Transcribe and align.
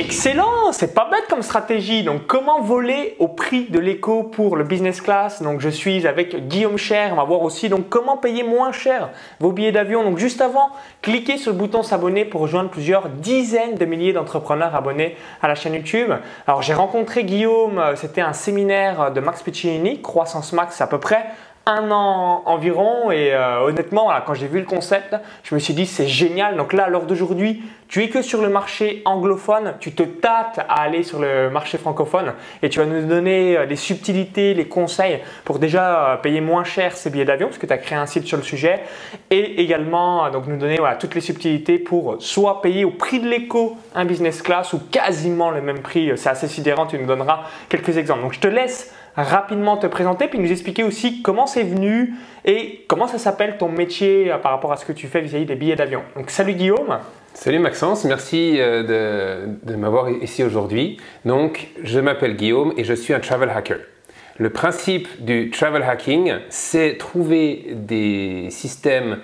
Excellent, 0.00 0.72
c'est 0.72 0.94
pas 0.94 1.10
bête 1.10 1.26
comme 1.28 1.42
stratégie. 1.42 2.02
Donc 2.02 2.26
comment 2.26 2.62
voler 2.62 3.16
au 3.18 3.28
prix 3.28 3.66
de 3.68 3.78
l'éco 3.78 4.22
pour 4.22 4.56
le 4.56 4.64
business 4.64 5.02
class? 5.02 5.42
Donc 5.42 5.60
je 5.60 5.68
suis 5.68 6.06
avec 6.06 6.48
Guillaume 6.48 6.78
Cher. 6.78 7.10
On 7.12 7.16
va 7.16 7.24
voir 7.24 7.42
aussi 7.42 7.68
donc 7.68 7.90
comment 7.90 8.16
payer 8.16 8.42
moins 8.42 8.72
cher 8.72 9.10
vos 9.40 9.52
billets 9.52 9.72
d'avion? 9.72 10.02
Donc 10.02 10.16
juste 10.16 10.40
avant, 10.40 10.70
cliquez 11.02 11.36
sur 11.36 11.52
le 11.52 11.58
bouton 11.58 11.82
s'abonner 11.82 12.24
pour 12.24 12.40
rejoindre 12.40 12.70
plusieurs 12.70 13.10
dizaines 13.10 13.74
de 13.74 13.84
milliers 13.84 14.14
d'entrepreneurs 14.14 14.74
abonnés 14.74 15.18
à 15.42 15.48
la 15.48 15.54
chaîne 15.54 15.74
YouTube. 15.74 16.10
Alors 16.46 16.62
j'ai 16.62 16.72
rencontré 16.72 17.24
Guillaume, 17.24 17.78
euh, 17.78 17.94
c'était 17.94 18.22
un 18.22 18.32
séminaire 18.32 19.12
de 19.12 19.20
Max 19.20 19.42
Piccinini, 19.42 20.00
Croissance 20.00 20.54
Max 20.54 20.80
à 20.80 20.86
peu 20.86 20.98
près 20.98 21.26
un 21.70 21.90
an 21.90 22.42
environ 22.46 23.10
et 23.10 23.32
euh, 23.32 23.60
honnêtement 23.60 24.10
quand 24.26 24.34
j'ai 24.34 24.46
vu 24.46 24.58
le 24.58 24.64
concept 24.64 25.16
je 25.42 25.54
me 25.54 25.60
suis 25.60 25.74
dit 25.74 25.86
c'est 25.86 26.06
génial. 26.06 26.56
Donc 26.56 26.72
là 26.72 26.84
à 26.84 26.88
l'heure 26.88 27.04
d'aujourd'hui 27.04 27.62
tu 27.88 28.02
es 28.02 28.08
que 28.08 28.22
sur 28.22 28.42
le 28.42 28.48
marché 28.48 29.02
anglophone 29.04 29.74
tu 29.80 29.92
te 29.92 30.02
tâtes 30.02 30.60
à 30.68 30.82
aller 30.82 31.02
sur 31.02 31.20
le 31.20 31.50
marché 31.50 31.78
francophone 31.78 32.32
et 32.62 32.68
tu 32.68 32.78
vas 32.78 32.86
nous 32.86 33.06
donner 33.06 33.56
euh, 33.56 33.64
les 33.66 33.76
subtilités 33.76 34.54
les 34.54 34.66
conseils 34.66 35.20
pour 35.44 35.58
déjà 35.58 36.12
euh, 36.12 36.16
payer 36.16 36.40
moins 36.40 36.64
cher 36.64 36.96
ces 36.96 37.10
billets 37.10 37.24
d'avion 37.24 37.48
parce 37.48 37.58
que 37.58 37.66
tu 37.66 37.72
as 37.72 37.78
créé 37.78 37.98
un 37.98 38.06
site 38.06 38.26
sur 38.26 38.36
le 38.36 38.42
sujet 38.42 38.80
et 39.30 39.60
également 39.60 40.30
donc 40.30 40.46
nous 40.46 40.56
donner 40.56 40.78
toutes 40.98 41.14
les 41.14 41.20
subtilités 41.20 41.78
pour 41.78 42.16
soit 42.20 42.62
payer 42.62 42.84
au 42.84 42.90
prix 42.90 43.20
de 43.20 43.28
l'éco 43.28 43.76
un 43.94 44.04
business 44.04 44.42
class 44.42 44.72
ou 44.72 44.78
quasiment 44.90 45.50
le 45.50 45.60
même 45.60 45.80
prix 45.80 46.12
c'est 46.16 46.28
assez 46.28 46.48
sidérant 46.48 46.86
tu 46.86 46.98
nous 46.98 47.06
donneras 47.06 47.40
quelques 47.68 47.96
exemples. 47.96 48.22
Donc 48.22 48.32
je 48.32 48.40
te 48.40 48.48
laisse 48.48 48.92
rapidement 49.16 49.76
te 49.76 49.86
présenter 49.86 50.28
puis 50.28 50.38
nous 50.38 50.50
expliquer 50.50 50.84
aussi 50.84 51.22
comment 51.22 51.46
c'est 51.46 51.62
venu 51.62 52.14
et 52.44 52.84
comment 52.88 53.06
ça 53.06 53.18
s'appelle 53.18 53.56
ton 53.58 53.68
métier 53.68 54.30
euh, 54.30 54.38
par 54.38 54.52
rapport 54.52 54.72
à 54.72 54.76
ce 54.76 54.84
que 54.84 54.92
tu 54.92 55.06
fais 55.06 55.20
vis-à-vis 55.20 55.46
des 55.46 55.56
billets 55.56 55.76
d'avion. 55.76 56.02
Donc 56.16 56.30
salut 56.30 56.54
Guillaume. 56.54 56.98
Salut 57.34 57.58
Maxence, 57.58 58.04
merci 58.04 58.56
euh, 58.58 59.46
de, 59.62 59.74
m'avoir 59.76 60.10
ici 60.10 60.42
aujourd'hui. 60.42 60.98
Donc 61.24 61.68
je 61.82 62.00
m'appelle 62.00 62.36
Guillaume 62.36 62.72
et 62.76 62.84
je 62.84 62.94
suis 62.94 63.14
un 63.14 63.20
travel 63.20 63.50
hacker. 63.50 63.78
Le 64.38 64.50
principe 64.50 65.22
du 65.22 65.50
travel 65.50 65.82
hacking, 65.82 66.32
c'est 66.48 66.96
trouver 66.96 67.66
des 67.74 68.48
systèmes, 68.50 69.18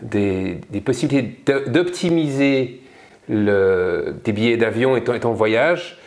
des, 0.00 0.58
possibilités 0.82 1.44
d'optimiser 1.66 2.80
tes 3.28 4.32
billets 4.32 4.56
d'avion 4.56 4.96
et 4.96 5.04
ton 5.04 5.32
voyage 5.32 5.98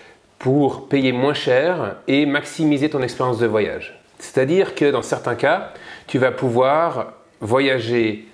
pour 0.45 0.87
payer 0.87 1.11
moins 1.11 1.33
cher 1.33 1.95
et 2.07 2.27
maximiser 2.27 2.87
ton 2.87 3.01
expérience 3.01 3.39
de 3.39 3.47
voyage. 3.47 3.99
C'est-à-dire 4.19 4.75
que 4.75 4.91
dans 4.91 5.01
certains 5.01 5.33
cas, 5.33 5.71
tu 6.05 6.19
vas 6.19 6.29
pouvoir 6.29 7.13
voyager 7.41 8.27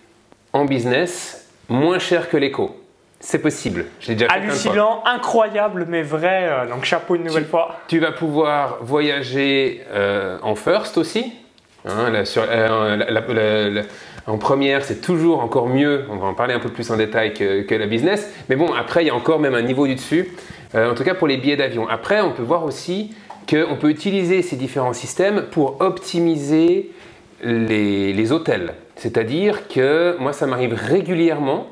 en 0.52 0.66
business 0.66 1.50
moins 1.70 2.00
cher 2.00 2.28
que 2.28 2.36
l'éco. 2.36 2.76
C'est 3.22 3.40
possible. 3.40 3.86
J'ai 4.02 4.16
déjà 4.16 4.30
Hallucinant, 4.30 5.02
incroyable, 5.06 5.86
mais 5.88 6.02
vrai. 6.04 6.50
Euh, 6.50 6.68
donc 6.68 6.84
chapeau 6.84 7.16
une 7.16 7.24
nouvelle 7.24 7.46
fois. 7.46 7.78
Tu 7.88 8.00
vas 8.00 8.12
pouvoir 8.12 8.80
voyager 8.82 9.82
euh, 9.94 10.38
en 10.42 10.56
first 10.56 10.98
aussi. 10.98 11.32
Hein, 11.86 12.12
euh, 12.38 13.84
en 14.28 14.38
première, 14.38 14.84
c'est 14.84 15.00
toujours 15.00 15.40
encore 15.40 15.70
mieux. 15.70 16.04
On 16.10 16.18
va 16.18 16.28
en 16.28 16.34
parler 16.34 16.54
un 16.54 16.60
peu 16.60 16.70
plus 16.70 16.92
en 16.92 16.98
détail 16.98 17.34
que, 17.34 17.62
que 17.62 17.74
la 17.74 17.88
business. 17.88 18.30
Mais 18.50 18.58
bon, 18.58 18.74
après, 18.74 19.06
il 19.06 19.08
y 19.08 19.10
a 19.10 19.16
encore 19.16 19.40
même 19.40 19.56
un 19.56 19.62
niveau 19.62 19.88
du 19.88 19.96
dessus. 19.96 20.28
Euh, 20.76 20.92
en 20.92 20.96
tout 20.96 21.04
cas 21.04 21.14
pour 21.14 21.28
les 21.28 21.38
billets 21.38 21.58
d'avion. 21.58 21.88
Après, 21.88 22.22
on 22.22 22.32
peut 22.32 22.44
voir 22.44 22.64
aussi 22.64 23.14
qu'on 23.50 23.76
peut 23.76 23.90
utiliser 23.90 24.42
ces 24.42 24.56
différents 24.56 24.94
systèmes 24.94 25.44
pour 25.52 25.82
optimiser 25.82 26.92
les, 27.44 28.32
hôtels. 28.32 28.74
C'est-à-dire 28.96 29.68
que 29.68 30.16
moi, 30.20 30.32
ça 30.32 30.46
m'arrive 30.46 30.74
régulièrement 30.74 31.68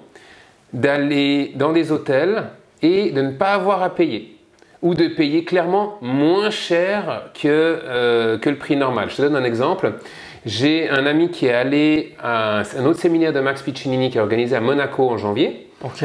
d'aller 0.74 1.54
dans 1.56 1.72
des 1.72 1.92
hôtels 1.92 2.46
et 2.82 3.12
de 3.12 3.22
ne 3.22 3.32
pas 3.32 3.54
avoir 3.54 3.84
à 3.84 3.94
payer 3.94 4.36
ou 4.82 4.94
de 4.94 5.08
payer 5.08 5.44
clairement 5.44 5.98
moins 6.02 6.50
cher 6.50 7.32
que, 7.34 7.48
euh, 7.48 8.38
que 8.38 8.50
le 8.50 8.56
prix 8.56 8.78
normal. 8.78 9.10
Je 9.10 9.18
te 9.18 9.22
donne 9.22 9.36
un 9.36 9.44
exemple. 9.44 9.94
J'ai 10.46 10.90
un 10.90 11.06
ami 11.06 11.30
qui 11.30 11.48
est 11.48 11.54
allé 11.54 12.16
à 12.22 12.64
un 12.78 12.86
autre 12.86 13.00
séminaire 13.00 13.34
de 13.34 13.42
Max 13.42 13.62
Piccinini 13.62 14.10
qui 14.10 14.18
est 14.18 14.22
organisé 14.22 14.56
à 14.56 14.62
Monaco 14.62 15.10
en 15.10 15.18
janvier. 15.18 15.69
Ok. 15.82 16.04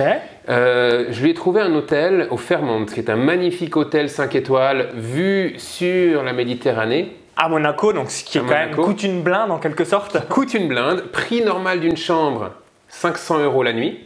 Euh, 0.49 1.07
je 1.11 1.23
lui 1.23 1.31
ai 1.31 1.35
trouvé 1.35 1.61
un 1.61 1.75
hôtel 1.75 2.29
au 2.31 2.37
Fairmont, 2.37 2.85
qui 2.85 3.01
est 3.01 3.11
un 3.11 3.17
magnifique 3.17 3.77
hôtel 3.77 4.09
5 4.09 4.35
étoiles 4.37 4.91
vu 4.95 5.55
sur 5.59 6.23
la 6.23 6.33
Méditerranée. 6.33 7.17
À 7.37 7.49
Monaco, 7.49 7.93
donc 7.93 8.11
ce 8.11 8.23
qui 8.23 8.39
est 8.39 8.41
quand 8.41 8.47
même 8.47 8.77
coûte 8.77 9.03
une 9.03 9.23
blinde 9.23 9.51
en 9.51 9.59
quelque 9.59 9.85
sorte. 9.85 10.17
coûte 10.29 10.55
une 10.55 10.69
blinde. 10.69 11.03
Prix 11.11 11.43
normal 11.43 11.81
d'une 11.81 11.97
chambre 11.97 12.53
500 12.89 13.41
euros 13.41 13.65
la 13.65 13.73
nuit. 13.73 13.99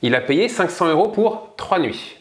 Il 0.00 0.14
a 0.14 0.22
payé 0.22 0.48
500 0.48 0.88
euros 0.88 1.08
pour 1.08 1.50
3 1.56 1.80
nuits. 1.80 2.14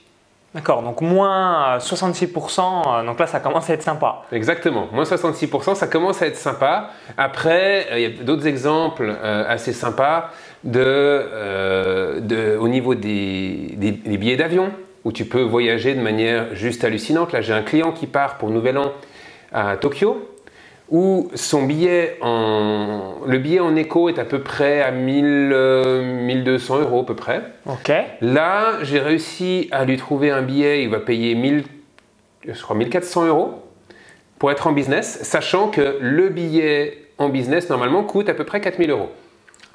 D'accord, 0.54 0.82
donc 0.82 1.02
moins 1.02 1.78
66%, 1.78 2.60
euh, 2.60 3.06
donc 3.06 3.20
là 3.20 3.28
ça 3.28 3.40
commence 3.40 3.70
à 3.70 3.74
être 3.74 3.84
sympa. 3.84 4.24
Exactement, 4.32 4.88
moins 4.92 5.04
66%, 5.04 5.76
ça 5.76 5.88
commence 5.88 6.22
à 6.22 6.28
être 6.28 6.38
sympa. 6.38 6.90
Après, 7.18 7.86
euh, 7.92 8.00
il 8.00 8.02
y 8.02 8.06
a 8.06 8.24
d'autres 8.24 8.48
exemples 8.48 9.16
assez 9.22 9.72
sympas 9.72 10.32
de, 10.64 10.82
euh, 10.84 12.58
au 12.60 12.68
niveau 12.68 12.96
des, 12.96 13.76
billets 14.06 14.38
d'avion, 14.38 14.72
où 15.04 15.12
tu 15.12 15.26
peux 15.26 15.42
voyager 15.42 15.94
de 15.94 16.02
manière 16.02 16.56
juste 16.56 16.84
hallucinante. 16.84 17.32
Là, 17.32 17.42
j'ai 17.42 17.54
un 17.54 17.62
client 17.62 17.92
qui 17.92 18.08
part 18.08 18.38
pour 18.38 18.50
Nouvel 18.50 18.78
An 18.78 18.92
à 19.52 19.78
Tokyo, 19.78 20.30
où 20.90 21.30
son 21.36 21.64
billet 21.64 22.18
en, 22.22 23.16
le 23.26 23.38
billet 23.40 23.60
en 23.60 23.76
éco 23.76 24.10
est 24.10 24.20
à 24.20 24.26
peu 24.26 24.40
près 24.40 24.82
à 24.82 24.92
1000, 24.92 25.26
1200 26.26 26.76
euh, 26.76 26.82
euros 26.82 27.02
à 27.02 27.06
peu 27.06 27.16
près. 27.16 27.42
Ok. 27.66 27.92
Là, 28.22 28.84
j'ai 28.84 29.00
réussi 29.00 29.68
à 29.72 29.86
lui 29.86 29.98
trouver 29.98 30.32
un 30.32 30.42
billet, 30.42 30.84
il 30.84 30.90
va 30.90 31.00
payer 31.00 31.36
1000, 31.36 31.64
je 32.48 32.62
crois 32.62 32.76
1400 32.76 33.28
euros 33.28 33.64
pour 34.40 34.52
être 34.52 34.68
en 34.68 34.72
business, 34.72 35.20
sachant 35.24 35.70
que 35.70 35.98
le 36.00 36.30
billet 36.30 36.98
en 37.18 37.30
business 37.30 37.70
normalement 37.70 38.04
coûte 38.04 38.30
à 38.30 38.34
peu 38.34 38.44
près 38.44 38.62
4000 38.62 38.92
euros. 38.92 39.10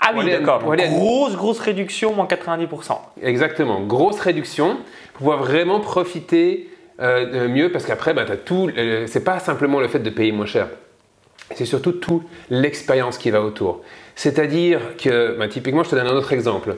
Ah 0.02 0.12
oui, 0.16 0.26
d'accord. 0.26 0.62
Grosse, 0.64 1.36
grosse 1.36 1.60
réduction, 1.60 2.12
moins 2.12 2.26
90%. 2.26 2.98
Exactement, 3.22 3.80
grosse 3.80 4.18
réduction 4.18 4.78
pour 5.12 5.18
pouvoir 5.18 5.38
vraiment 5.38 5.78
profiter 5.78 6.68
euh, 7.00 7.48
mieux 7.48 7.70
parce 7.70 7.86
qu'après, 7.86 8.12
bah, 8.12 8.24
tout. 8.44 8.70
Euh, 8.76 9.06
c'est 9.06 9.24
pas 9.24 9.38
simplement 9.38 9.80
le 9.80 9.88
fait 9.88 10.00
de 10.00 10.10
payer 10.10 10.32
moins 10.32 10.46
cher, 10.46 10.68
c'est 11.54 11.64
surtout 11.64 11.92
toute 11.92 12.24
l'expérience 12.50 13.16
qui 13.16 13.30
va 13.30 13.42
autour. 13.42 13.82
C'est-à-dire 14.16 14.80
que, 15.02 15.36
bah, 15.38 15.46
typiquement, 15.46 15.84
je 15.84 15.90
te 15.90 15.94
donne 15.94 16.08
un 16.08 16.16
autre 16.16 16.32
exemple. 16.32 16.76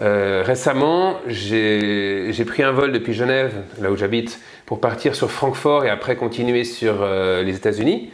Euh, 0.00 0.42
récemment, 0.44 1.20
j'ai 1.28 2.44
pris 2.44 2.64
un 2.64 2.72
vol 2.72 2.90
depuis 2.90 3.14
Genève, 3.14 3.52
là 3.80 3.92
où 3.92 3.96
j'habite, 3.96 4.40
pour 4.66 4.80
partir 4.80 5.14
sur 5.14 5.30
Francfort 5.30 5.84
et 5.84 5.90
après 5.90 6.16
continuer 6.16 6.64
sur 6.64 7.06
les 7.06 7.54
États-Unis. 7.54 8.10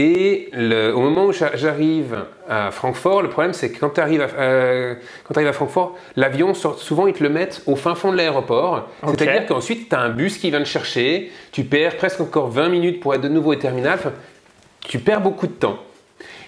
Et 0.00 0.50
au 0.94 1.00
moment 1.00 1.26
où 1.26 1.32
j'arrive 1.32 2.24
à 2.48 2.70
Francfort, 2.70 3.20
le 3.20 3.28
problème 3.28 3.52
c'est 3.52 3.72
que 3.72 3.80
quand 3.80 3.90
tu 3.90 4.00
arrives, 4.00 4.24
euh, 4.38 4.94
arrives, 5.34 5.48
à 5.48 5.52
Francfort, 5.52 5.96
l'avion, 6.14 6.54
souvent 6.54 7.08
ils 7.08 7.14
te 7.14 7.22
le 7.22 7.28
mettent 7.28 7.62
au 7.66 7.74
fin 7.74 7.96
fond 7.96 8.12
de 8.12 8.16
l'aéroport. 8.16 8.88
C'est-à-dire 9.04 9.46
qu'ensuite 9.46 9.88
tu 9.88 9.96
as 9.96 9.98
un 9.98 10.10
bus 10.10 10.38
qui 10.38 10.50
vient 10.50 10.60
te 10.60 10.68
chercher, 10.68 11.32
tu 11.50 11.64
perds 11.64 11.96
presque 11.96 12.20
encore 12.20 12.48
20 12.48 12.68
minutes 12.68 13.00
pour 13.00 13.12
être 13.12 13.22
de 13.22 13.28
nouveau 13.28 13.54
au 13.54 13.56
terminal, 13.56 13.98
tu 14.86 15.00
perds 15.00 15.20
beaucoup 15.20 15.48
de 15.48 15.52
temps. 15.52 15.80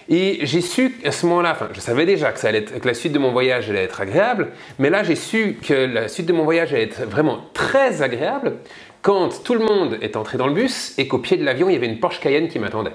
Et 0.07 0.39
j'ai 0.43 0.61
su 0.61 0.95
à 1.03 1.11
ce 1.11 1.25
moment-là, 1.25 1.51
enfin, 1.51 1.67
je 1.73 1.81
savais 1.81 2.05
déjà 2.05 2.31
que, 2.31 2.39
ça 2.39 2.47
allait 2.47 2.59
être, 2.59 2.79
que 2.79 2.87
la 2.87 2.93
suite 2.93 3.11
de 3.11 3.19
mon 3.19 3.33
voyage 3.33 3.69
allait 3.69 3.83
être 3.83 3.99
agréable, 3.99 4.51
mais 4.79 4.89
là 4.89 5.03
j'ai 5.03 5.15
su 5.15 5.57
que 5.61 5.73
la 5.73 6.07
suite 6.07 6.25
de 6.25 6.33
mon 6.33 6.45
voyage 6.45 6.73
allait 6.73 6.83
être 6.83 7.03
vraiment 7.03 7.41
très 7.53 8.01
agréable 8.01 8.53
quand 9.01 9.43
tout 9.43 9.55
le 9.55 9.65
monde 9.65 9.97
est 10.01 10.15
entré 10.15 10.37
dans 10.37 10.47
le 10.47 10.53
bus 10.53 10.93
et 10.97 11.09
qu'au 11.09 11.17
pied 11.17 11.35
de 11.35 11.43
l'avion 11.43 11.67
il 11.67 11.73
y 11.73 11.75
avait 11.75 11.87
une 11.87 11.99
Porsche 11.99 12.21
Cayenne 12.21 12.47
qui 12.47 12.57
m'attendait. 12.57 12.93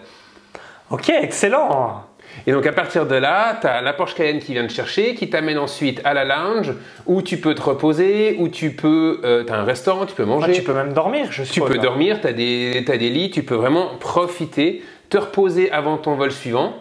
Ok, 0.91 1.09
excellent. 1.11 2.05
Et 2.47 2.53
donc 2.53 2.67
à 2.67 2.73
partir 2.73 3.07
de 3.07 3.15
là, 3.15 3.59
tu 3.61 3.67
as 3.67 3.81
la 3.81 3.93
Porsche 3.93 4.15
Cayenne 4.15 4.41
qui 4.41 4.53
vient 4.53 4.67
te 4.67 4.73
chercher, 4.73 5.15
qui 5.15 5.31
t'amène 5.31 5.59
ensuite 5.59 6.01
à 6.05 6.15
la 6.15 6.25
lounge, 6.25 6.73
où 7.07 7.23
tu 7.23 7.39
peux 7.39 7.55
te 7.55 7.63
reposer, 7.63 8.37
où 8.39 8.49
tu 8.49 8.71
peux... 8.71 9.21
Euh, 9.25 9.45
tu 9.45 9.53
as 9.53 9.57
un 9.57 9.65
restaurant, 9.65 10.07
tu 10.07 10.15
peux 10.15 10.25
manger. 10.25 10.49
Ah, 10.51 10.55
tu 10.55 10.63
peux 10.63 10.75
même 10.75 10.93
dormir, 10.93 11.33
je 11.33 11.43
Tu 11.43 11.61
peux 11.61 11.79
dormir, 11.79 12.21
tu 12.21 12.27
as, 12.27 12.33
des, 12.33 12.85
as 12.87 12.97
des 12.97 13.11
lits, 13.11 13.31
tu 13.31 13.43
peux 13.43 13.55
vraiment 13.55 13.97
profiter, 13.99 14.83
te 15.09 15.19
reposer 15.19 15.71
avant 15.73 15.97
ton 15.97 16.15
vol 16.15 16.31
suivant. 16.31 16.75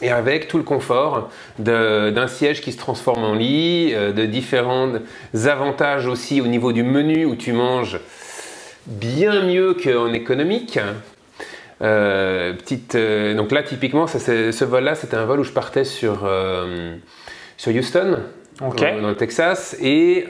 Et 0.00 0.10
avec 0.10 0.46
tout 0.46 0.58
le 0.58 0.62
confort 0.62 1.28
d'un 1.58 2.28
siège 2.28 2.60
qui 2.60 2.70
se 2.70 2.78
transforme 2.78 3.24
en 3.24 3.34
lit, 3.34 3.92
euh, 3.94 4.12
de 4.12 4.26
différents 4.26 4.92
avantages 5.46 6.06
aussi 6.06 6.40
au 6.40 6.46
niveau 6.46 6.72
du 6.72 6.84
menu 6.84 7.24
où 7.24 7.34
tu 7.34 7.52
manges 7.52 7.98
bien 8.86 9.42
mieux 9.42 9.74
qu'en 9.74 10.12
économique. 10.12 10.78
Euh, 11.80 12.54
petite, 12.54 12.94
euh, 12.94 13.34
donc 13.34 13.52
là, 13.52 13.62
typiquement, 13.62 14.06
ce 14.06 14.64
vol-là, 14.64 14.94
c'était 14.94 15.16
un 15.16 15.24
vol 15.24 15.40
où 15.40 15.44
je 15.44 15.52
partais 15.52 15.84
sur, 15.84 16.24
euh, 16.24 16.96
sur 17.56 17.74
Houston, 17.74 18.18
dans, 18.60 18.68
le 19.08 19.14
Texas. 19.14 19.76
Et 19.80 20.26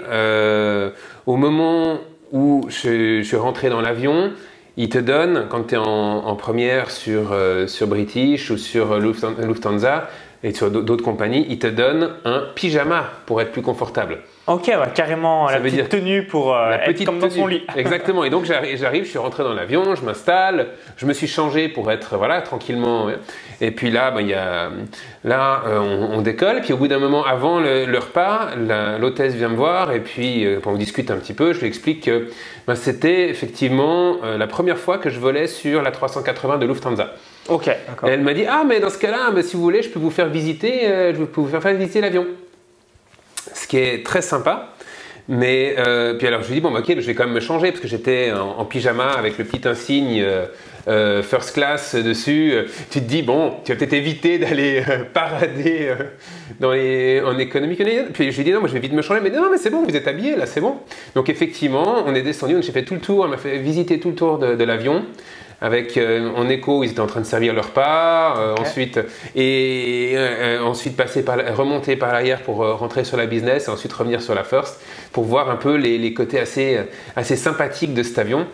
au 1.26 1.36
moment 1.36 2.00
où 2.32 2.66
je, 2.68 3.22
suis 3.22 3.36
rentré 3.36 3.70
dans 3.70 3.80
l'avion, 3.80 4.32
il 4.76 4.88
te 4.88 4.98
donne, 4.98 5.46
quand 5.48 5.68
tu 5.68 5.74
es 5.74 5.78
en, 5.78 6.36
première 6.36 6.90
sur, 6.90 7.34
sur 7.66 7.86
British 7.86 8.50
ou 8.50 8.58
sur 8.58 8.98
Lufthansa 8.98 10.08
et 10.42 10.52
sur 10.52 10.70
d'autres 10.70 11.04
compagnies, 11.04 11.46
il 11.48 11.58
te 11.58 11.66
donne 11.66 12.10
un 12.24 12.44
pyjama 12.54 13.10
pour 13.26 13.40
être 13.40 13.50
plus 13.50 13.62
confortable. 13.62 14.18
Ok, 14.48 14.66
ouais, 14.66 14.76
carrément 14.94 15.46
Ça 15.46 15.54
la 15.54 15.58
veut 15.58 15.64
petite 15.64 15.76
dire 15.76 15.88
tenue 15.88 16.22
pour 16.24 16.54
euh, 16.54 16.70
La 16.70 16.76
être 16.80 16.86
petite 16.86 17.06
comme 17.06 17.18
dans 17.18 17.30
son 17.30 17.46
lit. 17.46 17.64
Exactement. 17.76 18.24
Et 18.24 18.30
donc 18.30 18.44
j'arrive, 18.44 19.04
je 19.04 19.10
suis 19.10 19.18
rentré 19.18 19.44
dans 19.44 19.52
l'avion, 19.52 19.94
je 19.94 20.02
m'installe, 20.02 20.68
je 20.96 21.06
me 21.06 21.12
suis 21.12 21.28
changé 21.28 21.68
pour 21.68 21.92
être 21.92 22.16
voilà 22.16 22.40
tranquillement. 22.40 23.08
Et 23.60 23.70
puis 23.70 23.90
là, 23.90 24.10
ben, 24.10 24.20
il 24.20 24.28
y 24.28 24.34
a, 24.34 24.70
là, 25.24 25.62
euh, 25.66 25.78
on, 25.78 26.18
on 26.18 26.22
décolle. 26.22 26.60
Puis 26.62 26.72
au 26.72 26.76
bout 26.76 26.88
d'un 26.88 26.98
moment, 26.98 27.24
avant 27.24 27.60
le, 27.60 27.84
le 27.84 27.98
repas, 27.98 28.50
l'hôtesse 28.98 29.34
vient 29.34 29.48
me 29.48 29.56
voir 29.56 29.92
et 29.92 30.00
puis 30.00 30.44
euh, 30.44 30.60
on 30.64 30.74
discute 30.74 31.10
un 31.10 31.16
petit 31.16 31.34
peu. 31.34 31.52
Je 31.52 31.60
lui 31.60 31.66
explique 31.66 32.04
que 32.04 32.28
ben, 32.66 32.74
c'était 32.74 33.28
effectivement 33.28 34.16
euh, 34.24 34.38
la 34.38 34.46
première 34.46 34.78
fois 34.78 34.98
que 34.98 35.10
je 35.10 35.18
volais 35.18 35.46
sur 35.46 35.82
la 35.82 35.90
380 35.90 36.58
de 36.58 36.66
Lufthansa. 36.66 37.14
Ok, 37.48 37.68
Et 37.68 37.72
elle 38.04 38.20
m'a 38.20 38.34
dit 38.34 38.44
ah 38.48 38.62
mais 38.66 38.78
dans 38.78 38.90
ce 38.90 38.98
cas-là, 38.98 39.30
ben, 39.30 39.42
si 39.42 39.56
vous 39.56 39.62
voulez, 39.62 39.82
je 39.82 39.88
peux 39.88 39.98
vous 39.98 40.10
faire 40.10 40.28
visiter, 40.28 40.86
euh, 40.86 41.14
je 41.14 41.24
peux 41.24 41.40
vous 41.40 41.48
faire 41.48 41.74
visiter 41.74 42.00
l'avion. 42.00 42.26
Ce 43.58 43.66
qui 43.66 43.78
est 43.78 44.06
très 44.06 44.22
sympa. 44.22 44.74
Mais 45.30 45.74
euh, 45.76 46.14
puis 46.14 46.26
alors 46.26 46.40
je 46.42 46.48
lui 46.48 46.54
dis 46.54 46.60
bon 46.62 46.70
bah, 46.70 46.78
ok 46.78 46.86
je 46.88 47.06
vais 47.06 47.14
quand 47.14 47.24
même 47.24 47.34
me 47.34 47.40
changer 47.40 47.68
parce 47.70 47.80
que 47.80 47.88
j'étais 47.88 48.32
en, 48.32 48.64
pyjama 48.64 49.10
avec 49.10 49.36
le 49.36 49.44
petit 49.44 49.68
insigne 49.68 50.22
euh, 50.22 50.46
euh, 50.88 51.22
first 51.22 51.52
class 51.52 51.94
dessus. 51.94 52.54
Tu 52.90 53.00
te 53.00 53.04
dis 53.04 53.20
bon 53.20 53.56
tu 53.62 53.72
vas 53.72 53.78
peut-être 53.78 53.92
éviter 53.92 54.38
d'aller 54.38 54.82
parader 55.12 55.92
dans 56.60 56.72
les, 56.72 57.20
en 57.20 57.38
économie. 57.38 57.76
Puis 58.14 58.32
je 58.32 58.36
lui 58.38 58.44
dis 58.44 58.52
non 58.52 58.60
moi 58.60 58.68
je 58.68 58.74
vais 58.74 58.80
vite 58.80 58.94
me 58.94 59.02
changer 59.02 59.20
mais 59.20 59.28
non 59.28 59.50
mais 59.50 59.58
c'est 59.58 59.70
bon 59.70 59.84
vous 59.84 59.96
êtes 59.96 60.08
habillé 60.08 60.34
là 60.34 60.46
c'est 60.46 60.62
bon. 60.62 60.76
Donc 61.14 61.28
effectivement 61.28 62.04
on 62.06 62.14
est 62.14 62.22
descendu 62.22 62.54
donc 62.54 62.62
j'ai 62.62 62.72
fait 62.72 62.84
tout 62.84 62.94
le 62.94 63.00
tour 63.00 63.24
elle 63.24 63.32
m'a 63.32 63.36
fait 63.36 63.58
visiter 63.58 64.00
tout 64.00 64.08
le 64.08 64.14
tour 64.14 64.38
de 64.38 64.64
l'avion. 64.64 65.04
Avec 65.60 65.96
euh, 65.96 66.30
en 66.36 66.48
écho, 66.48 66.84
ils 66.84 66.90
étaient 66.92 67.00
en 67.00 67.06
train 67.08 67.20
de 67.20 67.26
servir 67.26 67.52
leur 67.52 67.66
repas, 67.66 68.36
euh, 68.38 68.54
ensuite 68.60 69.00
et 69.34 70.12
euh, 70.14 70.62
ensuite 70.62 70.96
passer 70.96 71.24
par 71.24 71.36
remonter 71.56 71.96
par 71.96 72.12
l'arrière 72.12 72.42
pour 72.42 72.58
rentrer 72.58 73.02
sur 73.04 73.16
la 73.16 73.26
business 73.26 73.66
et 73.66 73.70
ensuite 73.70 73.92
revenir 73.92 74.22
sur 74.22 74.34
la 74.36 74.44
first 74.44 74.80
pour 75.12 75.24
voir 75.24 75.50
un 75.50 75.56
peu 75.56 75.74
les, 75.74 75.98
les 75.98 76.14
côtés 76.14 76.38
assez 76.38 76.78
assez 77.16 77.34
sympathiques 77.36 77.92
de 77.92 78.02
cet 78.04 78.18
avion. 78.18 78.46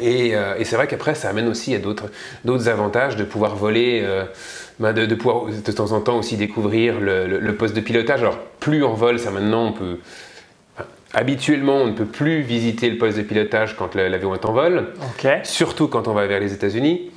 Et, 0.00 0.36
euh, 0.36 0.54
et 0.58 0.64
c'est 0.64 0.76
vrai 0.76 0.86
qu'après, 0.86 1.16
ça 1.16 1.30
amène 1.30 1.48
aussi 1.48 1.74
à 1.74 1.78
d'autres 1.78 2.68
avantages 2.68 3.16
de 3.16 3.24
pouvoir 3.24 3.56
voler, 3.56 4.02
euh, 4.04 4.24
ben, 4.78 4.92
de, 4.92 5.04
de 5.04 5.14
pouvoir 5.16 5.46
de 5.46 5.72
temps 5.72 5.90
en 5.90 6.00
temps 6.00 6.16
aussi 6.18 6.36
découvrir 6.36 7.00
le, 7.00 7.26
le- 7.26 7.40
le 7.40 7.54
poste 7.56 7.74
de 7.74 7.80
pilotage. 7.80 8.20
Alors, 8.20 8.38
plus 8.60 8.84
on 8.84 8.92
vole, 8.94 9.18
ça 9.18 9.30
maintenant, 9.32 9.66
on 9.68 9.72
peut. 9.72 9.98
Habituellement, 11.12 11.76
on 11.76 11.86
ne 11.86 11.92
peut 11.92 12.04
plus 12.04 12.42
visiter 12.42 12.88
le 12.90 12.98
poste 12.98 13.18
de 13.18 13.22
pilotage 13.22 13.76
quand 13.76 13.94
l'avion 13.94 14.34
est 14.34 14.44
en 14.44 14.52
vol, 14.52 14.88
surtout 15.42 15.88
quand 15.88 16.08
on 16.08 16.12
va 16.12 16.26
vers 16.26 16.40
les 16.40 16.52
États-Unis. 16.52 17.10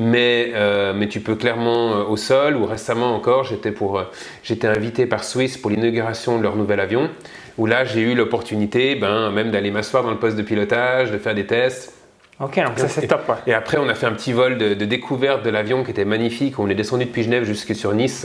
Mais, 0.00 0.52
euh, 0.54 0.92
mais 0.94 1.08
tu 1.08 1.18
peux 1.18 1.34
clairement 1.34 1.92
euh, 1.92 2.04
au 2.04 2.16
sol, 2.16 2.56
ou 2.56 2.66
récemment 2.66 3.16
encore, 3.16 3.42
j'étais 3.42 3.74
euh, 3.82 4.72
invité 4.72 5.06
par 5.06 5.24
Swiss 5.24 5.56
pour 5.56 5.72
l'inauguration 5.72 6.38
de 6.38 6.44
leur 6.44 6.54
nouvel 6.54 6.78
avion, 6.78 7.10
où 7.56 7.66
là 7.66 7.84
j'ai 7.84 8.02
eu 8.02 8.14
l'opportunité 8.14 8.94
ben, 8.94 9.32
même 9.32 9.50
d'aller 9.50 9.72
m'asseoir 9.72 10.04
dans 10.04 10.12
le 10.12 10.18
poste 10.18 10.36
de 10.36 10.42
pilotage, 10.42 11.10
de 11.10 11.18
faire 11.18 11.34
des 11.34 11.46
tests. 11.46 11.94
Ok, 12.38 12.54
donc 12.64 12.78
ça 12.78 12.86
c'est 12.86 13.08
top. 13.08 13.28
Ouais. 13.28 13.34
Et 13.48 13.54
après, 13.54 13.78
on 13.78 13.88
a 13.88 13.94
fait 13.96 14.06
un 14.06 14.12
petit 14.12 14.32
vol 14.32 14.56
de, 14.56 14.74
de 14.74 14.84
découverte 14.84 15.44
de 15.44 15.50
l'avion 15.50 15.82
qui 15.82 15.90
était 15.90 16.04
magnifique. 16.04 16.60
On 16.60 16.68
est 16.68 16.76
descendu 16.76 17.06
depuis 17.06 17.24
Genève 17.24 17.42
jusque 17.42 17.74
sur 17.74 17.92
Nice 17.92 18.24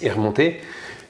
et 0.00 0.08
remonté 0.08 0.60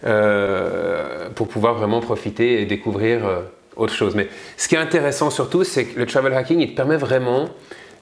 euh, 0.05 1.29
pour 1.35 1.49
pouvoir 1.49 1.75
vraiment 1.75 2.01
profiter 2.01 2.63
et 2.63 2.67
découvrir 2.67 3.27
euh, 3.27 3.41
autre 3.77 3.95
chose. 3.95 4.15
Mais 4.15 4.29
ce 4.57 4.69
qui 4.69 4.75
est 4.75 4.79
intéressant 4.79 5.31
surtout, 5.31 5.65
c'est 5.65 5.87
que 5.87 5.99
le 5.99 6.07
travel 6.07 6.33
hacking, 6.35 6.61
il 6.61 6.71
te 6.71 6.77
permet 6.77 6.97
vraiment 6.97 7.49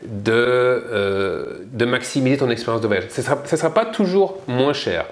de, 0.06 0.33
euh, 0.33 1.59
de 1.65 1.85
maximiser 1.85 2.37
ton 2.39 2.50
expérience 2.50 2.83
de 2.83 2.87
voyage. 2.87 3.06
Ce 3.11 3.21
ne 3.21 3.56
sera, 3.56 3.75
pas 3.75 3.85
toujours 3.85 4.39
moins 4.47 4.73
cher. 4.73 5.06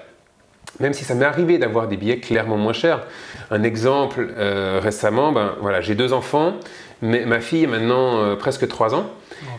Même 0.79 0.93
si 0.93 1.03
ça 1.03 1.15
m'est 1.15 1.25
arrivé 1.25 1.57
d'avoir 1.57 1.87
des 1.87 1.97
billets 1.97 2.19
clairement 2.19 2.57
moins 2.57 2.73
chers. 2.73 3.03
Un 3.49 3.63
exemple, 3.63 4.27
récemment, 4.81 5.31
ben, 5.31 5.55
voilà, 5.59 5.81
j'ai 5.81 5.95
deux 5.95 6.13
enfants, 6.13 6.53
mais 7.01 7.25
ma 7.25 7.39
fille 7.39 7.65
a 7.65 7.67
maintenant 7.67 8.35
presque 8.35 8.67
3 8.67 8.93
ans. 8.93 9.09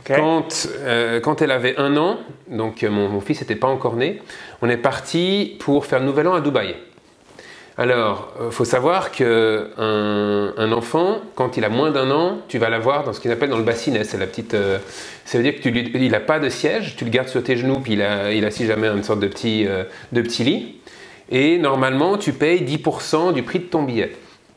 Quand, 0.05 0.69
euh, 0.79 1.21
quand 1.21 1.43
elle 1.43 1.51
avait 1.51 1.77
un 1.79 1.97
an, 1.97 2.19
donc 2.49 2.83
euh, 2.83 2.91
mon, 2.91 3.09
mon 3.09 3.21
fils 3.21 3.41
n'était 3.41 3.57
pas 3.57 3.69
encore 3.69 3.97
né, 3.97 4.21
on 4.63 4.69
est 4.69 4.77
parti 4.77 5.57
pour 5.61 5.87
faire 5.87 6.01
le 6.01 6.07
nouvel 6.07 6.27
an 6.29 6.35
à 6.35 6.41
Dubaï. 6.41 6.75
Alors, 7.81 8.33
il 8.45 8.51
faut 8.51 8.65
savoir 8.65 9.13
qu'un 9.13 9.67
un 9.79 10.73
enfant, 10.73 11.19
quand 11.37 11.57
il 11.57 11.65
a 11.65 11.69
moins 11.69 11.93
d'un 11.93 12.11
an, 12.11 12.39
tu 12.49 12.59
vas 12.59 12.69
l'avoir 12.71 13.05
dans 13.05 13.13
ce 13.13 13.21
qu'il 13.21 13.31
appelle 13.31 13.51
dans 13.51 13.57
le 13.57 13.63
bassinet. 13.63 14.03
C'est 14.03 14.19
la 14.19 14.27
petite. 14.27 14.55
euh, 14.55 14.79
ça 15.25 15.39
veut 15.39 15.45
dire 15.45 15.61
qu'il 15.61 16.11
n'a 16.11 16.19
pas 16.19 16.41
de 16.41 16.49
siège, 16.49 16.97
tu 16.97 17.05
le 17.05 17.11
gardes 17.11 17.29
sur 17.29 17.41
tes 17.43 17.57
genoux, 17.57 17.79
puis 17.79 17.93
il, 17.93 18.03
a, 18.03 18.33
il 18.33 18.45
assis 18.45 18.67
jamais 18.67 18.89
une 18.89 19.05
sorte 19.05 19.21
de 19.21 19.29
petit, 19.29 19.65
euh, 19.69 19.85
de 20.11 20.21
petit 20.23 20.43
lit. 20.43 20.81
Et 21.31 21.59
normalement, 21.59 22.17
tu 22.19 22.33
payes 22.33 22.63
10% 22.65 23.33
du 23.33 23.45
prix 23.45 23.61
de 23.61 23.65
ton 23.67 23.83
billet. 23.85 24.11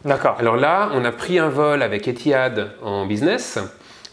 D'accord. 0.04 0.38
Alors 0.40 0.56
là, 0.56 0.90
on 0.96 1.06
a 1.06 1.12
pris 1.12 1.38
un 1.38 1.50
vol 1.50 1.84
avec 1.84 2.08
Etihad 2.08 2.72
en 2.82 3.06
business. 3.06 3.60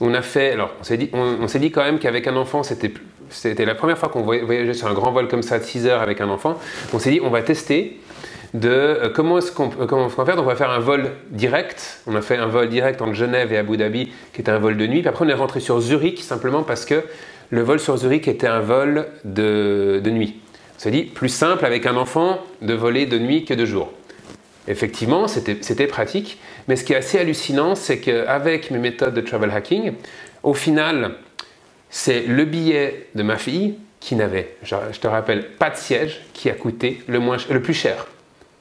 On 0.02 0.12
a 0.12 0.20
fait, 0.20 0.52
alors 0.52 0.72
on 0.80 0.84
s'est 0.84 0.98
dit, 0.98 1.08
on, 1.14 1.38
on 1.40 1.48
s'est 1.48 1.60
dit 1.60 1.70
quand 1.70 1.82
même 1.82 1.98
qu'avec 1.98 2.26
un 2.26 2.36
enfant, 2.36 2.62
c'était, 2.62 2.92
c'était 3.30 3.64
la 3.64 3.74
première 3.74 3.96
fois 3.96 4.10
qu'on 4.10 4.20
voy- 4.22 4.40
voyageait 4.42 4.74
sur 4.74 4.86
un 4.86 4.92
grand 4.92 5.12
vol 5.12 5.28
comme 5.28 5.42
ça 5.42 5.58
de 5.58 5.64
6 5.64 5.86
heures 5.86 6.02
avec 6.02 6.20
un 6.20 6.28
enfant. 6.28 6.58
On 6.92 6.98
s'est 6.98 7.10
dit, 7.10 7.20
on 7.22 7.30
va 7.30 7.40
tester 7.40 7.98
de 8.54 8.68
euh, 8.70 9.08
comment 9.10 9.38
est-ce 9.38 9.52
qu'on, 9.52 9.68
peut- 9.68 9.86
comment 9.86 10.04
on 10.04 10.08
va 10.08 10.24
faire. 10.24 10.36
Donc 10.36 10.44
on 10.44 10.48
va 10.48 10.56
faire 10.56 10.70
un 10.70 10.78
vol 10.78 11.10
direct. 11.30 12.00
On 12.06 12.14
a 12.16 12.22
fait 12.22 12.36
un 12.36 12.46
vol 12.46 12.68
direct 12.68 13.02
entre 13.02 13.14
Genève 13.14 13.52
et 13.52 13.58
Abu 13.58 13.76
Dhabi, 13.76 14.12
qui 14.32 14.40
était 14.40 14.50
un 14.50 14.58
vol 14.58 14.76
de 14.76 14.86
nuit. 14.86 15.00
Puis 15.00 15.08
après, 15.08 15.24
on 15.24 15.28
est 15.28 15.34
rentré 15.34 15.60
sur 15.60 15.80
Zurich 15.80 16.22
simplement 16.22 16.62
parce 16.62 16.84
que 16.84 17.02
le 17.50 17.62
vol 17.62 17.80
sur 17.80 17.96
Zurich 17.96 18.28
était 18.28 18.46
un 18.46 18.60
vol 18.60 19.06
de, 19.24 20.00
de 20.02 20.10
nuit. 20.10 20.36
On 20.76 20.80
s'est 20.80 20.90
dit, 20.90 21.02
plus 21.02 21.28
simple 21.28 21.64
avec 21.64 21.86
un 21.86 21.96
enfant 21.96 22.38
de 22.62 22.72
voler 22.74 23.06
de 23.06 23.18
nuit 23.18 23.44
que 23.44 23.54
de 23.54 23.64
jour. 23.64 23.90
Effectivement, 24.68 25.26
c'était 25.28 25.86
pratique, 25.86 26.38
mais 26.68 26.76
ce 26.76 26.84
qui 26.84 26.92
est 26.92 26.96
assez 26.96 27.18
hallucinant, 27.18 27.74
c'est 27.74 28.00
qu'avec 28.00 28.70
mes 28.70 28.78
méthodes 28.78 29.14
de 29.14 29.22
travel 29.22 29.50
hacking, 29.50 29.92
au 30.42 30.52
final, 30.52 31.12
c'est 31.88 32.20
le 32.26 32.44
billet 32.44 33.06
de 33.14 33.22
ma 33.22 33.38
fille 33.38 33.76
qui 33.98 34.14
n'avait, 34.14 34.54
je, 34.62 34.76
te 35.00 35.06
rappelle, 35.08 35.48
pas 35.58 35.70
de 35.70 35.76
siège, 35.76 36.20
qui 36.34 36.50
a 36.50 36.52
coûté 36.54 37.02
le, 37.08 37.18
moins, 37.18 37.38
le 37.50 37.62
plus 37.62 37.74
cher. 37.74 38.06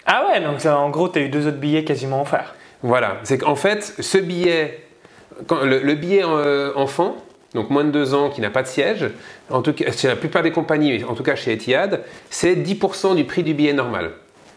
Ah 0.08 0.26
ouais, 0.30 0.40
donc 0.42 0.62
ça, 0.62 0.78
en 0.80 0.90
gros, 0.90 1.10
tu 1.10 1.20
as 1.20 1.24
eu 1.24 1.30
deux 1.30 1.48
autres 1.48 1.58
billets 1.58 1.84
quasiment 1.84 2.22
offerts. 2.22 2.56
Voilà, 2.82 3.18
c'est 3.24 3.38
qu'en 3.38 3.56
fait, 3.56 3.84
ce 4.00 4.18
billet, 4.18 4.80
quand- 5.48 5.64
le, 5.64 5.80
le 5.80 5.96
billet 5.96 6.24
euh, 6.26 6.72
enfant, 6.76 7.18
donc 7.54 7.70
moins 7.70 7.84
de 7.84 7.92
2 7.92 8.14
ans 8.14 8.30
qui 8.30 8.40
n'a 8.42 8.50
pas 8.50 8.62
de 8.64 8.68
siège, 8.68 9.10
en 9.50 9.62
tout 9.62 9.74
cas, 9.74 9.92
chez 9.92 10.08
la 10.08 10.16
plupart 10.16 10.44
des 10.44 10.52
compagnies, 10.52 10.92
mais 10.98 11.04
en 11.04 11.14
tout 11.16 11.24
cas 11.24 11.36
chez 11.36 11.54
Etihad, 11.54 12.04
c'est 12.30 12.56
10% 12.56 13.16
du 13.16 13.24
prix 13.26 13.44
du 13.44 13.54
billet 13.54 13.74
normal. 13.74 14.12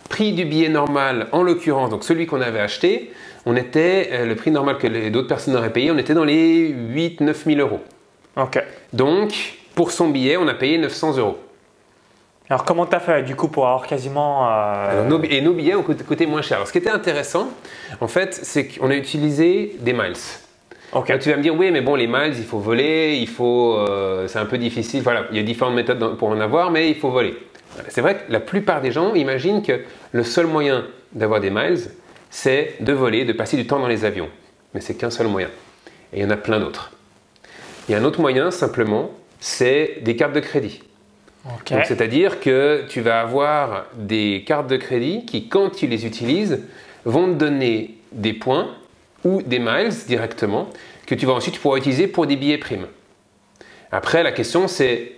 Prix 0.09 0.33
du 0.33 0.45
billet 0.45 0.69
normal, 0.69 1.29
en 1.33 1.43
l'occurrence, 1.43 1.91
donc 1.91 2.05
celui 2.05 2.27
qu'on 2.27 2.41
avait 2.41 2.61
acheté, 2.61 3.13
on 3.47 3.57
était, 3.57 4.11
euh, 4.13 4.27
le 4.27 4.35
prix 4.37 4.51
normal 4.51 4.77
que 4.79 5.09
d'autres 5.09 5.29
personnes 5.29 5.57
auraient 5.57 5.73
payé, 5.73 5.91
on 5.91 5.99
était 5.99 6.15
dans 6.15 6.25
les 6.25 6.69
8-9 6.73 7.35
000 7.47 7.61
euros. 7.61 7.81
Ok. 8.37 8.63
Donc, 8.93 9.33
pour 9.75 9.91
son 9.93 10.09
billet, 10.09 10.37
on 10.37 10.47
a 10.49 10.55
payé 10.55 10.79
900 10.79 11.17
euros. 11.17 11.39
Alors 12.51 12.65
comment 12.65 12.85
tu 12.85 12.97
as 12.97 13.01
fait 13.01 13.23
du 13.23 13.37
coup 13.37 13.47
pour 13.47 13.67
avoir 13.69 13.87
quasiment... 13.87 14.49
euh, 14.49 14.91
Alors, 14.91 15.05
nos- 15.07 15.23
et 15.23 15.41
nos 15.41 15.53
billets 15.53 15.77
ont 15.77 15.85
coûté, 15.85 16.27
moins 16.27 16.43
cher. 16.43 16.57
Alors, 16.57 16.67
ce 16.67 16.73
qui 16.73 16.79
était 16.79 16.91
intéressant, 16.91 17.49
en 18.01 18.09
fait, 18.09 18.35
c'est 18.35 18.67
qu'on 18.67 18.91
a 18.91 18.97
utilisé 18.97 19.77
des 19.79 19.93
miles. 19.93 20.15
Ok. 20.93 21.09
Là, 21.09 21.19
tu 21.19 21.31
vas 21.31 21.37
me 21.37 21.43
dire, 21.43 21.55
oui, 21.55 21.71
mais 21.71 21.81
bon, 21.81 21.95
les 21.95 22.09
miles, 22.09 22.35
il 22.37 22.45
faut 22.45 22.59
voler, 22.59 23.17
il 23.21 23.29
faut, 23.29 23.77
euh, 23.77 24.27
c'est 24.27 24.41
un 24.41 24.47
peu 24.47 24.59
difficile. 24.59 25.03
Voilà, 25.03 25.27
il 25.31 25.37
y 25.37 25.41
a 25.41 25.45
différentes 25.45 25.77
méthodes 25.77 26.17
pour 26.17 26.29
en 26.29 26.41
avoir, 26.41 26.73
mais 26.73 26.91
il 26.91 26.97
faut 26.97 27.11
voler. 27.11 27.37
Voilà. 27.75 27.89
C'est 27.89 28.01
vrai 28.01 28.17
que 28.17 28.33
la 28.33 28.41
plupart 28.41 28.81
des 28.81 28.91
gens 28.91 29.15
imaginent 29.15 29.63
que 29.63 29.83
le 30.11 30.25
seul 30.25 30.47
moyen 30.49 30.87
d'avoir 31.13 31.39
des 31.39 31.51
miles, 31.51 31.79
c'est 32.31 32.75
de 32.81 32.93
voler, 32.93 33.25
de 33.25 33.33
passer 33.33 33.57
du 33.57 33.65
temps 33.69 33.79
dans 33.79 33.87
les 33.87 34.05
avions. 34.05 34.29
Mais 34.75 34.81
c'est 34.81 34.95
qu'un 34.95 35.11
seul 35.11 35.29
moyen. 35.29 35.51
Et 36.13 36.19
il 36.19 36.23
y 36.25 36.27
en 36.27 36.31
a 36.31 36.37
plein 36.37 36.59
d'autres. 36.59 36.91
Il 37.89 37.93
y 37.93 37.95
a 37.95 37.99
un 37.99 38.05
autre 38.05 38.21
moyen, 38.21 38.51
simplement, 38.51 39.13
c'est 39.39 39.99
des 40.03 40.17
cartes 40.17 40.33
de 40.33 40.41
crédit. 40.41 40.83
Donc, 41.45 41.73
C'est-à-dire 41.87 42.41
que 42.41 42.85
tu 42.89 43.01
vas 43.01 43.21
avoir 43.21 43.87
des 43.97 44.45
cartes 44.47 44.67
de 44.69 44.77
crédit 44.77 45.25
qui, 45.25 45.49
quand 45.49 45.71
tu 45.71 45.87
les 45.87 46.05
utilises, 46.07 46.61
vont 47.05 47.27
te 47.29 47.33
donner 47.39 47.95
des 48.13 48.33
points 48.35 48.69
ou 49.25 49.41
des 49.43 49.59
miles 49.59 49.89
directement 50.07 50.69
que 51.07 51.15
tu 51.15 51.25
vas 51.27 51.33
ensuite 51.33 51.57
pouvoir 51.57 51.77
utiliser 51.77 52.07
pour 52.09 52.27
des 52.27 52.37
billets 52.37 52.59
primes. 52.59 52.87
Après, 53.93 54.23
la 54.23 54.33
question 54.33 54.69
c'est 54.69 55.13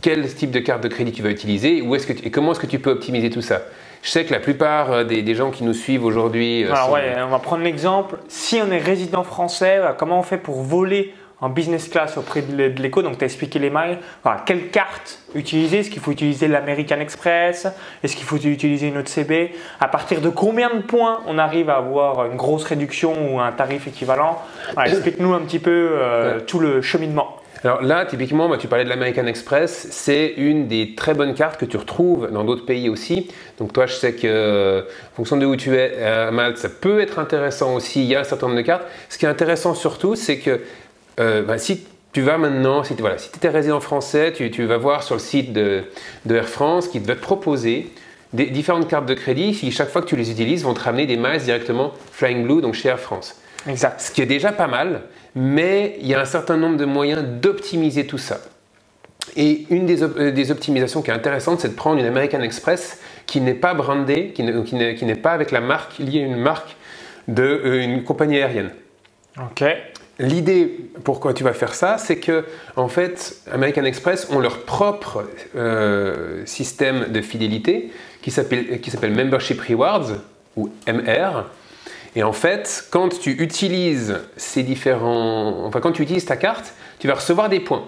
quel 0.00 0.32
type 0.32 0.50
de 0.50 0.60
carte 0.60 0.82
de 0.82 0.88
crédit 0.88 1.12
tu 1.12 1.22
vas 1.22 1.30
utiliser 1.30 1.82
où 1.82 1.94
est-ce 1.94 2.06
que 2.06 2.12
tu- 2.12 2.24
et 2.26 2.30
comment 2.30 2.52
est-ce 2.52 2.60
que 2.60 2.66
tu 2.66 2.78
peux 2.78 2.90
optimiser 2.90 3.30
tout 3.30 3.42
ça? 3.42 3.62
Je 4.02 4.10
sais 4.10 4.24
que 4.24 4.32
la 4.32 4.38
plupart 4.38 4.92
euh, 4.92 5.04
des, 5.04 5.22
des 5.22 5.34
gens 5.34 5.50
qui 5.50 5.64
nous 5.64 5.74
suivent 5.74 6.04
aujourd'hui 6.04 6.64
euh, 6.64 6.72
Alors 6.72 6.86
sont- 6.86 6.92
ouais, 6.94 7.14
on 7.20 7.28
va 7.28 7.38
prendre 7.40 7.64
l'exemple. 7.64 8.18
Si 8.28 8.60
on 8.64 8.70
est 8.70 8.78
résident 8.78 9.24
français, 9.24 9.80
comment 9.98 10.20
on 10.20 10.22
fait 10.22 10.38
pour 10.38 10.62
voler 10.62 11.12
en 11.40 11.48
business 11.50 11.88
class 11.88 12.16
auprès 12.16 12.42
de 12.42 12.56
l'é- 12.56 12.70
de 12.70 12.82
l'éco 12.82 13.02
Donc 13.02 13.18
tu 13.18 13.24
as 13.24 13.26
expliqué 13.26 13.58
les. 13.58 13.68
Voilà, 13.70 14.42
quelle 14.44 14.68
carte 14.70 15.20
utiliser? 15.34 15.78
Est-ce 15.78 15.90
qu'il 15.90 16.00
faut 16.02 16.10
utiliser 16.10 16.48
l'American 16.48 16.98
Express? 17.00 17.66
Est-ce 18.02 18.16
qu'il 18.16 18.24
faut 18.26 18.36
utiliser 18.38 18.88
une 18.88 18.98
autre 18.98 19.08
CB 19.10 19.52
À 19.80 19.88
partir 19.88 20.20
de 20.20 20.28
combien 20.30 20.74
de 20.74 20.80
points 20.82 21.20
on 21.26 21.38
arrive 21.38 21.70
à 21.70 21.76
avoir 21.76 22.26
une 22.26 22.36
grosse 22.36 22.64
réduction 22.64 23.34
ou 23.34 23.40
un 23.40 23.52
tarif 23.52 23.86
équivalent? 23.86 24.42
Voilà, 24.74 24.90
Explique-nous 24.92 25.32
un 25.34 25.40
petit 25.40 25.58
peu 25.60 25.90
euh, 25.92 26.38
Ouais. 26.38 26.44
tout 26.44 26.58
le 26.58 26.82
cheminement. 26.82 27.36
Alors 27.64 27.82
là, 27.82 28.06
typiquement, 28.06 28.48
bah, 28.48 28.56
tu 28.56 28.68
parlais 28.68 28.84
de 28.84 28.88
l'American 28.88 29.26
Express, 29.26 29.88
c'est 29.90 30.34
une 30.36 30.68
des 30.68 30.94
très 30.94 31.12
bonnes 31.14 31.34
cartes 31.34 31.58
que 31.58 31.64
tu 31.64 31.76
retrouves 31.76 32.30
dans 32.30 32.44
d'autres 32.44 32.64
pays 32.64 32.88
aussi. 32.88 33.30
Donc 33.58 33.72
toi, 33.72 33.86
je 33.86 33.94
sais 33.94 34.12
que 34.14 34.84
en 35.12 35.16
fonction 35.16 35.36
de 35.36 35.44
où 35.44 35.56
tu 35.56 35.74
es 35.76 36.00
à 36.04 36.30
Malte, 36.30 36.56
ça 36.58 36.68
peut 36.68 37.00
être 37.00 37.18
intéressant 37.18 37.74
aussi. 37.74 38.02
Il 38.04 38.06
y 38.08 38.14
a 38.14 38.20
un 38.20 38.24
certain 38.24 38.46
nombre 38.46 38.58
de 38.58 38.64
cartes. 38.64 38.84
Ce 39.08 39.18
qui 39.18 39.24
est 39.24 39.28
intéressant 39.28 39.74
surtout, 39.74 40.14
c'est 40.14 40.38
que 40.38 40.60
euh, 41.18 41.42
bah, 41.42 41.58
si 41.58 41.84
tu 42.12 42.22
vas 42.22 42.38
maintenant, 42.38 42.84
si 42.84 42.94
tu 42.94 43.00
voilà, 43.00 43.18
si 43.18 43.28
étais 43.28 43.48
résident 43.48 43.80
français, 43.80 44.32
tu, 44.32 44.64
vas 44.64 44.76
voir 44.76 45.02
sur 45.02 45.14
le 45.14 45.20
site 45.20 45.52
de, 45.52 45.84
Air 46.28 46.48
France 46.48 46.88
qui 46.88 46.98
va 46.98 47.14
te 47.14 47.20
proposer 47.20 47.92
des 48.32 48.46
différentes 48.46 48.88
cartes 48.88 49.06
de 49.06 49.14
crédit 49.14 49.52
qui, 49.52 49.70
chaque 49.70 49.88
fois 49.88 50.02
que 50.02 50.06
tu 50.06 50.16
les 50.16 50.30
utilises, 50.30 50.64
vont 50.64 50.74
te 50.74 50.80
ramener 50.80 51.06
des 51.06 51.16
miles 51.16 51.40
directement 51.40 51.92
Flying 52.12 52.44
Blue, 52.44 52.60
donc 52.60 52.74
chez 52.74 52.88
Air 52.88 53.00
France. 53.00 53.40
Exact. 53.66 54.00
Ce 54.00 54.10
qui 54.10 54.22
est 54.22 54.26
déjà 54.26 54.52
pas 54.52 54.66
mal, 54.66 55.02
mais 55.34 55.96
il 56.00 56.06
y 56.06 56.14
a 56.14 56.20
un 56.20 56.24
certain 56.24 56.56
nombre 56.56 56.76
de 56.76 56.84
moyens 56.84 57.22
d'optimiser 57.22 58.06
tout 58.06 58.18
ça. 58.18 58.40
Et 59.36 59.66
une 59.70 59.86
des, 59.86 60.02
euh, 60.02 60.50
optimisations 60.50 61.02
qui 61.02 61.10
est 61.10 61.14
intéressante, 61.14 61.60
c'est 61.60 61.68
de 61.68 61.74
prendre 61.74 62.00
une 62.00 62.06
American 62.06 62.40
Express 62.40 63.00
qui 63.26 63.40
n'est 63.40 63.54
pas 63.54 63.74
brandée, 63.74 64.32
qui 64.32 64.42
n'est 64.42 65.14
pas 65.14 65.32
avec 65.32 65.50
la 65.50 65.60
marque 65.60 65.98
liée 65.98 66.22
à 66.22 66.24
une 66.24 66.36
marque 66.36 66.76
d'une 67.28 67.98
euh, 67.98 68.00
compagnie 68.00 68.36
aérienne. 68.38 68.70
Ok. 69.38 69.64
L'idée 70.18 70.90
pourquoi 71.04 71.32
tu 71.32 71.44
vas 71.44 71.52
faire 71.52 71.74
ça, 71.74 71.96
c'est 71.96 72.18
que 72.18 72.44
en 72.74 72.88
fait, 72.88 73.40
American 73.52 73.84
Express 73.84 74.28
ont 74.30 74.40
leur 74.40 74.64
propre 74.64 75.24
euh, 75.54 76.44
système 76.44 77.12
de 77.12 77.20
fidélité 77.20 77.90
qui 78.20 78.30
s'appelle 78.30 79.14
Membership 79.14 79.60
Rewards 79.60 80.10
ou 80.56 80.70
MR. 80.88 81.44
Et 82.16 82.24
en 82.24 82.32
fait, 82.32 82.86
quand 82.90 83.20
tu 83.20 83.30
utilises 83.30 84.18
ces 84.36 84.64
différents, 84.64 85.64
enfin 85.64 85.80
quand 85.80 85.92
tu 85.92 86.02
utilises 86.02 86.24
ta 86.24 86.36
carte, 86.36 86.74
tu 86.98 87.06
vas 87.06 87.14
recevoir 87.14 87.48
des 87.48 87.60
points. 87.60 87.84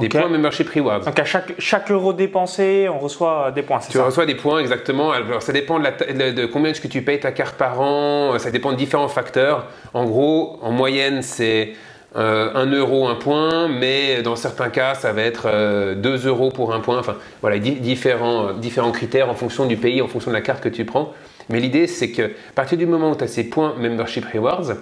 Des 0.00 0.08
points 0.08 0.28
membership 0.28 0.68
rewards. 0.70 1.04
Donc 1.04 1.18
à 1.18 1.24
chaque, 1.24 1.54
chaque 1.58 1.90
euro 1.90 2.12
dépensé, 2.12 2.88
on 2.88 2.98
reçoit 2.98 3.52
des 3.52 3.62
points, 3.62 3.80
c'est 3.80 3.92
ça 3.92 3.98
Tu 3.98 4.04
reçois 4.04 4.26
des 4.26 4.34
points, 4.34 4.60
exactement. 4.60 5.12
Alors 5.12 5.42
ça 5.42 5.52
dépend 5.52 5.78
de, 5.78 5.84
la, 5.84 6.32
de 6.32 6.46
combien 6.46 6.70
est-ce 6.70 6.80
que 6.80 6.88
tu 6.88 7.02
payes 7.02 7.20
ta 7.20 7.32
carte 7.32 7.56
par 7.56 7.80
an, 7.80 8.38
ça 8.38 8.50
dépend 8.50 8.72
de 8.72 8.76
différents 8.76 9.08
facteurs. 9.08 9.66
En 9.92 10.04
gros, 10.04 10.58
en 10.62 10.72
moyenne, 10.72 11.22
c'est 11.22 11.74
euh, 12.16 12.52
1 12.54 12.66
euro 12.66 13.08
un 13.08 13.16
point, 13.16 13.66
mais 13.66 14.22
dans 14.22 14.36
certains 14.36 14.70
cas, 14.70 14.94
ça 14.94 15.12
va 15.12 15.22
être 15.22 15.46
euh, 15.46 15.96
2 15.96 16.28
euros 16.28 16.50
pour 16.50 16.72
un 16.72 16.80
point. 16.80 16.98
Enfin, 16.98 17.16
voilà, 17.40 17.58
différents, 17.58 18.48
euh, 18.48 18.52
différents 18.52 18.92
critères 18.92 19.28
en 19.28 19.34
fonction 19.34 19.66
du 19.66 19.76
pays, 19.76 20.00
en 20.00 20.06
fonction 20.06 20.30
de 20.30 20.36
la 20.36 20.42
carte 20.42 20.62
que 20.62 20.68
tu 20.68 20.84
prends. 20.84 21.12
Mais 21.48 21.58
l'idée, 21.58 21.88
c'est 21.88 22.10
que 22.10 22.22
à 22.22 22.52
partir 22.54 22.78
du 22.78 22.86
moment 22.86 23.10
où 23.10 23.16
tu 23.16 23.24
as 23.24 23.28
ces 23.28 23.44
points 23.44 23.74
membership 23.78 24.24
rewards, 24.32 24.74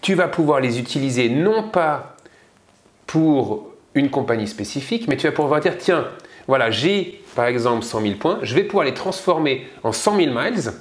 tu 0.00 0.14
vas 0.14 0.26
pouvoir 0.26 0.60
les 0.60 0.80
utiliser 0.80 1.28
non 1.28 1.62
pas 1.62 2.16
pour 3.06 3.73
une 3.94 4.10
compagnie 4.10 4.48
spécifique, 4.48 5.08
mais 5.08 5.16
tu 5.16 5.26
vas 5.26 5.32
pouvoir 5.32 5.60
dire, 5.60 5.78
tiens, 5.78 6.08
voilà, 6.46 6.70
j'ai 6.70 7.22
par 7.34 7.46
exemple 7.46 7.84
100 7.84 8.00
000 8.02 8.14
points, 8.14 8.38
je 8.42 8.54
vais 8.54 8.64
pouvoir 8.64 8.84
les 8.84 8.94
transformer 8.94 9.66
en 9.82 9.92
100 9.92 10.16
000 10.16 10.30
miles 10.32 10.72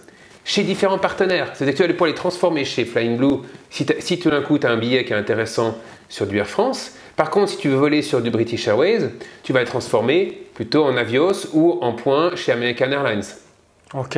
chez 0.45 0.63
différents 0.63 0.97
partenaires. 0.97 1.51
C'est-à-dire 1.53 1.73
que 1.73 1.83
tu 1.83 1.87
vas 1.87 1.93
pouvoir 1.93 2.09
les 2.09 2.15
transformer 2.15 2.65
chez 2.65 2.85
Flying 2.85 3.17
Blue 3.17 3.39
si, 3.69 3.85
si 3.99 4.19
tout 4.19 4.29
d'un 4.29 4.41
coup 4.41 4.57
tu 4.59 4.67
as 4.67 4.71
un 4.71 4.77
billet 4.77 5.05
qui 5.05 5.13
est 5.13 5.15
intéressant 5.15 5.77
sur 6.09 6.27
du 6.27 6.37
Air 6.37 6.47
France. 6.47 6.93
Par 7.15 7.29
contre, 7.29 7.51
si 7.51 7.57
tu 7.57 7.69
veux 7.69 7.75
voler 7.75 8.01
sur 8.01 8.21
du 8.21 8.31
British 8.31 8.67
Airways, 8.67 9.11
tu 9.43 9.53
vas 9.53 9.59
les 9.59 9.65
transformer 9.65 10.47
plutôt 10.53 10.83
en 10.83 10.97
Avios 10.97 11.47
ou 11.53 11.77
en 11.81 11.93
points 11.93 12.35
chez 12.35 12.51
American 12.51 12.91
Airlines. 12.91 13.23
Ok. 13.93 14.17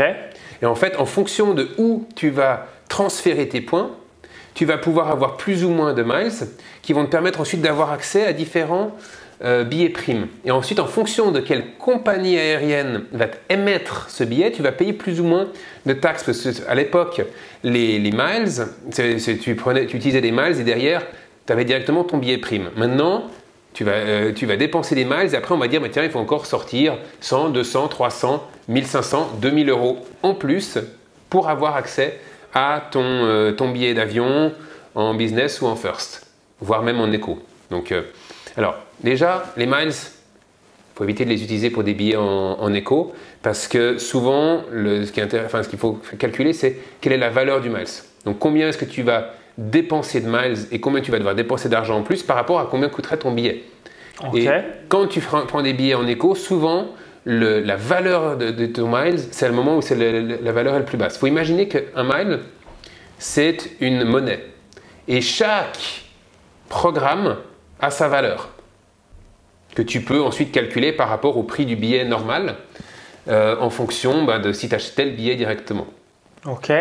Et 0.62 0.66
en 0.66 0.76
fait, 0.76 0.96
en 0.98 1.06
fonction 1.06 1.54
de 1.54 1.70
où 1.78 2.08
tu 2.16 2.30
vas 2.30 2.68
transférer 2.88 3.48
tes 3.50 3.62
points, 3.62 3.92
tu 4.54 4.66
vas 4.66 4.78
pouvoir 4.78 5.10
avoir 5.10 5.36
plus 5.36 5.66
ou 5.66 5.70
moins 5.70 5.94
de 5.94 6.04
miles 6.04 6.48
qui 6.86 6.94
vont 6.94 7.06
te 7.06 7.12
permettre 7.12 7.42
ensuite 7.42 7.62
d'avoir 7.62 7.92
accès 7.92 8.26
à 8.26 8.34
différents 8.34 8.96
euh, 9.44 9.64
billets 9.64 9.90
primes. 9.90 10.28
Et 10.46 10.52
ensuite, 10.52 10.80
en 10.80 10.86
fonction 10.86 11.32
de 11.32 11.40
quelle 11.40 11.76
compagnie 11.78 12.38
aérienne 12.38 13.04
va 13.12 13.26
émettre 13.50 14.10
ce 14.10 14.24
billet, 14.24 14.52
tu 14.52 14.62
vas 14.62 14.72
payer 14.72 14.94
plus 14.94 15.20
ou 15.20 15.26
moins 15.26 15.48
de 15.86 15.94
taxes. 15.94 16.24
Parce 16.24 16.42
qu'à 16.42 16.76
l'époque, 16.76 17.22
les, 17.64 18.00
miles, 18.00 18.68
tu, 19.42 19.56
prenais, 19.56 19.88
tu 19.88 19.98
utilisais 19.98 20.22
des 20.22 20.32
miles 20.32 20.60
et 20.60 20.64
derrière, 20.64 21.02
tu 21.46 21.52
avais 21.52 21.66
directement 21.66 22.04
ton 22.04 22.18
billet 22.18 22.38
prime. 22.38 22.70
Maintenant, 22.78 23.26
tu 23.74 23.84
vas, 23.84 23.92
euh, 23.92 24.32
tu 24.32 24.46
vas 24.46 24.56
dépenser 24.56 24.96
des 24.96 25.04
miles 25.04 25.34
et 25.34 25.36
après 25.36 25.54
on 25.54 25.58
va 25.58 25.68
dire, 25.68 25.82
tiens, 25.92 26.04
il 26.04 26.10
faut 26.10 26.20
encore 26.20 26.46
sortir 26.46 26.98
100, 27.20 27.50
200, 27.50 27.90
300, 27.90 28.48
1500, 28.70 29.32
2000 29.42 29.70
euros 29.70 30.06
en 30.24 30.34
plus 30.34 30.78
pour 31.30 31.50
avoir 31.50 31.76
accès 31.76 32.20
à 32.54 32.82
ton, 32.90 33.04
euh, 33.04 33.52
ton 33.52 33.70
billet 33.70 33.94
d'avion 33.94 34.54
en 34.96 35.14
business 35.14 35.62
ou 35.62 35.68
en 35.68 35.76
first, 35.76 36.25
voire 36.66 36.82
même 36.82 37.00
en 37.00 37.12
éco. 37.12 37.40
Donc, 37.70 37.92
euh, 37.92 38.02
alors, 38.58 38.76
déjà, 39.04 39.54
les 39.56 39.66
miles, 39.66 39.90
il 39.90 40.98
faut 40.98 41.04
éviter 41.04 41.26
de 41.26 41.30
les 41.30 41.44
utiliser 41.44 41.70
pour 41.70 41.84
des 41.84 41.94
billets 41.94 42.16
en, 42.16 42.74
éco 42.74 43.14
parce 43.42 43.68
que 43.68 43.98
souvent, 43.98 44.64
le, 44.72 45.06
ce 45.06 45.12
qu'il 45.12 45.80
faut 45.80 46.00
calculer, 46.18 46.54
c'est 46.54 46.78
quelle 47.02 47.14
est 47.14 47.18
la 47.18 47.30
valeur 47.30 47.62
du 47.62 47.70
miles. 47.70 47.86
Donc, 48.26 48.40
combien 48.40 48.70
est-ce 48.70 48.78
que 48.78 48.86
tu 48.86 49.04
vas 49.04 49.32
dépenser 49.58 50.22
de 50.22 50.28
miles 50.28 50.58
et 50.72 50.80
combien 50.80 51.02
tu 51.02 51.12
vas 51.12 51.18
devoir 51.18 51.36
dépenser 51.36 51.70
d'argent 51.70 51.98
en 51.98 52.04
plus 52.04 52.24
par 52.24 52.36
rapport 52.36 52.60
à 52.60 52.68
combien 52.70 52.90
coûterait 52.90 53.18
ton 53.18 53.32
billet. 53.32 53.64
Et 54.34 54.48
quand 54.88 55.08
tu 55.08 55.20
prends 55.20 55.62
des 55.62 55.74
billets 55.74 55.96
en 55.96 56.08
éco, 56.08 56.36
souvent, 56.36 56.88
la 57.26 57.76
valeur 57.76 58.38
de, 58.38 58.66
ton 58.66 58.88
miles, 58.88 59.20
c'est 59.32 59.48
le 59.48 59.54
moment 59.54 59.78
où 59.78 59.82
c'est 59.82 59.96
la 59.96 60.52
valeur 60.52 60.76
est 60.76 60.80
le 60.80 60.86
plus 60.86 60.98
basse. 60.98 61.16
Il 61.16 61.20
faut 61.20 61.28
imaginer 61.28 61.68
qu'un 61.68 62.04
mile, 62.04 62.40
c'est 63.18 63.72
une 63.82 64.04
monnaie. 64.06 64.44
Et 65.08 65.22
chaque 65.22 66.05
programme 66.70 67.38
a 67.80 67.92
sa 67.92 68.08
valeur, 68.08 68.50
que 69.76 69.82
tu 69.82 70.02
peux 70.02 70.22
ensuite 70.22 70.52
calculer 70.52 70.94
par 70.94 71.10
rapport 71.10 71.38
au 71.38 71.44
prix 71.44 71.66
du 71.66 71.76
billet 71.76 72.06
normal, 72.06 72.56
euh, 73.28 73.56
en 73.60 73.70
fonction 73.70 74.24
bah, 74.24 74.40
de 74.40 74.54
si 74.54 74.70
tu 74.70 74.76
achetais 74.76 75.06
le 75.06 75.12
billet 75.12 75.36
directement. 75.36 75.88
Ok. 76.46 76.72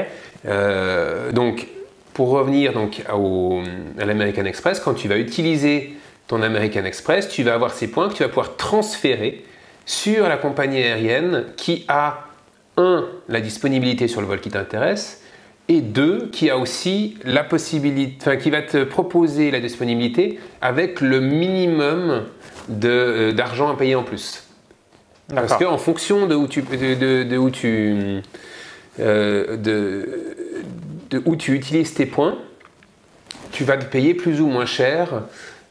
Euh, 0.47 1.33
donc, 1.33 1.67
pour 2.13 2.29
revenir 2.29 2.73
donc 2.73 3.03
à 3.09 4.05
l'American 4.05 4.45
Express, 4.45 4.79
quand 4.79 4.95
tu 4.95 5.09
vas 5.09 5.17
utiliser 5.17 5.95
ton 6.29 6.43
American 6.43 6.85
Express, 6.85 7.29
tu 7.29 7.43
vas 7.43 7.55
avoir 7.55 7.73
ces 7.73 7.91
points 7.91 8.09
que 8.09 8.15
tu 8.15 8.23
vas 8.23 8.29
pouvoir 8.29 8.57
transférer 8.57 9.45
sur 9.87 10.29
la 10.29 10.37
compagnie 10.37 10.79
aérienne 10.79 11.45
qui 11.57 11.85
a, 11.89 12.27
un, 12.77 13.07
la 13.29 13.41
disponibilité 13.41 14.09
sur 14.09 14.21
le 14.21 14.27
vol 14.27 14.41
qui 14.41 14.51
t'intéresse, 14.51 15.24
et 15.69 15.81
deux, 15.81 16.29
qui 16.31 16.51
a 16.51 16.59
aussi 16.59 17.17
la 17.25 17.43
possibilité, 17.43 18.17
enfin, 18.21 18.37
qui 18.37 18.51
va 18.51 18.63
te 18.63 18.85
proposer 18.85 19.51
la 19.51 19.61
disponibilité 19.61 20.39
avec 20.61 21.01
le 21.01 21.21
minimum 21.21 22.25
euh, 22.85 23.33
d'argent 23.33 23.71
à 23.71 23.77
payer 23.77 23.95
en 23.95 24.03
plus. 24.03 24.47
Parce 25.35 25.57
qu'en 25.57 25.79
fonction 25.79 26.27
de 26.27 26.35
où 26.35 26.47
tu, 26.49 26.61
de, 26.63 27.37
où 27.39 27.51
tu, 27.51 28.21
euh, 29.01 29.57
de, 29.57 31.23
où 31.25 31.37
tu 31.37 31.55
utilises 31.55 31.95
tes 31.95 32.05
points, 32.05 32.37
tu 33.51 33.65
vas 33.65 33.79
te 33.79 33.87
payer 33.87 34.13
plus 34.13 34.41
ou 34.43 34.47
moins 34.47 34.67
cher 34.67 35.23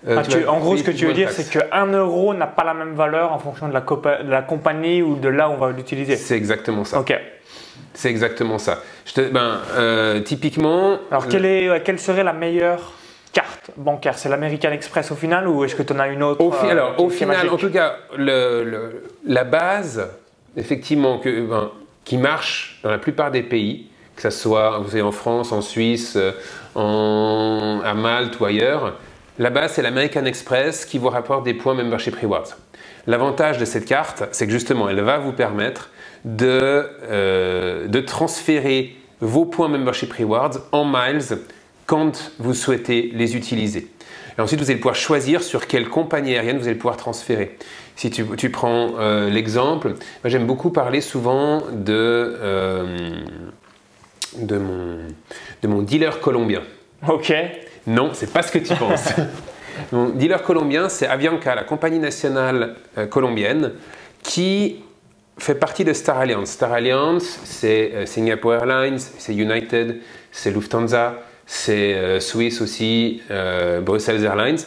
euh, 0.06 0.22
ah, 0.22 0.52
en 0.52 0.60
gros, 0.60 0.76
ce 0.76 0.84
que 0.84 0.92
tu 0.92 1.06
veux 1.06 1.14
dire, 1.14 1.32
c'est 1.32 1.50
qu'un 1.50 1.86
euro 1.86 2.34
n'a 2.34 2.48
pas 2.48 2.66
la 2.66 2.74
même 2.74 2.94
valeur 2.94 3.32
en 3.32 3.40
fonction 3.40 3.70
de 3.70 3.74
la, 3.74 3.80
de 3.80 4.30
la 4.30 4.42
compagnie 4.42 5.02
ou 5.02 5.16
de 5.16 5.30
là 5.30 5.50
où 5.50 5.54
on 5.54 5.58
va 5.58 5.72
l'utiliser. 5.72 6.18
C'est 6.18 6.36
exactement 6.36 6.84
ça. 6.84 7.00
Ok. 7.00 7.18
C'est 7.94 8.10
exactement 8.10 8.58
ça. 8.58 8.82
Je 9.06 9.14
te, 9.14 9.22
ben, 9.30 9.60
euh, 9.76 10.20
typiquement. 10.22 10.98
Alors, 11.12 11.28
quelle, 11.28 11.46
est, 11.46 11.84
quelle 11.84 12.00
serait 12.00 12.24
la 12.24 12.34
meilleure 12.34 12.94
carte 13.32 13.72
bancaire? 13.78 14.18
C'est 14.18 14.30
l'American 14.30 14.72
Express 14.72 15.12
au 15.12 15.16
final 15.16 15.48
ou 15.48 15.64
est-ce 15.64 15.76
que 15.76 15.84
tu 15.84 15.94
en 15.94 16.00
as 16.00 16.08
une 16.08 16.24
autre 16.24 16.44
au, 16.44 16.54
alors, 16.66 17.00
au 17.00 17.10
final, 17.10 17.50
en 17.50 17.58
tout 17.58 17.72
cas, 17.72 17.98
le, 18.18 19.04
la 19.26 19.44
base, 19.44 20.10
effectivement, 20.58 21.20
que, 21.20 21.46
ben, 21.46 21.72
qui 22.04 22.18
marche 22.18 22.80
dans 22.84 22.92
la 22.92 22.98
plupart 22.98 23.32
des 23.32 23.44
pays, 23.44 23.88
que 24.16 24.22
ce 24.22 24.30
soit 24.30 24.80
vous 24.80 24.90
savez, 24.90 25.02
en 25.02 25.12
France, 25.12 25.52
en 25.52 25.62
Suisse, 25.62 26.16
euh, 26.16 26.32
en, 26.76 27.82
à 27.84 27.94
Malte 27.94 28.40
ou 28.40 28.46
ailleurs, 28.46 28.98
la 29.40 29.50
base 29.50 29.74
c'est 29.74 29.82
l'American 29.82 30.26
Express 30.26 30.86
qui 30.86 31.00
vous 31.00 31.10
rapporte 31.10 31.44
des 31.44 31.54
points 31.54 31.74
Membership 31.74 32.16
Rewards. 32.20 32.56
L'avantage 33.08 33.58
de 33.58 33.66
cette 33.66 33.86
carte, 33.86 34.24
c'est 34.32 34.46
que 34.46 34.52
justement, 34.52 34.88
elle 34.90 35.02
va 35.02 35.18
vous 35.18 35.34
permettre 35.34 35.90
de, 36.26 36.90
euh, 37.04 37.88
de 37.88 38.00
transférer 38.00 38.96
vos 39.22 39.46
points 39.46 39.68
Membership 39.68 40.12
Rewards 40.14 40.60
en 40.72 40.86
miles 40.86 41.40
quand 41.86 42.32
vous 42.40 42.54
souhaitez 42.54 43.12
les 43.14 43.36
utiliser. 43.36 43.88
Et 44.38 44.42
ensuite, 44.42 44.60
vous 44.60 44.72
allez 44.72 44.80
pouvoir 44.80 44.96
choisir 44.96 45.44
sur 45.44 45.68
quelle 45.68 45.90
compagnie 45.90 46.34
aérienne 46.34 46.58
vous 46.58 46.68
allez 46.68 46.78
pouvoir 46.78 46.98
transférer. 46.98 47.58
Si 47.96 48.10
tu, 48.10 48.26
tu 48.38 48.50
prends 48.50 48.94
euh, 49.00 49.30
l'exemple, 49.30 49.90
moi 49.90 50.26
j'aime 50.26 50.48
beaucoup 50.48 50.72
parler 50.72 51.02
souvent 51.02 51.62
de, 51.72 52.36
de 54.38 54.58
mon, 54.58 54.98
de 55.62 55.68
mon 55.68 55.82
dealer 55.84 56.20
colombien. 56.20 56.64
Ok. 57.08 57.34
Non, 57.86 58.12
c'est 58.14 58.32
pas 58.32 58.42
ce 58.42 58.52
que 58.52 58.60
tu 58.60 58.74
penses. 58.76 59.10
Mon 59.92 60.10
dealer 60.10 60.42
colombien, 60.44 60.90
c'est 60.90 61.08
Avianca, 61.08 61.56
la 61.56 61.64
compagnie 61.64 62.00
nationale 62.00 62.76
euh, 62.98 63.06
colombienne, 63.08 63.72
qui 64.22 64.78
fait 65.38 65.56
partie 65.56 65.84
de 65.84 65.94
Star 65.94 66.18
Alliance. 66.18 66.52
Star 66.52 66.74
Alliance, 66.74 67.40
c'est 67.44 67.92
euh, 67.94 68.06
Singapore 68.06 68.54
Airlines, 68.54 69.00
c'est 69.00 69.34
United, 69.34 70.00
c'est 70.32 70.52
Lufthansa, 70.52 71.16
c'est 71.46 71.96
euh, 71.96 72.20
Swiss 72.20 72.62
aussi, 72.62 73.22
Brussels 73.82 74.24
Airlines. 74.24 74.60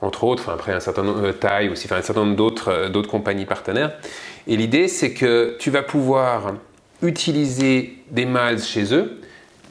entre 0.00 0.24
autres, 0.24 0.44
enfin, 0.44 0.54
après 0.54 0.72
un 0.72 0.80
certain 0.80 1.02
nombre 1.02 1.22
de 1.22 1.32
tailles 1.32 1.68
aussi, 1.68 1.86
enfin, 1.86 1.96
un 1.96 2.02
certain 2.02 2.24
nombre 2.24 2.36
d'autres 2.36 3.08
compagnies 3.08 3.46
partenaires. 3.46 3.92
Et 4.46 4.56
l'idée, 4.56 4.88
c'est 4.88 5.12
que 5.12 5.56
tu 5.58 5.70
vas 5.70 5.82
pouvoir 5.82 6.54
utiliser 7.02 7.98
des 8.10 8.24
miles 8.24 8.62
chez 8.62 8.94
eux 8.94 9.20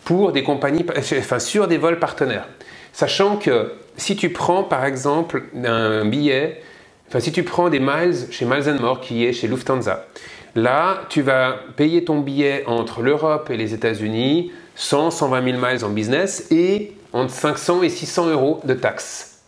pour 0.03 0.31
des 0.31 0.43
compagnies, 0.43 0.85
enfin, 1.17 1.39
sur 1.39 1.67
des 1.67 1.77
vols 1.77 1.99
partenaires. 1.99 2.47
Sachant 2.93 3.37
que 3.37 3.71
si 3.97 4.15
tu 4.15 4.29
prends 4.29 4.63
par 4.63 4.85
exemple 4.85 5.43
un 5.63 6.05
billet, 6.05 6.61
enfin 7.07 7.19
si 7.19 7.31
tu 7.31 7.43
prends 7.43 7.69
des 7.69 7.79
miles 7.79 8.15
chez 8.31 8.45
Miles 8.45 8.77
More 8.79 8.99
qui 8.99 9.25
est 9.25 9.33
chez 9.33 9.47
Lufthansa, 9.47 10.07
là 10.55 11.01
tu 11.09 11.21
vas 11.21 11.55
payer 11.75 12.03
ton 12.03 12.19
billet 12.19 12.63
entre 12.67 13.01
l'Europe 13.01 13.49
et 13.49 13.57
les 13.57 13.73
États-Unis 13.73 14.51
100, 14.75 15.11
120 15.11 15.43
000 15.43 15.65
miles 15.65 15.85
en 15.85 15.89
business 15.89 16.47
et 16.51 16.93
entre 17.13 17.33
500 17.33 17.83
et 17.83 17.89
600 17.89 18.29
euros 18.29 18.61
de 18.63 18.73
taxes. 18.73 19.41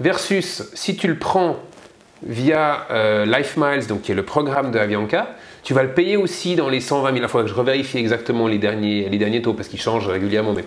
Versus 0.00 0.64
si 0.74 0.96
tu 0.96 1.08
le 1.08 1.18
prends 1.18 1.56
via 2.22 2.86
euh, 2.90 3.26
Life 3.26 3.56
Miles, 3.56 3.86
donc 3.86 4.02
qui 4.02 4.12
est 4.12 4.14
le 4.14 4.24
programme 4.24 4.70
de 4.70 4.78
Avianca, 4.78 5.28
tu 5.62 5.74
vas 5.74 5.82
le 5.82 5.92
payer 5.92 6.16
aussi 6.16 6.56
dans 6.56 6.68
les 6.68 6.80
120 6.80 7.12
000. 7.12 7.22
Il 7.22 7.28
faudra 7.28 7.44
que 7.44 7.50
je 7.50 7.54
revérifie 7.54 7.98
exactement 7.98 8.48
les 8.48 8.58
derniers, 8.58 9.08
les 9.08 9.18
derniers 9.18 9.42
taux 9.42 9.54
parce 9.54 9.68
qu'ils 9.68 9.80
changent 9.80 10.08
régulièrement. 10.08 10.52
Mais 10.52 10.64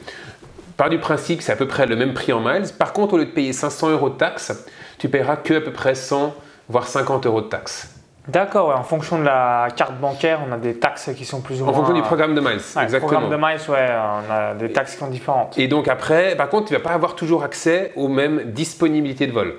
par 0.77 0.89
du 0.89 0.99
principe, 0.99 1.41
c'est 1.41 1.51
à 1.51 1.55
peu 1.55 1.67
près 1.67 1.85
le 1.85 1.95
même 1.95 2.13
prix 2.13 2.33
en 2.33 2.39
miles. 2.39 2.63
Par 2.77 2.93
contre, 2.93 3.13
au 3.15 3.17
lieu 3.17 3.25
de 3.25 3.31
payer 3.31 3.53
500 3.53 3.91
euros 3.91 4.09
de 4.09 4.17
taxes, 4.17 4.65
tu 4.97 5.09
paieras 5.09 5.37
que 5.37 5.55
à 5.55 5.61
peu 5.61 5.71
près 5.71 5.95
100 5.95 6.35
voire 6.69 6.87
50 6.87 7.25
euros 7.25 7.41
de 7.41 7.47
taxes. 7.47 8.00
D'accord, 8.27 8.77
en 8.77 8.83
fonction 8.83 9.17
de 9.17 9.23
la 9.23 9.69
carte 9.75 9.99
bancaire, 9.99 10.41
on 10.47 10.51
a 10.51 10.57
des 10.57 10.75
taxes 10.75 11.09
qui 11.17 11.25
sont 11.25 11.41
plus 11.41 11.61
ou 11.61 11.65
moins. 11.65 11.73
En 11.73 11.75
fonction 11.75 11.95
du 11.95 12.03
programme 12.03 12.35
de 12.35 12.39
miles, 12.39 12.59
ouais, 12.75 12.83
exactement. 12.83 12.99
programme 12.99 13.29
de 13.29 13.35
miles, 13.35 13.69
ouais, 13.69 13.87
on 13.89 14.31
a 14.31 14.53
des 14.53 14.71
taxes 14.71 14.93
qui 14.93 14.99
sont 14.99 15.07
différentes. 15.07 15.57
Et 15.57 15.67
donc 15.67 15.87
après, 15.87 16.35
par 16.35 16.49
contre, 16.49 16.67
tu 16.67 16.73
ne 16.73 16.77
vas 16.77 16.83
pas 16.83 16.93
avoir 16.93 17.15
toujours 17.15 17.43
accès 17.43 17.91
aux 17.95 18.07
mêmes 18.07 18.51
disponibilités 18.51 19.25
de 19.25 19.31
vol. 19.31 19.55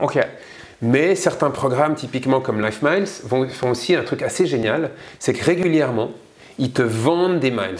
Ok. 0.00 0.18
Mais 0.82 1.14
certains 1.14 1.50
programmes, 1.50 1.94
typiquement 1.94 2.40
comme 2.40 2.60
Life 2.60 2.82
Miles, 2.82 3.08
vont, 3.24 3.48
font 3.48 3.70
aussi 3.70 3.94
un 3.94 4.02
truc 4.02 4.20
assez 4.20 4.44
génial, 4.44 4.90
c'est 5.18 5.32
que 5.32 5.42
régulièrement, 5.42 6.10
ils 6.58 6.72
te 6.72 6.82
vendent 6.82 7.40
des 7.40 7.50
miles. 7.50 7.78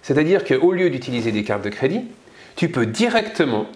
C'est-à-dire 0.00 0.44
qu'au 0.44 0.72
lieu 0.72 0.88
d'utiliser 0.88 1.30
des 1.30 1.44
cartes 1.44 1.62
de 1.62 1.68
crédit, 1.68 2.10
tu 2.56 2.70
peux 2.70 2.86
directement 2.86 3.66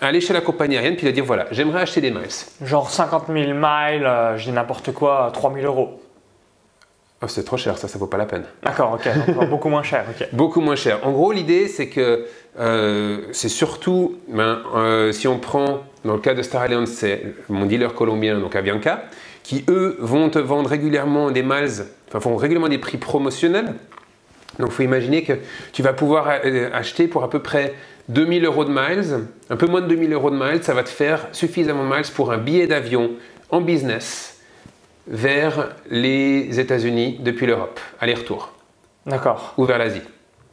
aller 0.00 0.20
chez 0.20 0.32
la 0.32 0.40
compagnie 0.40 0.76
aérienne 0.76 0.96
puis 0.96 1.04
leur 1.06 1.14
dire 1.14 1.24
voilà, 1.24 1.46
j'aimerais 1.50 1.82
acheter 1.82 2.00
des 2.00 2.10
miles. 2.10 2.28
Genre 2.64 2.90
50 2.90 3.26
000 3.28 3.38
miles, 3.54 4.06
euh, 4.06 4.36
je 4.36 4.44
dis 4.44 4.52
n'importe 4.52 4.92
quoi, 4.92 5.30
3 5.32 5.52
000 5.54 5.66
euros. 5.66 6.00
Oh, 7.22 7.28
c'est 7.28 7.44
trop 7.44 7.58
cher, 7.58 7.76
ça, 7.76 7.86
ça 7.86 7.98
vaut 7.98 8.06
pas 8.06 8.16
la 8.16 8.24
peine. 8.24 8.44
D'accord, 8.62 8.92
ok, 8.94 9.36
donc 9.36 9.50
beaucoup 9.50 9.68
moins 9.68 9.82
cher. 9.82 10.06
Beaucoup 10.32 10.62
moins 10.62 10.76
cher. 10.76 11.00
En 11.02 11.12
gros, 11.12 11.32
l'idée, 11.32 11.68
c'est 11.68 11.88
que 11.88 12.26
euh, 12.58 13.26
c'est 13.32 13.50
surtout, 13.50 14.16
ben, 14.28 14.62
euh, 14.74 15.12
si 15.12 15.28
on 15.28 15.38
prend, 15.38 15.80
dans 16.06 16.14
le 16.14 16.20
cas 16.20 16.32
de 16.32 16.40
Star 16.40 16.62
Alliance, 16.62 16.88
c'est 16.88 17.34
mon 17.50 17.66
dealer 17.66 17.92
colombien, 17.92 18.38
donc 18.38 18.56
Avianca, 18.56 19.04
qui 19.42 19.64
eux 19.68 19.96
vont 20.00 20.30
te 20.30 20.38
vendre 20.38 20.70
régulièrement 20.70 21.30
des 21.30 21.42
miles, 21.42 21.84
enfin 22.08 22.20
font 22.20 22.36
régulièrement 22.36 22.70
des 22.70 22.78
prix 22.78 22.96
promotionnels. 22.96 23.74
Donc 24.58 24.70
il 24.70 24.74
faut 24.74 24.82
imaginer 24.82 25.22
que 25.22 25.34
tu 25.72 25.82
vas 25.82 25.92
pouvoir 25.92 26.26
euh, 26.44 26.70
acheter 26.72 27.06
pour 27.06 27.22
à 27.22 27.30
peu 27.30 27.40
près 27.40 27.74
2000 28.10 28.44
euros 28.44 28.64
de 28.64 28.70
miles, 28.70 29.26
un 29.48 29.56
peu 29.56 29.66
moins 29.66 29.80
de 29.80 29.86
2000 29.86 30.12
euros 30.12 30.30
de 30.30 30.36
miles, 30.36 30.62
ça 30.62 30.74
va 30.74 30.82
te 30.82 30.88
faire 30.88 31.28
suffisamment 31.32 31.84
de 31.84 31.94
miles 31.94 32.10
pour 32.14 32.32
un 32.32 32.38
billet 32.38 32.66
d'avion 32.66 33.12
en 33.50 33.60
business 33.60 34.40
vers 35.06 35.70
les 35.90 36.58
États-Unis 36.58 37.18
depuis 37.20 37.46
l'Europe, 37.46 37.80
aller-retour, 38.00 38.52
D'accord. 39.06 39.54
ou 39.56 39.64
vers 39.64 39.78
l'Asie. 39.78 40.02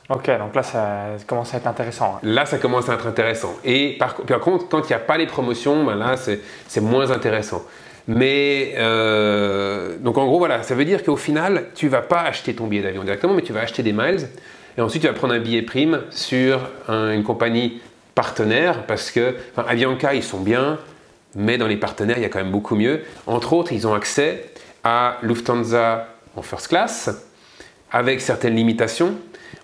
Ok, 0.10 0.30
donc 0.38 0.56
là, 0.56 0.64
ça 0.64 1.08
commence 1.26 1.54
à 1.54 1.58
être 1.58 1.68
intéressant. 1.68 2.20
Là, 2.24 2.46
ça 2.46 2.58
commence 2.60 2.88
à 2.90 2.94
être 2.94 3.08
intéressant. 3.08 3.54
Et 3.66 3.98
par, 4.00 4.16
par 4.16 4.40
contre, 4.40 4.70
quand 4.70 4.82
il 4.84 4.88
n'y 4.88 4.94
a 4.94 5.00
pas 5.00 5.18
les 5.18 5.26
promotions, 5.26 5.84
ben 5.84 5.96
là, 5.96 6.16
c'est 6.16 6.40
c'est 6.68 6.80
moins 6.80 7.12
intéressant. 7.12 7.64
Mais 8.08 8.76
euh, 8.78 9.98
donc 10.00 10.18
en 10.18 10.26
gros, 10.26 10.38
voilà, 10.38 10.64
ça 10.64 10.76
veut 10.76 10.86
dire 10.86 11.04
qu'au 11.04 11.18
final, 11.18 11.66
tu 11.76 11.90
vas 11.90 12.02
pas 12.02 12.22
acheter 12.22 12.54
ton 12.56 12.68
billet 12.68 12.84
d'avion 12.84 13.04
directement, 13.04 13.34
mais 13.34 13.42
tu 13.42 13.52
vas 13.52 13.62
acheter 13.62 13.84
des 13.84 13.92
miles. 13.92 14.30
Et 14.78 14.82
ensuite, 14.82 15.02
tu 15.02 15.08
vas 15.08 15.14
prendre 15.14 15.34
un 15.34 15.40
billet 15.40 15.62
prime 15.64 16.02
sur 16.12 16.60
un- 16.88 17.12
une 17.14 17.24
compagnie 17.24 17.82
partenaire 18.16 18.86
parce 18.86 19.12
que 19.12 19.36
enfin, 19.56 19.68
Avianca, 19.70 20.14
ils 20.14 20.24
sont 20.24 20.40
bien, 20.40 20.78
mais 21.36 21.58
dans 21.58 21.68
les 21.68 21.78
partenaires, 21.78 22.18
il 22.18 22.22
y 22.24 22.26
a 22.26 22.30
quand 22.30 22.40
même 22.40 22.52
beaucoup 22.52 22.76
mieux. 22.76 23.02
Entre 23.26 23.54
autres, 23.54 23.72
ils 23.74 23.88
ont 23.88 23.94
accès 23.94 24.46
à 24.84 25.18
Lufthansa 25.24 26.08
en 26.36 26.42
first 26.42 26.68
class 26.68 27.10
avec 27.92 28.22
certaines 28.22 28.56
limitations. 28.56 29.16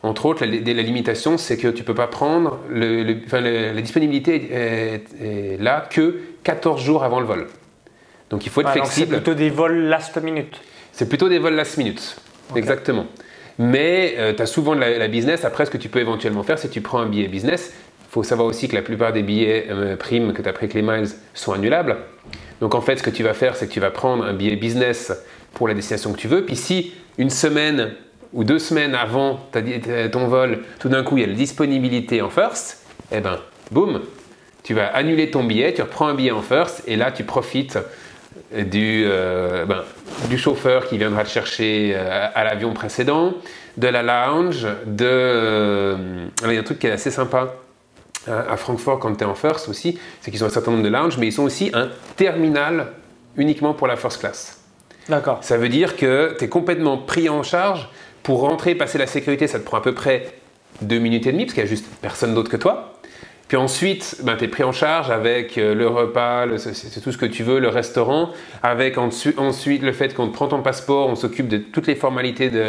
Entre 0.01 0.25
autres, 0.25 0.45
la, 0.45 0.51
la 0.73 0.81
limitation, 0.81 1.37
c'est 1.37 1.57
que 1.57 1.67
tu 1.69 1.81
ne 1.81 1.85
peux 1.85 1.95
pas 1.95 2.07
prendre, 2.07 2.59
le, 2.69 3.03
le- 3.03 3.17
enfin, 3.25 3.39
le- 3.41 3.71
la 3.73 3.81
disponibilité 3.81 4.49
est, 4.51 5.03
est 5.21 5.61
là 5.61 5.87
que 5.89 6.19
14 6.43 6.81
jours 6.81 7.03
avant 7.03 7.19
le 7.19 7.25
vol. 7.25 7.47
Donc 8.29 8.45
il 8.45 8.49
faut 8.51 8.61
être 8.61 8.67
Ouais, 8.67 8.75
donc 8.75 8.85
c'est 8.87 8.93
flexible. 9.05 9.15
plutôt 9.17 9.33
des 9.35 9.49
vols 9.49 9.83
last 9.85 10.17
minute. 10.21 10.55
C'est 10.91 11.07
plutôt 11.07 11.29
des 11.29 11.39
vols 11.39 11.53
last 11.55 11.77
minute. 11.77 12.17
Exactement. 12.55 13.05
Mais 13.59 14.15
tu 14.35 14.41
as 14.41 14.45
souvent 14.45 14.73
la, 14.73 15.07
business. 15.07 15.45
Après, 15.45 15.65
ce 15.65 15.71
que 15.71 15.77
tu 15.77 15.89
peux 15.89 15.99
éventuellement 15.99 16.43
faire, 16.43 16.57
c'est 16.57 16.69
que 16.69 16.73
tu 16.73 16.81
prends 16.81 16.99
un 16.99 17.05
billet 17.05 17.27
business. 17.27 17.73
Il 18.09 18.13
faut 18.13 18.23
savoir 18.23 18.47
aussi 18.47 18.67
que 18.67 18.75
la 18.75 18.81
plupart 18.81 19.11
des 19.13 19.23
billets 19.23 19.67
euh, 19.69 19.95
primes 19.95 20.33
que 20.33 20.41
tu 20.41 20.49
as 20.49 20.53
pris 20.53 20.65
avec 20.65 20.75
les 20.75 20.81
miles 20.81 21.07
sont 21.33 21.53
annulables. 21.53 21.97
Donc 22.61 22.75
en 22.75 22.81
fait, 22.81 22.97
ce 22.97 23.03
que 23.03 23.09
tu 23.09 23.23
vas 23.23 23.33
faire, 23.33 23.55
c'est 23.55 23.67
que 23.67 23.73
tu 23.73 23.79
vas 23.79 23.89
prendre 23.89 24.23
un 24.23 24.33
billet 24.33 24.55
business 24.55 25.11
pour 25.53 25.67
la 25.67 25.73
destination 25.73 26.13
que 26.13 26.17
tu 26.17 26.27
veux. 26.27 26.45
Puis 26.45 26.55
si 26.55 26.93
une 27.17 27.29
semaine 27.29 27.93
ou 28.31 28.43
deux 28.43 28.59
semaines 28.59 28.95
avant 28.95 29.39
ton 30.11 30.27
vol, 30.27 30.59
tout 30.79 30.89
d'un 30.89 31.03
coup, 31.03 31.17
il 31.17 31.21
y 31.21 31.23
a 31.23 31.27
la 31.27 31.33
disponibilité 31.33 32.21
en 32.21 32.29
first, 32.29 32.85
eh 33.11 33.19
ben, 33.19 33.39
boum, 33.71 34.01
tu 34.63 34.73
vas 34.73 34.87
annuler 34.87 35.29
ton 35.29 35.43
billet, 35.43 35.73
tu 35.73 35.81
reprends 35.81 36.07
un 36.07 36.15
billet 36.15 36.31
en 36.31 36.41
first 36.41 36.83
et 36.87 36.95
là, 36.95 37.11
tu 37.11 37.23
profites 37.23 37.77
du, 38.53 39.03
euh, 39.05 39.65
ben, 39.65 39.83
du 40.29 40.37
chauffeur 40.37 40.87
qui 40.87 40.97
viendra 40.97 41.23
te 41.23 41.29
chercher 41.29 41.93
euh, 41.95 42.27
à 42.33 42.43
l'avion 42.43 42.73
précédent, 42.73 43.33
de 43.77 43.87
la 43.87 44.03
lounge, 44.03 44.67
de... 44.85 45.05
euh, 45.05 46.27
il 46.43 46.53
y 46.53 46.57
a 46.57 46.59
un 46.59 46.63
truc 46.63 46.79
qui 46.79 46.87
est 46.87 46.91
assez 46.91 47.11
sympa 47.11 47.39
à 47.39 47.53
à 48.25 48.55
Francfort 48.55 48.99
quand 48.99 49.13
tu 49.15 49.23
es 49.23 49.27
en 49.27 49.35
first 49.35 49.67
aussi, 49.67 49.99
c'est 50.21 50.31
qu'ils 50.31 50.43
ont 50.45 50.47
un 50.47 50.49
certain 50.49 50.71
nombre 50.71 50.83
de 50.83 50.89
lounges, 50.89 51.17
mais 51.17 51.27
ils 51.27 51.33
sont 51.33 51.43
aussi 51.43 51.71
un 51.73 51.89
terminal 52.15 52.93
uniquement 53.35 53.73
pour 53.73 53.87
la 53.87 53.97
first 53.97 54.21
class. 54.21 54.61
D'accord. 55.09 55.39
Ça 55.41 55.57
veut 55.57 55.67
dire 55.67 55.97
que 55.97 56.35
tu 56.39 56.45
es 56.45 56.47
complètement 56.47 56.97
pris 56.97 57.27
en 57.27 57.43
charge. 57.43 57.89
Pour 58.21 58.39
rentrer, 58.39 58.75
passer 58.75 58.97
la 58.97 59.07
sécurité, 59.07 59.47
ça 59.47 59.59
te 59.59 59.65
prend 59.65 59.75
à 59.75 59.81
peu 59.81 59.93
près 59.93 60.31
deux 60.81 60.99
minutes 60.99 61.27
et 61.27 61.33
demie, 61.33 61.43
parce 61.43 61.53
qu'il 61.53 61.63
n'y 61.63 61.67
a 61.67 61.69
juste 61.69 61.85
personne 62.01 62.33
d'autre 62.33 62.49
que 62.49 62.55
toi. 62.55 62.92
Puis 63.47 63.57
ensuite, 63.57 64.17
ben, 64.23 64.35
tu 64.37 64.45
es 64.45 64.47
pris 64.47 64.63
en 64.63 64.71
charge 64.71 65.11
avec 65.11 65.57
euh, 65.57 65.75
le 65.75 65.87
repas, 65.87 66.45
le- 66.45 66.57
c'est 66.57 67.01
tout 67.01 67.11
ce 67.11 67.17
que 67.17 67.25
tu 67.25 67.43
veux, 67.43 67.59
le 67.59 67.67
restaurant, 67.67 68.29
avec 68.63 68.97
ensu- 68.97 69.37
ensuite 69.37 69.83
le 69.83 69.91
fait 69.91 70.13
qu'on 70.15 70.27
te 70.27 70.33
prend 70.33 70.47
ton 70.47 70.61
passeport, 70.61 71.07
on 71.09 71.15
s'occupe 71.15 71.47
de 71.47 71.57
toutes 71.57 71.85
les 71.87 71.95
formalités 71.95 72.49
de, 72.49 72.65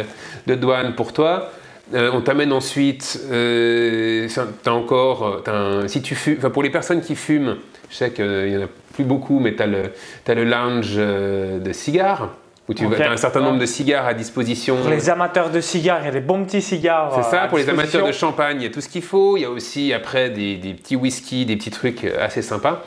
de 0.47 0.55
douane 0.55 0.93
pour 0.93 1.11
toi. 1.13 1.49
Euh, 1.93 2.11
on 2.13 2.21
t'amène 2.21 2.51
ensuite, 2.51 3.19
euh, 3.31 4.27
t'as 4.63 4.71
encore, 4.71 5.41
euh, 5.47 5.87
si 5.87 6.01
tu 6.01 6.13
fumes, 6.15 6.37
pour 6.37 6.61
les 6.63 6.69
personnes 6.71 7.01
qui 7.01 7.15
fument, 7.15 7.55
je 7.89 7.95
sais 7.95 8.11
qu'il 8.11 8.25
n'y 8.49 8.57
en 8.57 8.63
a 8.63 8.69
plus 8.93 9.03
beaucoup, 9.03 9.39
mais 9.39 9.55
tu 9.55 9.61
as 9.63 9.67
le, 9.67 9.83
t'as 10.23 10.33
le 10.33 10.43
lounge 10.45 10.95
de 10.97 11.71
cigares, 11.73 12.29
où 12.67 12.73
tu 12.73 12.85
as 12.85 13.11
un 13.11 13.17
certain 13.17 13.41
nombre 13.41 13.59
de 13.59 13.65
cigares 13.65 14.05
à 14.07 14.13
disposition. 14.13 14.77
Pour 14.77 14.89
les 14.89 15.09
amateurs 15.09 15.51
de 15.51 15.61
cigares, 15.61 15.99
il 16.01 16.05
y 16.05 16.09
a 16.09 16.11
des 16.11 16.19
bons 16.19 16.43
petits 16.45 16.61
cigares. 16.61 17.13
C'est 17.15 17.29
ça, 17.29 17.43
à 17.43 17.47
pour 17.47 17.57
les 17.57 17.69
amateurs 17.69 18.07
de 18.07 18.11
champagne, 18.11 18.57
il 18.59 18.63
y 18.63 18.67
a 18.67 18.71
tout 18.71 18.81
ce 18.81 18.89
qu'il 18.89 19.03
faut. 19.03 19.37
Il 19.37 19.41
y 19.41 19.45
a 19.45 19.49
aussi 19.49 19.93
après 19.93 20.29
des, 20.29 20.55
des 20.57 20.73
petits 20.73 20.95
whisky, 20.95 21.45
des 21.45 21.55
petits 21.55 21.71
trucs 21.71 22.03
euh, 22.03 22.25
assez 22.25 22.41
sympas. 22.41 22.83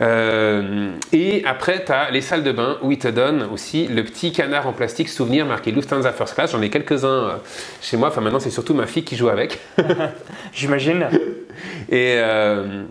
Euh, 0.00 0.90
et 1.12 1.44
après, 1.46 1.84
tu 1.84 1.92
as 1.92 2.10
les 2.10 2.20
salles 2.20 2.42
de 2.42 2.50
bain 2.50 2.78
où 2.82 2.90
ils 2.90 2.98
te 2.98 3.06
donnent 3.06 3.44
aussi 3.52 3.86
le 3.86 4.02
petit 4.02 4.32
canard 4.32 4.66
en 4.66 4.72
plastique 4.72 5.08
souvenir 5.08 5.46
marqué 5.46 5.70
Lufthansa 5.70 6.12
First 6.12 6.34
Class. 6.34 6.50
J'en 6.50 6.62
ai 6.62 6.70
quelques-uns 6.70 7.08
euh, 7.08 7.32
chez 7.80 7.96
moi. 7.96 8.08
Enfin, 8.08 8.20
maintenant, 8.20 8.40
c'est 8.40 8.50
surtout 8.50 8.74
ma 8.74 8.86
fille 8.86 9.04
qui 9.04 9.16
joue 9.16 9.28
avec. 9.28 9.60
J'imagine. 10.52 11.06
Et, 11.88 12.14
euh, 12.16 12.82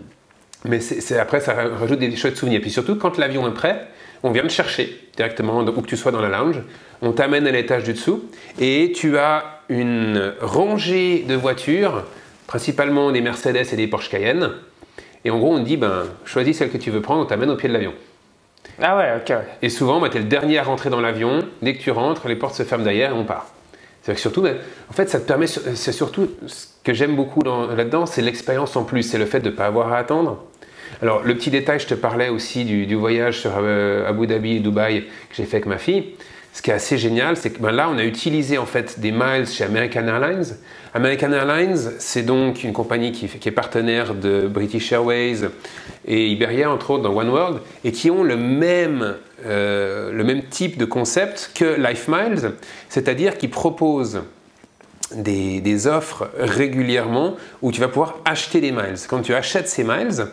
mais 0.64 0.80
c'est- 0.80 1.18
après, 1.18 1.40
ça 1.40 1.54
rajoute 1.78 1.98
des 1.98 2.16
chouettes 2.16 2.38
souvenirs. 2.38 2.60
Puis 2.62 2.70
surtout, 2.70 2.96
quand 2.96 3.18
l'avion 3.18 3.46
est 3.46 3.54
prêt, 3.54 3.86
on 4.24 4.30
vient 4.30 4.42
te 4.42 4.48
chercher 4.48 4.98
directement, 5.16 5.60
où 5.60 5.80
que 5.82 5.86
tu 5.86 5.96
sois 5.96 6.10
dans 6.10 6.20
la 6.22 6.30
lounge. 6.30 6.56
On 7.02 7.12
t'amène 7.12 7.46
à 7.46 7.50
l'étage 7.52 7.84
du 7.84 7.92
dessous 7.92 8.24
et 8.58 8.92
tu 8.96 9.18
as 9.18 9.60
une 9.68 10.32
rangée 10.40 11.24
de 11.28 11.34
voitures, 11.34 12.04
principalement 12.46 13.12
des 13.12 13.20
Mercedes 13.20 13.66
et 13.72 13.76
des 13.76 13.86
Porsche 13.86 14.08
Cayenne. 14.10 14.50
Et 15.26 15.30
en 15.30 15.38
gros, 15.38 15.54
on 15.54 15.60
te 15.60 15.66
dit, 15.66 15.76
ben, 15.76 16.04
choisis 16.24 16.56
celle 16.56 16.70
que 16.70 16.78
tu 16.78 16.90
veux 16.90 17.02
prendre, 17.02 17.22
on 17.22 17.26
t'amène 17.26 17.50
au 17.50 17.56
pied 17.56 17.68
de 17.68 17.74
l'avion. 17.74 17.92
Ah 18.80 18.96
ouais, 18.96 19.12
ok. 19.18 19.36
Et 19.60 19.68
souvent, 19.68 20.00
ben, 20.00 20.08
tu 20.08 20.16
es 20.16 20.20
le 20.20 20.26
dernier 20.26 20.58
à 20.58 20.62
rentrer 20.62 20.88
dans 20.88 21.00
l'avion. 21.00 21.44
Dès 21.60 21.74
que 21.74 21.82
tu 21.82 21.90
rentres, 21.90 22.26
les 22.26 22.36
portes 22.36 22.54
se 22.54 22.62
ferment 22.62 22.84
derrière 22.84 23.10
et 23.10 23.14
on 23.14 23.24
part. 23.24 23.46
C'est 24.02 24.14
que 24.14 24.20
surtout, 24.20 24.40
ben, 24.42 24.56
en 24.90 24.92
fait, 24.94 25.08
ça 25.10 25.20
te 25.20 25.26
permet, 25.26 25.46
c'est 25.46 25.92
surtout 25.92 26.30
ce 26.46 26.66
que 26.82 26.92
j'aime 26.94 27.14
beaucoup 27.14 27.42
dans- 27.42 27.66
là-dedans, 27.66 28.06
c'est 28.06 28.20
l'expérience 28.22 28.74
en 28.76 28.84
plus, 28.84 29.02
c'est 29.02 29.18
le 29.18 29.26
fait 29.26 29.40
de 29.40 29.50
ne 29.50 29.54
pas 29.54 29.66
avoir 29.66 29.92
à 29.92 29.98
attendre. 29.98 30.44
Alors, 31.04 31.22
le 31.22 31.34
petit 31.34 31.50
détail, 31.50 31.80
je 31.80 31.86
te 31.86 31.92
parlais 31.92 32.30
aussi 32.30 32.64
du, 32.64 32.94
voyage 32.94 33.40
sur 33.40 33.50
euh, 33.58 34.08
Abu 34.08 34.26
Dhabi 34.26 34.56
et 34.56 34.60
Dubaï 34.60 35.02
que 35.02 35.36
j'ai 35.36 35.44
fait 35.44 35.58
avec 35.58 35.66
ma 35.66 35.76
fille. 35.76 36.14
Ce 36.54 36.62
qui 36.62 36.70
est 36.70 36.72
assez 36.72 36.96
génial, 36.96 37.36
c'est 37.36 37.50
que 37.50 37.60
ben, 37.60 37.72
là, 37.72 37.90
on 37.90 37.98
a 37.98 38.04
utilisé 38.04 38.56
en 38.56 38.64
fait 38.64 38.98
des 39.00 39.12
miles 39.12 39.46
chez 39.46 39.64
American 39.64 40.08
Airlines. 40.08 40.56
American 40.94 41.30
Airlines, 41.32 41.76
c'est 41.98 42.22
donc 42.22 42.64
une 42.64 42.72
compagnie 42.72 43.12
qui, 43.12 43.26
est 43.26 43.50
partenaire 43.50 44.14
de 44.14 44.48
British 44.48 44.92
Airways 44.92 45.50
et 46.06 46.28
Iberia, 46.28 46.70
entre 46.70 46.92
autres, 46.92 47.02
dans 47.02 47.14
One 47.14 47.28
World, 47.28 47.58
et 47.84 47.92
qui 47.92 48.10
ont 48.10 48.24
le 48.24 48.38
même, 48.38 49.16
euh, 49.44 50.10
le 50.10 50.24
même 50.24 50.44
type 50.44 50.78
de 50.78 50.86
concept 50.86 51.50
que 51.54 51.78
Life 51.86 52.08
Miles, 52.08 52.52
c'est-à-dire 52.88 53.36
qui 53.36 53.48
proposent 53.48 54.22
des, 55.14 55.86
offres 55.86 56.30
régulièrement 56.38 57.36
où 57.60 57.72
tu 57.72 57.80
vas 57.82 57.88
pouvoir 57.88 58.20
acheter 58.24 58.62
des 58.62 58.72
miles. 58.72 58.96
Quand 59.06 59.20
tu 59.20 59.34
achètes 59.34 59.68
ces 59.68 59.84
miles, 59.84 60.28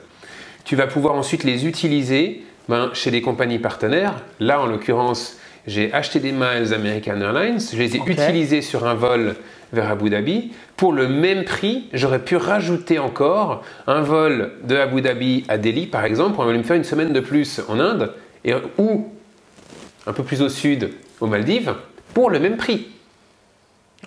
tu 0.63 0.75
vas 0.75 0.87
pouvoir 0.87 1.15
ensuite 1.15 1.43
les 1.43 1.65
utiliser 1.65 2.43
ben, 2.69 2.89
chez 2.93 3.11
des 3.11 3.21
compagnies 3.21 3.59
partenaires. 3.59 4.23
Là, 4.39 4.61
en 4.61 4.65
l'occurrence, 4.65 5.37
j'ai 5.67 5.93
acheté 5.93 6.19
des 6.19 6.31
miles 6.31 6.73
American 6.73 7.19
Airlines, 7.21 7.59
je 7.59 7.77
les 7.77 7.95
ai 7.95 8.01
utilisés 8.05 8.61
sur 8.61 8.87
un 8.87 8.95
vol 8.95 9.35
vers 9.73 9.89
Abu 9.91 10.09
Dhabi. 10.09 10.51
Pour 10.75 10.93
le 10.93 11.07
même 11.07 11.43
prix, 11.43 11.87
j'aurais 11.93 12.23
pu 12.23 12.35
rajouter 12.35 12.99
encore 12.99 13.63
un 13.87 14.01
vol 14.01 14.51
de 14.63 14.75
Abu 14.75 15.01
Dhabi 15.01 15.43
à 15.47 15.57
Delhi, 15.57 15.85
par 15.85 16.05
exemple, 16.05 16.35
pour 16.35 16.45
me 16.45 16.63
faire 16.63 16.75
une 16.75 16.83
semaine 16.83 17.13
de 17.13 17.19
plus 17.19 17.61
en 17.67 17.79
Inde, 17.79 18.13
et, 18.43 18.53
ou 18.77 19.07
un 20.07 20.13
peu 20.13 20.23
plus 20.23 20.41
au 20.41 20.49
sud, 20.49 20.89
aux 21.19 21.27
Maldives, 21.27 21.73
pour 22.13 22.29
le 22.29 22.39
même 22.39 22.57
prix. 22.57 22.87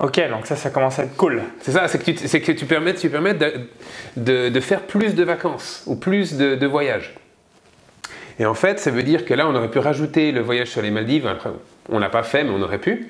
Ok, 0.01 0.21
donc 0.29 0.47
ça, 0.47 0.57
ça 0.57 0.71
commence 0.71 0.99
à 0.99 1.05
être 1.05 1.17
cool. 1.17 1.43
C'est 1.61 1.73
ça, 1.73 1.87
c'est 1.87 1.99
que 1.99 2.53
tu, 2.53 2.67
permets, 2.67 2.95
de, 4.17 4.61
faire 4.61 4.83
plus 4.83 5.15
de 5.15 5.23
vacances 5.23 5.85
ou 5.87 5.97
plus 5.97 6.37
de, 6.37 6.67
voyages. 6.67 7.15
Et 8.41 8.47
en 8.47 8.55
fait, 8.55 8.81
ça 8.81 8.91
veut 8.91 9.05
dire 9.05 9.25
que 9.25 9.35
là, 9.35 9.49
on 9.49 9.55
aurait 9.55 9.71
pu 9.71 9.79
rajouter 9.79 10.33
le 10.33 10.41
voyage 10.41 10.69
sur 10.69 10.83
les 10.83 10.91
Maldives. 10.91 11.33
on 11.89 11.99
l'a 12.01 12.09
pas 12.09 12.25
fait, 12.25 12.43
mais 12.43 12.51
on 12.51 12.63
aurait 12.63 12.79
pu. 12.79 13.09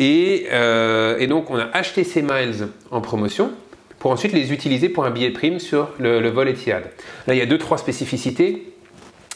Euh, 0.00 1.16
et, 1.18 1.26
donc, 1.26 1.50
on 1.50 1.58
a 1.58 1.68
acheté 1.72 2.04
ces 2.04 2.22
miles 2.22 2.68
en 2.90 3.00
promotion 3.00 3.52
pour 3.98 4.10
ensuite 4.10 4.32
les 4.32 4.52
utiliser 4.52 4.88
pour 4.88 5.04
un 5.04 5.10
billet 5.10 5.30
prime 5.30 5.60
sur 5.60 5.90
le, 5.98 6.28
vol 6.28 6.48
Etihad. 6.48 6.84
Là, 7.26 7.34
il 7.34 7.38
y 7.38 7.42
a 7.42 7.46
deux, 7.46 7.58
trois 7.58 7.78
spécificités. 7.78 8.68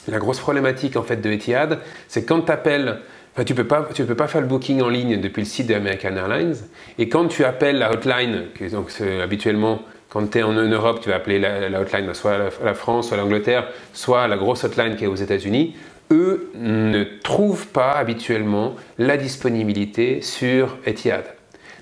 La 0.08 0.18
grosse 0.18 0.38
problématique 0.38 0.96
en 0.96 1.02
fait 1.02 1.16
de 1.16 1.30
Etihad, 1.30 1.80
c'est 2.06 2.24
quand 2.24 2.42
tu 2.42 2.52
appelles, 2.52 3.00
tu 3.44 3.52
ne 3.52 3.56
peux, 3.56 4.14
pas, 4.14 4.28
faire 4.28 4.40
le 4.40 4.46
booking 4.46 4.80
en 4.80 4.88
ligne 4.88 5.20
depuis 5.20 5.42
le 5.42 5.46
site 5.46 5.66
de 5.66 5.74
American 5.74 6.16
Airlines. 6.16 6.56
Et 6.98 7.08
quand 7.08 7.26
tu 7.28 7.44
appelles 7.44 7.78
la 7.78 7.92
hotline, 7.92 8.46
donc 8.72 8.90
habituellement 9.22 9.82
quand 10.08 10.30
tu 10.30 10.38
es 10.38 10.42
en 10.42 10.52
Europe, 10.52 11.00
tu 11.02 11.10
vas 11.10 11.16
appeler 11.16 11.38
la, 11.38 11.80
hotline 11.80 12.14
soit 12.14 12.38
la 12.64 12.74
France, 12.74 13.08
soit 13.08 13.16
l'Angleterre, 13.16 13.68
soit 13.92 14.28
la 14.28 14.36
grosse 14.36 14.64
hotline 14.64 14.96
qui 14.96 15.04
est 15.04 15.08
aux 15.08 15.16
États-Unis 15.16 15.74
eux 16.10 16.50
ne 16.54 17.04
trouvent 17.04 17.66
pas 17.68 17.92
habituellement 17.92 18.76
la 18.98 19.16
disponibilité 19.16 20.20
sur 20.22 20.78
Etihad. 20.86 21.24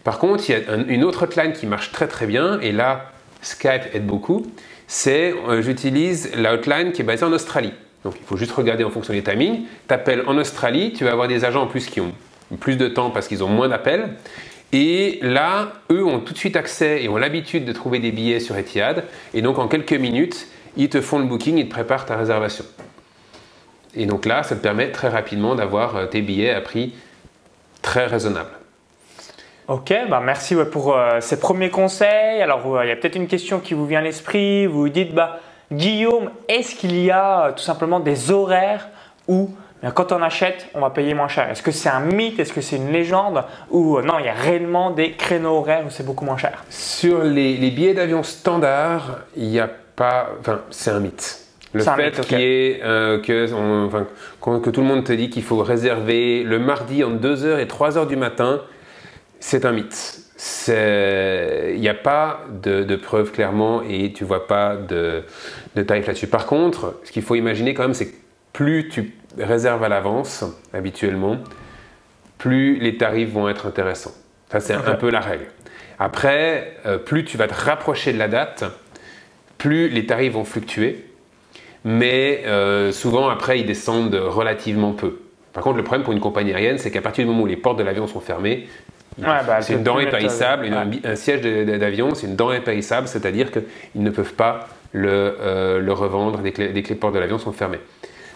Par 0.03 0.19
contre, 0.19 0.49
il 0.49 0.53
y 0.53 0.55
a 0.55 0.75
une 0.89 1.05
autre 1.05 1.25
hotline 1.25 1.53
qui 1.53 1.67
marche 1.67 1.93
très 1.93 2.09
très 2.09 2.27
bien, 2.27 2.61
et 2.61 2.73
là, 2.73 3.13
Skype 3.43 3.95
aide 3.95 4.07
beaucoup, 4.07 4.47
c'est 4.87 5.35
euh, 5.49 5.63
j'utilise 5.63 6.35
la 6.37 6.55
hotline 6.55 6.93
qui 6.93 7.03
est 7.03 7.05
basée 7.05 7.25
en 7.25 7.33
Australie. 7.33 7.73
Donc 8.05 8.15
il 8.21 8.25
faut 8.27 8.37
juste 8.37 8.53
regarder 8.53 8.85
en 8.85 8.91
fonction 8.91 9.13
des 9.13 9.23
timings. 9.23 9.63
Tu 9.89 9.95
appelles 9.95 10.25
en 10.27 10.37
Australie, 10.37 10.93
tu 10.93 11.05
vas 11.05 11.13
avoir 11.13 11.29
des 11.29 11.45
agents 11.45 11.63
en 11.63 11.67
plus 11.67 11.87
qui 11.87 12.01
ont 12.01 12.13
plus 12.61 12.77
de 12.77 12.89
temps 12.89 13.11
parce 13.11 13.29
qu'ils 13.29 13.43
ont 13.43 13.49
moins 13.49 13.69
d'appels. 13.69 14.11
Et 14.73 15.19
là, 15.23 15.73
eux 15.91 16.05
ont 16.05 16.21
tout 16.21 16.33
de 16.33 16.39
suite 16.39 16.57
accès 16.57 17.03
et 17.03 17.09
ont 17.09 17.17
l'habitude 17.17 17.65
de 17.65 17.73
trouver 17.73 18.01
des 18.01 18.13
billets 18.13 18.41
sur 18.41 18.57
Etihad. 18.57 19.05
Et 19.33 19.41
donc 19.41 19.59
en 19.59 19.69
quelques 19.69 19.93
minutes, 19.93 20.49
ils 20.77 20.89
te 20.89 21.01
font 21.01 21.19
le 21.19 21.25
booking, 21.25 21.57
ils 21.59 21.69
te 21.69 21.71
préparent 21.71 22.07
ta 22.07 22.17
réservation. 22.17 22.65
Et 23.97 24.07
donc 24.07 24.27
là, 24.27 24.43
ça 24.43 24.57
te 24.57 24.61
permet 24.61 24.91
très 24.91 25.09
rapidement 25.09 25.55
d'avoir 25.55 25.97
euh, 25.97 26.07
tes 26.07 26.21
billets 26.21 26.51
à 26.51 26.61
prix 26.61 26.95
très 27.83 28.07
raisonnable. 28.07 28.51
Ok, 29.69 29.95
bah 30.11 30.21
merci 30.23 30.57
pour 30.71 30.95
euh, 30.95 31.21
ces 31.21 31.39
premiers 31.39 31.71
conseils. 31.71 32.43
Alors, 32.43 32.67
euh, 32.67 32.85
il 32.85 32.89
y 32.89 32.91
a 32.91 32.97
peut-être 32.97 33.17
une 33.17 33.29
question 33.29 33.61
qui 33.61 33.75
vous 33.75 33.87
vient 33.87 34.01
à 34.01 34.03
l'esprit. 34.03 34.67
Vous 34.67 34.81
vous 34.81 34.89
dites, 34.89 35.15
bah, 35.15 35.41
Guillaume, 35.73 36.31
est-ce 36.49 36.75
qu'il 36.75 36.97
y 36.99 37.11
a 37.11 37.53
tout 37.53 37.63
simplement 37.63 38.01
des 38.01 38.31
horaires 38.31 38.89
où 39.29 39.51
quand 39.95 40.13
on 40.13 40.23
achète, 40.23 40.69
on 40.75 40.81
va 40.81 40.91
payer 40.91 41.13
moins 41.13 41.29
cher? 41.29 41.51
Est-ce 41.51 41.63
que 41.63 41.71
c'est 41.71 41.91
un 41.91 42.01
mythe? 42.01 42.39
Est-ce 42.39 42.53
que 42.53 42.63
c'est 42.63 42.77
une 42.77 42.91
légende? 42.91 43.45
Ou 43.71 44.01
non, 44.01 44.19
il 44.19 44.25
y 44.25 44.29
a 44.29 44.33
réellement 44.33 44.91
des 44.91 45.13
créneaux 45.13 45.59
horaires 45.59 45.85
où 45.87 45.91
c'est 45.91 46.07
beaucoup 46.07 46.25
moins 46.25 46.39
cher? 46.39 46.65
Sur 46.71 47.23
les, 47.23 47.57
les 47.57 47.71
billets 47.71 47.93
d'avion 47.93 48.23
standard, 48.23 49.21
il 49.37 49.49
n'y 49.49 49.61
a 49.61 49.69
pas. 49.97 50.31
Enfin, 50.41 50.61
c'est 50.71 50.91
un 50.91 51.01
mythe. 51.01 51.41
Le 51.75 51.83
fait 51.83 52.33
est, 52.33 52.81
euh, 52.85 53.21
que, 53.21 54.59
que 54.61 54.71
tout 54.71 54.81
le 54.81 54.87
monde 54.87 55.03
te 55.03 55.13
dit 55.13 55.29
qu'il 55.29 55.43
faut 55.43 55.59
réserver 55.59 56.45
le 56.45 56.61
mardi 56.61 57.03
entre 57.03 57.17
2h 57.17 57.59
et 57.59 57.65
3h 57.65 58.07
du 58.07 58.15
matin, 58.15 58.61
c'est 59.41 59.65
un 59.65 59.73
mythe. 59.73 60.24
Il 60.39 61.81
n'y 61.81 61.89
a 61.89 61.95
pas 61.95 62.41
de, 62.63 62.83
de 62.83 62.97
preuves 62.97 63.31
clairement 63.33 63.83
et 63.83 64.13
tu 64.13 64.25
vois 64.25 64.47
pas 64.47 64.77
de, 64.77 65.23
de 65.77 65.83
tarif 65.83 66.07
là-dessus. 66.07 66.27
Par 66.27 66.47
contre, 66.47 67.01
ce 67.05 67.13
qu'il 67.13 67.23
faut 67.23 67.35
imaginer 67.35 67.75
quand 67.75 67.83
même, 67.83 67.95
c'est 67.95 68.09
que 68.09 68.17
plus 68.53 68.89
tu 68.89 69.15
réserves 69.39 69.83
à 69.85 69.89
l'avance, 69.89 70.45
habituellement, 70.73 71.39
plus 72.39 72.79
les 72.79 72.97
tarifs 72.97 73.31
vont 73.31 73.49
être 73.49 73.67
intéressants. 73.67 74.15
Ça, 74.51 74.61
c'est 74.61 74.75
un 74.75 74.95
peu 74.95 75.11
la 75.11 75.21
règle. 75.21 75.47
Après, 75.99 76.77
euh, 76.87 76.99
plus 76.99 77.25
tu 77.25 77.37
vas 77.37 77.47
te 77.49 77.55
rapprocher 77.55 78.13
de 78.13 78.19
la 78.19 78.29
date, 78.29 78.65
plus 79.59 79.89
les 79.89 80.07
tarifs 80.07 80.33
vont 80.33 80.45
fluctuer 80.45 81.05
mais 81.85 82.43
euh, 82.47 82.91
souvent 82.93 83.29
après 83.29 83.61
ils 83.61 83.67
descendent 83.67 84.15
relativement 84.15 84.93
peu. 84.93 85.21
Par 85.53 85.63
contre, 85.63 85.77
le 85.77 85.85
problème 85.85 86.03
pour 86.03 86.13
une 86.13 86.21
compagnie 86.21 86.53
aérienne, 86.53 86.79
c'est 86.79 86.91
qu'à 86.91 87.03
partir 87.03 87.25
du 87.25 87.31
moment 87.31 87.45
où 87.45 87.47
les 87.47 87.57
portes 87.57 87.79
de 87.79 87.85
l'avion 87.85 88.07
sont 88.07 88.21
fermées, 88.21 88.67
bah, 89.19 89.63
c'est 89.63 89.75
une 89.75 89.83
denrée 89.83 90.09
périssable, 90.09 90.69
un 91.05 91.17
siège 91.17 91.41
d'avion, 91.41 92.15
c'est 92.15 92.27
une 92.27 92.37
denrée 92.37 92.61
périssable, 92.61 93.09
c'est-à-dire 93.09 93.51
qu'ils 93.51 93.63
ne 94.03 94.11
peuvent 94.11 94.35
pas 94.35 94.69
le, 94.93 95.37
euh, 95.41 95.81
le 95.81 95.93
revendre 95.93 96.39
dès 96.39 96.53
que, 96.53 96.63
les, 96.63 96.83
portes 96.95 97.15
de 97.15 97.19
l'avion 97.19 97.39
sont 97.39 97.53
fermées. 97.53 97.81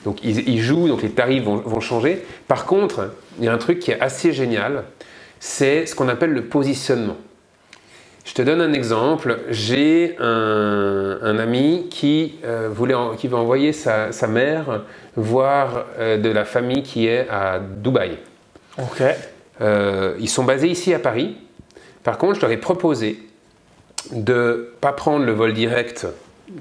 Donc 0.05 0.23
ils, 0.23 0.61
jouent, 0.61 0.89
donc 0.89 1.03
les 1.03 1.11
tarifs 1.11 1.43
vont, 1.43 1.57
vont, 1.57 1.81
changer. 1.81 2.25
Par 2.47 2.67
contre, 2.67 3.13
il 3.39 3.45
y 3.45 3.49
a 3.49 3.53
un 3.53 3.59
truc 3.59 3.81
qui 3.81 3.91
est 3.91 4.01
assez 4.01 4.33
génial, 4.33 4.85
c'est 5.41 5.87
ce 5.87 5.95
qu'on 5.95 6.09
appelle 6.09 6.33
le 6.33 6.45
positionnement. 6.45 7.17
Je 8.29 8.35
te 8.35 8.43
donne 8.43 8.61
un 8.61 8.75
exemple. 8.75 9.39
J'ai 9.49 10.15
un, 10.21 11.39
ami 11.39 11.87
qui, 11.91 12.35
euh, 12.45 12.69
voulait 12.71 12.95
qui 13.17 13.27
veut 13.27 13.37
envoyer 13.37 13.73
sa, 13.73 14.11
mère 14.29 14.83
voir 15.17 15.87
euh, 15.99 16.19
de 16.19 16.29
la 16.29 16.45
famille 16.45 16.83
qui 16.83 17.07
est 17.07 17.27
à 17.31 17.59
Dubaï. 17.59 18.19
Ok. 18.77 19.03
Euh, 19.61 20.17
ils 20.21 20.29
sont 20.29 20.45
basés 20.45 20.69
ici 20.69 20.95
à 20.95 20.99
Paris. 20.99 21.37
Par 22.05 22.19
contre, 22.19 22.37
je 22.37 22.41
leur 22.41 22.51
ai 22.51 22.57
proposé 22.57 23.23
de 24.13 24.33
ne 24.33 24.53
pas 24.81 24.93
prendre 24.93 25.25
le 25.25 25.33
vol 25.33 25.53
direct 25.53 26.07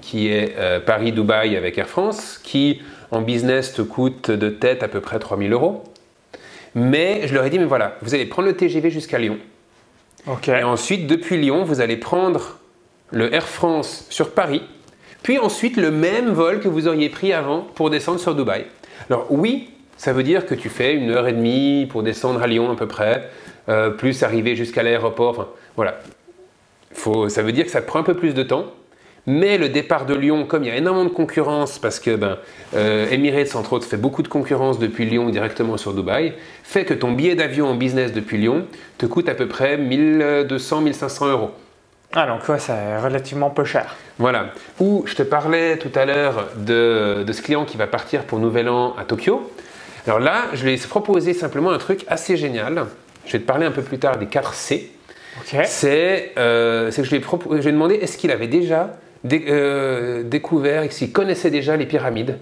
qui 0.02 0.28
est 0.28 0.54
Paris-Dubaï 0.86 1.56
avec 1.56 1.78
Air 1.78 1.88
France, 1.88 2.42
qui 2.44 2.82
en 3.12 3.22
business 3.22 3.74
te 3.74 3.82
coûte 3.82 4.30
de 4.30 4.50
tête 4.50 4.84
à 4.84 4.90
peu 4.90 5.00
près 5.00 5.18
3000 5.18 5.54
euros. 5.54 5.86
Mais 6.76 7.26
je 7.26 7.34
leur 7.34 7.46
ai 7.46 7.50
dit, 7.50 7.58
mais 7.58 7.66
voilà, 7.66 7.96
vous 8.02 8.14
allez 8.14 8.26
prendre 8.26 8.50
le 8.50 8.58
TGV 8.58 8.90
jusqu'à 8.90 9.18
Lyon 9.18 9.38
et 10.48 10.64
ensuite, 10.64 11.08
depuis 11.08 11.38
Lyon, 11.38 11.64
vous 11.64 11.82
allez 11.82 11.98
prendre 11.98 12.58
le 13.12 13.34
Air 13.34 13.48
France 13.48 14.06
sur 14.10 14.32
Paris, 14.32 14.62
puis 15.24 15.38
ensuite 15.38 15.78
le 15.78 15.92
même 15.92 16.30
vol 16.30 16.60
que 16.60 16.68
vous 16.68 16.88
auriez 16.88 17.10
pris 17.10 17.32
avant 17.32 17.62
pour 17.62 17.90
descendre 17.90 18.20
sur 18.20 18.36
Dubaï. 18.36 18.66
Alors 19.10 19.28
oui, 19.30 19.70
ça 19.98 20.14
veut 20.14 20.24
dire 20.24 20.46
que 20.46 20.56
tu 20.56 20.70
fais 20.70 20.94
une 20.94 21.12
heure 21.12 21.28
et 21.28 21.34
demie 21.34 21.88
pour 21.90 22.04
descendre 22.04 22.42
à 22.42 22.48
Lyon 22.48 22.72
à 22.72 22.76
peu 22.76 22.88
près, 22.88 23.30
euh, 23.70 23.90
plus 23.90 24.24
arriver 24.24 24.56
jusqu'à 24.56 24.84
l'aéroport. 24.84 25.32
Enfin, 25.32 25.48
voilà. 25.76 26.00
Faut, 26.94 27.30
ça 27.30 27.42
veut 27.42 27.52
dire 27.52 27.66
que 27.66 27.72
ça 27.72 27.82
te 27.82 27.88
prend 27.88 28.00
un 28.00 28.04
peu 28.04 28.16
plus 28.16 28.34
de 28.34 28.44
temps, 28.44 28.66
mais 29.26 29.58
le 29.58 29.70
départ 29.70 30.06
de 30.06 30.16
Lyon, 30.16 30.46
comme 30.46 30.64
il 30.64 30.70
y 30.70 30.72
a 30.72 30.78
énormément 30.78 31.06
de 31.06 31.14
concurrence, 31.14 31.80
parce 31.80 32.00
que 32.00 32.16
ben, 32.16 32.38
euh, 32.76 33.10
Emirates, 33.10 33.56
entre 33.56 33.74
autres, 33.74 33.86
fait 33.86 33.98
beaucoup 33.98 34.24
de 34.24 34.28
concurrence 34.30 34.80
depuis 34.80 35.06
Lyon 35.06 35.30
directement 35.30 35.78
sur 35.78 35.94
Dubaï, 35.94 36.34
fait 36.64 36.86
que 36.86 36.94
ton 36.94 37.12
billet 37.12 37.36
d'avion 37.36 37.68
en 37.68 37.76
business 37.76 38.14
depuis 38.14 38.38
Lyon 38.38 38.66
te 38.98 39.06
coûte 39.06 39.28
à 39.28 39.36
peu 39.36 39.48
près 39.48 39.78
1200-1500 39.78 41.30
euros. 41.30 41.52
Ah 42.14 42.26
donc 42.26 42.48
ouais, 42.48 42.58
c'est 42.58 42.98
relativement 43.00 43.50
peu 43.50 43.66
cher. 43.66 43.96
Voilà. 44.18 44.54
Ou 44.80 45.04
je 45.06 45.14
te 45.14 45.24
parlais 45.24 45.78
tout 45.78 45.92
à 45.94 46.06
l'heure 46.06 46.48
de, 46.56 47.26
ce 47.30 47.42
client 47.42 47.66
qui 47.66 47.76
va 47.76 47.86
partir 47.86 48.24
pour 48.24 48.40
Nouvel 48.40 48.70
An 48.70 48.96
à 48.98 49.04
Tokyo. 49.04 49.52
Alors 50.08 50.20
là, 50.20 50.46
je 50.54 50.64
lui 50.64 50.74
ai 50.74 50.78
proposé 50.78 51.34
simplement 51.34 51.72
un 51.72 51.78
truc 51.78 52.06
assez 52.08 52.38
génial. 52.38 52.86
Je 53.26 53.34
vais 53.34 53.40
te 53.40 53.46
parler 53.46 53.66
un 53.66 53.72
peu 53.72 53.82
plus 53.82 54.00
tard 54.00 54.18
des 54.18 54.28
4 54.28 54.54
C. 54.54 54.92
C'est 55.66 56.32
euh, 56.38 56.90
que 56.92 57.04
je 57.04 57.10
lui 57.10 57.18
ai 57.18 57.72
demandé 57.72 57.96
est-ce 57.96 58.18
qu'il 58.18 58.32
avait 58.32 58.48
déjà 58.48 58.98
euh, 59.32 60.24
découvert 60.24 60.84
et 60.84 60.90
s'il 60.90 61.12
connaissait 61.12 61.52
déjà 61.52 61.76
les 61.76 61.86
pyramides 61.86 62.38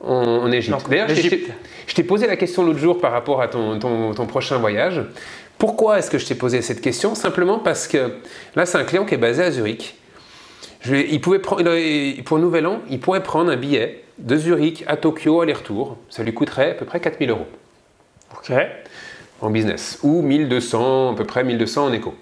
en, 0.00 0.50
Égypte? 0.52 0.88
D'ailleurs, 0.88 1.08
je 1.08 1.94
t'ai 1.94 2.04
posé 2.04 2.26
la 2.26 2.36
question 2.36 2.64
l'autre 2.64 2.78
jour 2.78 3.00
par 3.00 3.10
rapport 3.10 3.42
à 3.42 3.48
ton, 3.48 3.78
ton, 3.78 4.26
prochain 4.26 4.58
voyage. 4.58 5.02
Pourquoi 5.58 5.98
est-ce 5.98 6.10
que 6.10 6.18
je 6.18 6.26
t'ai 6.26 6.36
posé 6.36 6.62
cette 6.62 6.80
question? 6.80 7.16
Simplement 7.16 7.58
parce 7.58 7.88
que 7.88 8.12
là, 8.54 8.64
c'est 8.64 8.78
un 8.78 8.84
client 8.84 9.04
qui 9.04 9.14
est 9.14 9.18
basé 9.18 9.42
à 9.42 9.50
Zurich. 9.50 9.96
Je, 10.82 10.94
il 10.94 11.20
pouvait 11.20 11.40
prendre, 11.40 11.64
pour 12.22 12.38
Nouvel 12.38 12.66
An, 12.68 12.80
il 12.88 13.00
pourrait 13.00 13.24
prendre 13.24 13.50
un 13.50 13.56
billet 13.56 14.04
de 14.18 14.36
Zurich 14.36 14.84
à 14.86 14.96
Tokyo 14.96 15.40
aller-retour. 15.40 15.96
Ça 16.08 16.22
lui 16.22 16.34
coûterait 16.34 16.72
à 16.72 16.74
peu 16.74 16.84
près 16.84 17.00
4000 17.00 17.30
euros. 17.30 17.46
Ok. 18.36 18.52
En 19.40 19.50
business. 19.50 19.98
Ou 20.02 20.22
1200, 20.22 21.12
à 21.12 21.16
peu 21.16 21.24
près 21.24 21.44
1200 21.44 21.86
en 21.86 21.92
éco. 21.92 22.14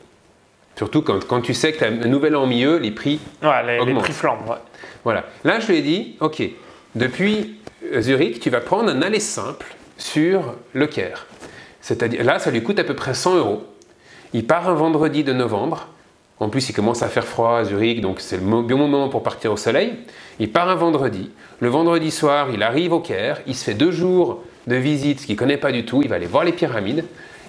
Surtout 0.76 1.00
quand, 1.02 1.24
quand 1.26 1.40
tu 1.40 1.54
sais 1.54 1.72
que 1.72 1.78
tu 1.78 1.85
as 1.85 1.88
un 1.88 2.09
nouvel 2.09 2.37
an 2.37 2.42
au 2.42 2.46
milieu, 2.46 2.76
les 2.76 2.90
prix 2.90 3.18
Ouais, 3.42 3.85
les, 3.85 3.94
prix 3.94 4.12
flambent. 4.12 4.46
ouais. 4.48 4.56
Voilà. 5.04 5.24
Là, 5.44 5.59
je 5.59 5.68
lui 5.68 5.78
ai 5.78 5.82
dit, 5.82 6.16
OK, 6.20 6.42
depuis 6.94 7.59
euh, 7.92 8.02
Zurich, 8.02 8.40
tu 8.40 8.50
vas 8.50 8.61
prendre 8.61 8.90
un 8.90 9.00
aller 9.00 9.20
simple 9.20 9.66
sur 9.96 10.54
le 10.74 10.87
Caire. 10.87 11.26
C'est-à-dire, 11.80 12.24
là, 12.24 12.38
ça 12.38 12.50
lui 12.50 12.62
coûte 12.62 12.78
à 12.78 12.85
peu 12.85 12.94
près 12.94 13.14
100 13.14 13.37
euros. 13.37 13.64
Il 14.35 14.46
part 14.46 14.68
un 14.68 14.74
vendredi 14.74 15.24
de 15.24 15.32
novembre. 15.32 15.88
En 16.38 16.51
plus, 16.51 16.68
il 16.68 16.75
commence 16.75 17.03
à 17.03 17.09
faire 17.09 17.27
froid 17.27 17.59
à 17.59 17.64
Zurich, 17.64 18.01
donc 18.01 18.20
c'est 18.20 18.37
le 18.37 18.42
bon 18.42 18.77
moment 18.77 19.09
pour 19.09 19.22
partir 19.22 19.53
au 19.53 19.57
soleil. 19.57 19.94
Il 20.38 20.53
part 20.53 20.68
un 20.68 20.75
vendredi. 20.75 21.31
Le 21.61 21.68
vendredi 21.68 22.11
soir, 22.11 22.49
il 22.53 22.62
arrive 22.62 22.92
au 22.92 23.01
Caire. 23.01 23.40
Il 23.46 23.55
se 23.55 23.64
fait 23.64 23.75
deux 23.75 23.90
jours 23.90 24.42
de 24.66 24.77
visite 24.77 25.25
qu'il 25.25 25.35
ne 25.35 25.38
connaît 25.38 25.57
pas 25.57 25.72
du 25.72 25.87
tout. 25.87 26.03
Il 26.03 26.09
va 26.09 26.16
aller 26.16 26.27
voir 26.27 26.44
les 26.44 26.53
pyramides. 26.53 27.05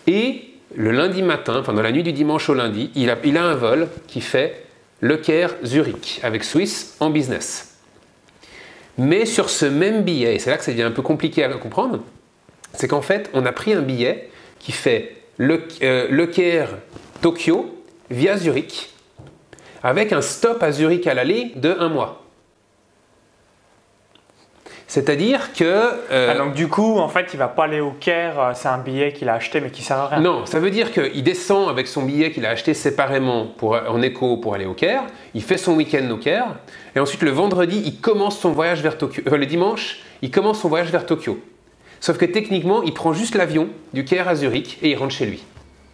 Et 0.08 0.46
le 0.76 0.92
lundi 0.92 1.22
matin, 1.22 1.58
enfin 1.60 1.74
dans 1.74 1.82
la 1.82 1.92
nuit 1.92 2.04
du 2.04 2.14
dimanche 2.14 2.50
au 2.50 2.54
lundi, 2.54 2.92
il 2.96 3.10
a, 3.10 3.18
un 3.44 3.56
vol 3.56 3.90
qui 4.08 4.22
fait 4.22 4.64
le 5.02 5.18
Caire 5.18 5.56
Zurich 5.66 6.22
avec 6.24 6.46
Swiss 6.46 6.96
en 7.02 7.10
business. 7.10 7.78
Mais 8.98 9.26
sur 9.26 9.50
ce 9.50 9.66
même 9.66 10.04
billet, 10.04 10.36
et 10.36 10.40
c'est 10.40 10.50
là 10.50 10.58
que 10.58 10.64
ça 10.64 10.72
devient 10.72 10.84
un 10.84 10.92
peu 10.92 11.02
compliqué 11.02 11.44
à 11.44 11.50
comprendre, 11.50 12.00
c'est 12.74 12.88
qu'en 12.88 13.02
fait, 13.02 13.30
on 13.34 13.46
a 13.46 13.52
pris 13.52 13.74
un 13.74 13.82
billet 13.82 14.30
qui 14.60 14.72
fait 14.72 15.16
le, 15.38 15.64
euh, 15.84 16.08
le 16.10 16.26
Caire 16.26 16.70
Tokyo 17.22 17.77
via 18.10 18.38
Zurich, 18.38 18.90
avec 19.84 20.14
un 20.14 20.22
stop 20.22 20.62
à 20.64 20.72
Zurich 20.72 21.08
à 21.08 21.14
l'aller 21.14 21.52
de 21.56 21.76
un 21.80 21.90
mois. 21.90 22.24
C'est-à-dire 24.90 25.52
que... 25.52 25.66
euh, 25.66 26.32
Ah, 26.34 26.38
donc 26.38 26.54
du 26.54 26.70
coup, 26.70 26.98
en 26.98 27.10
fait, 27.10 27.28
il 27.34 27.38
va 27.38 27.50
pas 27.50 27.66
aller 27.66 27.82
au 27.82 27.92
Caire. 27.92 28.40
euh, 28.40 28.52
C'est 28.56 28.70
un 28.70 28.78
billet 28.78 29.12
qu'il 29.12 29.28
a 29.28 29.34
acheté 29.34 29.60
mais 29.60 29.70
qui 29.70 29.82
sert 29.82 29.98
à 29.98 30.08
rien. 30.08 30.20
Non, 30.22 30.46
ça 30.46 30.60
veut 30.62 30.70
dire 30.72 30.94
qu'il 30.94 31.24
descend 31.24 31.68
avec 31.70 31.88
son 31.88 32.04
billet 32.04 32.32
qu'il 32.32 32.46
a 32.46 32.52
acheté 32.52 32.74
séparément 32.74 33.48
pour, 33.48 33.74
en 33.88 34.02
écho 34.02 34.38
pour 34.38 34.54
aller 34.54 34.66
au 34.66 34.74
Caire, 34.74 35.04
il 35.34 35.44
fait 35.44 35.58
son 35.58 35.76
week-end 35.76 36.10
au 36.10 36.16
Caire, 36.18 36.56
et 36.96 37.02
ensuite 37.02 37.22
le 37.22 37.32
vendredi, 37.32 37.82
il 37.86 38.00
commence 38.00 38.40
son 38.40 38.52
voyage 38.52 38.82
vers 38.82 38.98
Tokyo. 38.98 39.24
euh, 39.28 39.36
le 39.36 39.46
dimanche, 39.46 40.00
il 40.22 40.32
commence 40.32 40.62
son 40.62 40.70
voyage 40.70 40.90
vers 40.90 41.06
Tokyo. 41.06 41.38
Sauf 42.00 42.18
que 42.18 42.26
techniquement, 42.26 42.82
il 42.84 42.94
prend 42.94 43.12
juste 43.12 43.36
l'avion 43.36 43.68
du 43.92 44.06
Caire 44.06 44.30
à 44.30 44.36
Zurich 44.36 44.78
et 44.82 44.92
il 44.92 44.96
rentre 44.96 45.14
chez 45.14 45.26
lui. 45.26 45.44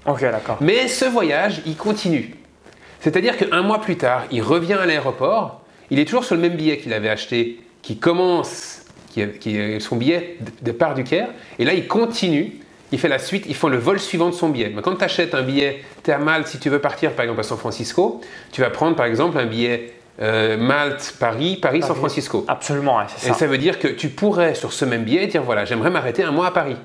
Ok, 0.05 0.21
d'accord. 0.21 0.57
Mais 0.61 0.87
ce 0.87 1.05
voyage, 1.05 1.61
il 1.65 1.75
continue. 1.75 2.35
C'est-à-dire 2.99 3.37
qu'un 3.37 3.61
mois 3.61 3.81
plus 3.81 3.97
tard, 3.97 4.23
il 4.31 4.41
revient 4.41 4.73
à 4.73 4.85
l'aéroport, 4.85 5.61
il 5.89 5.99
est 5.99 6.05
toujours 6.05 6.23
sur 6.23 6.35
le 6.35 6.41
même 6.41 6.55
billet 6.55 6.77
qu'il 6.77 6.93
avait 6.93 7.09
acheté, 7.09 7.59
qui 7.81 7.97
commence, 7.97 8.81
qui 9.11 9.21
est, 9.21 9.79
son 9.79 9.95
billet 9.95 10.37
de 10.39 10.51
départ 10.61 10.93
du 10.93 11.03
Caire, 11.03 11.27
et 11.59 11.65
là 11.65 11.73
il 11.73 11.87
continue, 11.87 12.53
il 12.91 12.99
fait 12.99 13.09
la 13.09 13.19
suite, 13.19 13.45
ils 13.47 13.55
font 13.55 13.67
le 13.67 13.77
vol 13.77 13.99
suivant 13.99 14.29
de 14.29 14.33
son 14.33 14.49
billet. 14.49 14.71
Mais 14.73 14.81
quand 14.81 14.95
tu 14.95 15.03
achètes 15.03 15.35
un 15.35 15.41
billet, 15.41 15.83
tu 16.03 16.11
es 16.11 16.13
à 16.13 16.17
Malte, 16.17 16.47
si 16.47 16.59
tu 16.59 16.69
veux 16.69 16.79
partir 16.79 17.11
par 17.11 17.23
exemple 17.23 17.41
à 17.41 17.43
San 17.43 17.57
Francisco, 17.57 18.21
tu 18.51 18.61
vas 18.61 18.69
prendre 18.69 18.95
par 18.95 19.05
exemple 19.05 19.37
un 19.37 19.45
billet 19.45 19.93
euh, 20.21 20.57
Malte-Paris, 20.57 21.57
Paris-San 21.61 21.89
Paris. 21.89 21.99
Francisco. 21.99 22.45
Absolument, 22.47 22.97
ouais, 22.97 23.05
c'est 23.07 23.27
Et 23.27 23.31
ça. 23.31 23.37
ça 23.37 23.47
veut 23.47 23.57
dire 23.57 23.79
que 23.79 23.87
tu 23.87 24.09
pourrais, 24.09 24.53
sur 24.53 24.71
ce 24.71 24.85
même 24.85 25.03
billet, 25.03 25.27
dire 25.27 25.43
voilà, 25.43 25.65
j'aimerais 25.65 25.89
m'arrêter 25.89 26.23
un 26.23 26.31
mois 26.31 26.47
à 26.47 26.51
Paris. 26.51 26.77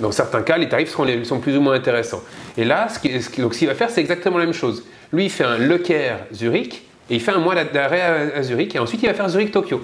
Dans 0.00 0.12
certains 0.12 0.42
cas, 0.42 0.56
les 0.56 0.68
tarifs 0.68 0.90
sont 0.90 1.40
plus 1.40 1.56
ou 1.56 1.60
moins 1.60 1.74
intéressants. 1.74 2.22
Et 2.56 2.64
là, 2.64 2.88
ce 2.88 2.98
qu'il 2.98 3.68
va 3.68 3.74
faire, 3.74 3.90
c'est 3.90 4.00
exactement 4.00 4.38
la 4.38 4.46
même 4.46 4.54
chose. 4.54 4.84
Lui, 5.12 5.26
il 5.26 5.30
fait 5.30 5.44
un 5.44 5.58
Le 5.58 5.78
Caire 5.78 6.20
Zurich, 6.32 6.86
et 7.10 7.16
il 7.16 7.20
fait 7.20 7.32
un 7.32 7.38
mois 7.38 7.54
d'arrêt 7.64 8.00
à, 8.00 8.38
à 8.38 8.42
Zurich, 8.42 8.74
et 8.74 8.78
ensuite 8.78 9.02
il 9.02 9.06
va 9.06 9.14
faire 9.14 9.28
Zurich-Tokyo. 9.28 9.82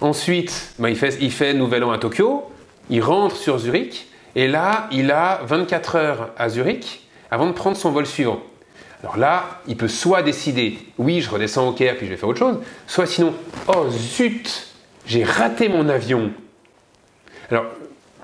Ensuite, 0.00 0.74
ben, 0.78 0.88
il, 0.88 0.96
fait, 0.96 1.16
il 1.20 1.30
fait 1.30 1.54
Nouvel 1.54 1.84
An 1.84 1.92
à 1.92 1.98
Tokyo, 1.98 2.50
il 2.90 3.02
rentre 3.02 3.36
sur 3.36 3.58
Zurich, 3.58 4.08
et 4.34 4.48
là, 4.48 4.88
il 4.90 5.10
a 5.10 5.40
24 5.46 5.96
heures 5.96 6.30
à 6.36 6.48
Zurich 6.48 7.06
avant 7.30 7.46
de 7.46 7.52
prendre 7.52 7.76
son 7.76 7.90
vol 7.90 8.06
suivant. 8.06 8.40
Alors 9.02 9.16
là, 9.16 9.60
il 9.66 9.76
peut 9.76 9.88
soit 9.88 10.22
décider, 10.22 10.78
oui, 10.98 11.20
je 11.20 11.30
redescends 11.30 11.68
au 11.68 11.72
Caire, 11.72 11.96
puis 11.96 12.06
je 12.06 12.10
vais 12.10 12.16
faire 12.16 12.28
autre 12.28 12.38
chose, 12.38 12.58
soit 12.86 13.06
sinon, 13.06 13.34
oh 13.68 13.86
zut, 13.90 14.68
j'ai 15.06 15.24
raté 15.24 15.68
mon 15.68 15.88
avion. 15.88 16.30
Alors, 17.50 17.66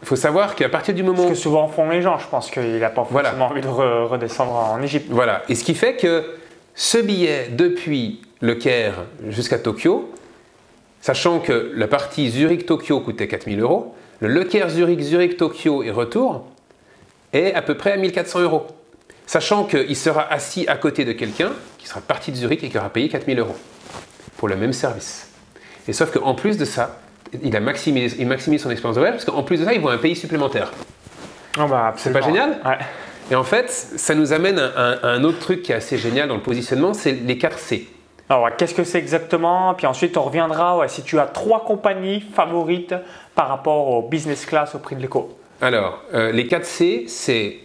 il 0.02 0.08
faut 0.08 0.16
savoir 0.16 0.54
qu'à 0.56 0.68
partir 0.68 0.94
du 0.94 1.02
moment 1.02 1.24
Ce 1.24 1.28
que 1.28 1.34
souvent 1.34 1.68
font 1.68 1.88
les 1.88 2.02
gens, 2.02 2.18
je 2.18 2.26
pense 2.26 2.50
qu'il 2.50 2.78
n'a 2.78 2.90
pas 2.90 3.06
Voilà. 3.10 3.30
forcément 3.30 3.46
envie 3.50 3.60
de 3.60 3.68
re- 3.68 4.04
redescendre 4.06 4.52
en 4.54 4.82
Égypte. 4.82 5.06
Voilà. 5.10 5.42
Et 5.48 5.54
ce 5.54 5.62
qui 5.64 5.74
fait 5.74 5.96
que 5.96 6.24
ce 6.74 6.98
billet 6.98 7.48
depuis 7.52 8.20
le 8.40 8.54
Caire 8.56 8.94
jusqu'à 9.28 9.58
Tokyo, 9.58 10.10
sachant 11.00 11.38
que 11.38 11.72
la 11.74 11.86
partie 11.86 12.30
Zurich-Tokyo 12.30 13.00
coûtait 13.00 13.28
4000 13.28 13.60
euros, 13.60 13.94
le 14.20 14.28
Le 14.28 14.44
Caire 14.44 14.68
Zurich, 14.70 15.00
Zurich-Tokyo 15.00 15.82
et 15.82 15.90
retour 15.90 16.44
est 17.32 17.54
à 17.54 17.62
peu 17.62 17.76
près 17.76 17.92
à 17.92 17.96
1400 17.96 18.40
euros. 18.40 18.66
Sachant 19.26 19.64
qu'il 19.64 19.96
sera 19.96 20.30
assis 20.32 20.66
à 20.68 20.76
côté 20.76 21.04
de 21.04 21.12
quelqu'un 21.12 21.52
qui 21.78 21.86
sera 21.88 22.00
parti 22.00 22.30
de 22.32 22.36
Zurich 22.36 22.62
et 22.64 22.68
qui 22.68 22.76
aura 22.78 22.90
payé 22.90 23.08
4000 23.08 23.38
euros 23.38 23.56
pour 24.36 24.48
le 24.48 24.56
même 24.56 24.72
service. 24.72 25.28
Et 25.88 25.92
sauf 25.92 26.10
qu'en 26.12 26.34
plus 26.34 26.56
de 26.58 26.64
ça, 26.64 26.98
il 27.42 27.56
a 27.56 27.60
maximisé, 27.60 28.16
il 28.18 28.26
maximise 28.26 28.62
son 28.62 28.70
expérience 28.70 28.96
de 28.96 29.00
voyage 29.00 29.16
parce 29.16 29.24
qu'en 29.24 29.42
plus 29.42 29.60
de 29.60 29.64
ça, 29.64 29.72
il 29.72 29.80
voit 29.80 29.92
un 29.92 29.98
pays 29.98 30.16
supplémentaire. 30.16 30.72
Oh, 31.58 31.66
bah, 31.68 31.88
absolument. 31.88 32.20
pas 32.20 32.26
génial 32.26 32.50
Ouais. 32.64 32.78
Et 33.30 33.34
en 33.34 33.44
fait, 33.44 33.70
ça 33.70 34.14
nous 34.14 34.32
amène 34.32 34.58
à 34.58 34.72
un, 34.76 34.92
à 35.02 35.08
un 35.08 35.24
autre 35.24 35.38
truc 35.38 35.62
qui 35.62 35.72
est 35.72 35.76
assez 35.76 35.96
génial 35.96 36.28
dans 36.28 36.34
le 36.34 36.42
positionnement, 36.42 36.92
c'est 36.92 37.12
les 37.12 37.38
4 37.38 37.58
C. 37.58 37.88
Alors, 38.28 38.56
qu'est-ce 38.56 38.74
que 38.74 38.84
c'est 38.84 38.98
exactement? 38.98 39.74
Puis 39.74 39.86
ensuite, 39.86 40.16
on 40.16 40.22
reviendra 40.22 40.78
ouais, 40.78 40.88
si 40.88 41.02
tu 41.02 41.18
as 41.18 41.26
trois 41.26 41.64
compagnies 41.64 42.20
favorites 42.20 42.94
par 43.34 43.48
rapport 43.48 43.88
au 43.88 44.08
business 44.08 44.46
class 44.46 44.74
au 44.74 44.78
prix 44.78 44.96
de 44.96 45.02
l'éco. 45.02 45.38
Alors, 45.60 46.02
euh, 46.14 46.32
les 46.32 46.46
4 46.46 46.64
C, 46.64 47.04
c'est 47.08 47.58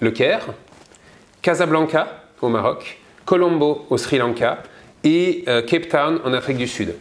le 0.00 0.10
Caire, 0.10 0.46
Casablanca 1.42 2.08
au 2.40 2.48
Maroc, 2.48 2.98
Colombo 3.24 3.86
au 3.90 3.96
Sri 3.96 4.18
Lanka 4.18 4.58
et 5.04 5.44
euh, 5.46 5.62
Cape 5.62 5.88
Town 5.88 6.20
en 6.24 6.32
Afrique 6.32 6.56
du 6.56 6.66
Sud. 6.66 6.94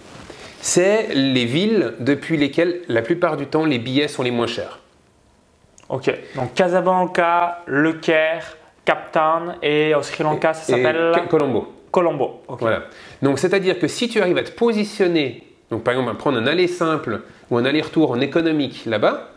C'est 0.66 1.10
les 1.14 1.44
villes 1.44 1.94
depuis 2.00 2.38
lesquelles 2.38 2.84
la 2.88 3.02
plupart 3.02 3.36
du 3.36 3.48
temps 3.48 3.66
les 3.66 3.80
billets 3.80 4.08
sont 4.08 4.24
les 4.24 4.32
moins 4.32 4.48
chers. 4.48 4.80
Ok. 5.90 6.10
Donc, 6.36 6.54
Casablanca, 6.54 7.60
Le 7.66 7.92
Caire, 7.92 8.56
Cap 8.86 9.12
Town 9.12 9.58
et 9.62 9.94
au 9.94 10.02
Sri 10.02 10.24
Lanka, 10.24 10.54
ça 10.54 10.64
s'appelle 10.64 11.12
Colombo. 11.30 11.74
Colombo. 11.92 12.44
Ok. 12.48 12.62
Voilà. 12.62 12.84
Donc, 13.22 13.40
c'est-à-dire 13.40 13.78
que 13.78 13.90
si 13.90 14.08
tu 14.08 14.22
arrives 14.22 14.38
à 14.38 14.44
te 14.44 14.52
positionner, 14.52 15.44
donc 15.70 15.84
par 15.84 15.96
exemple 15.96 16.12
à 16.12 16.16
prendre 16.16 16.38
un 16.38 16.48
aller 16.48 16.70
simple 16.70 17.24
ou 17.52 17.58
un 17.58 17.66
aller-retour 17.66 18.12
en 18.12 18.22
économique 18.22 18.86
là-bas, 18.86 19.32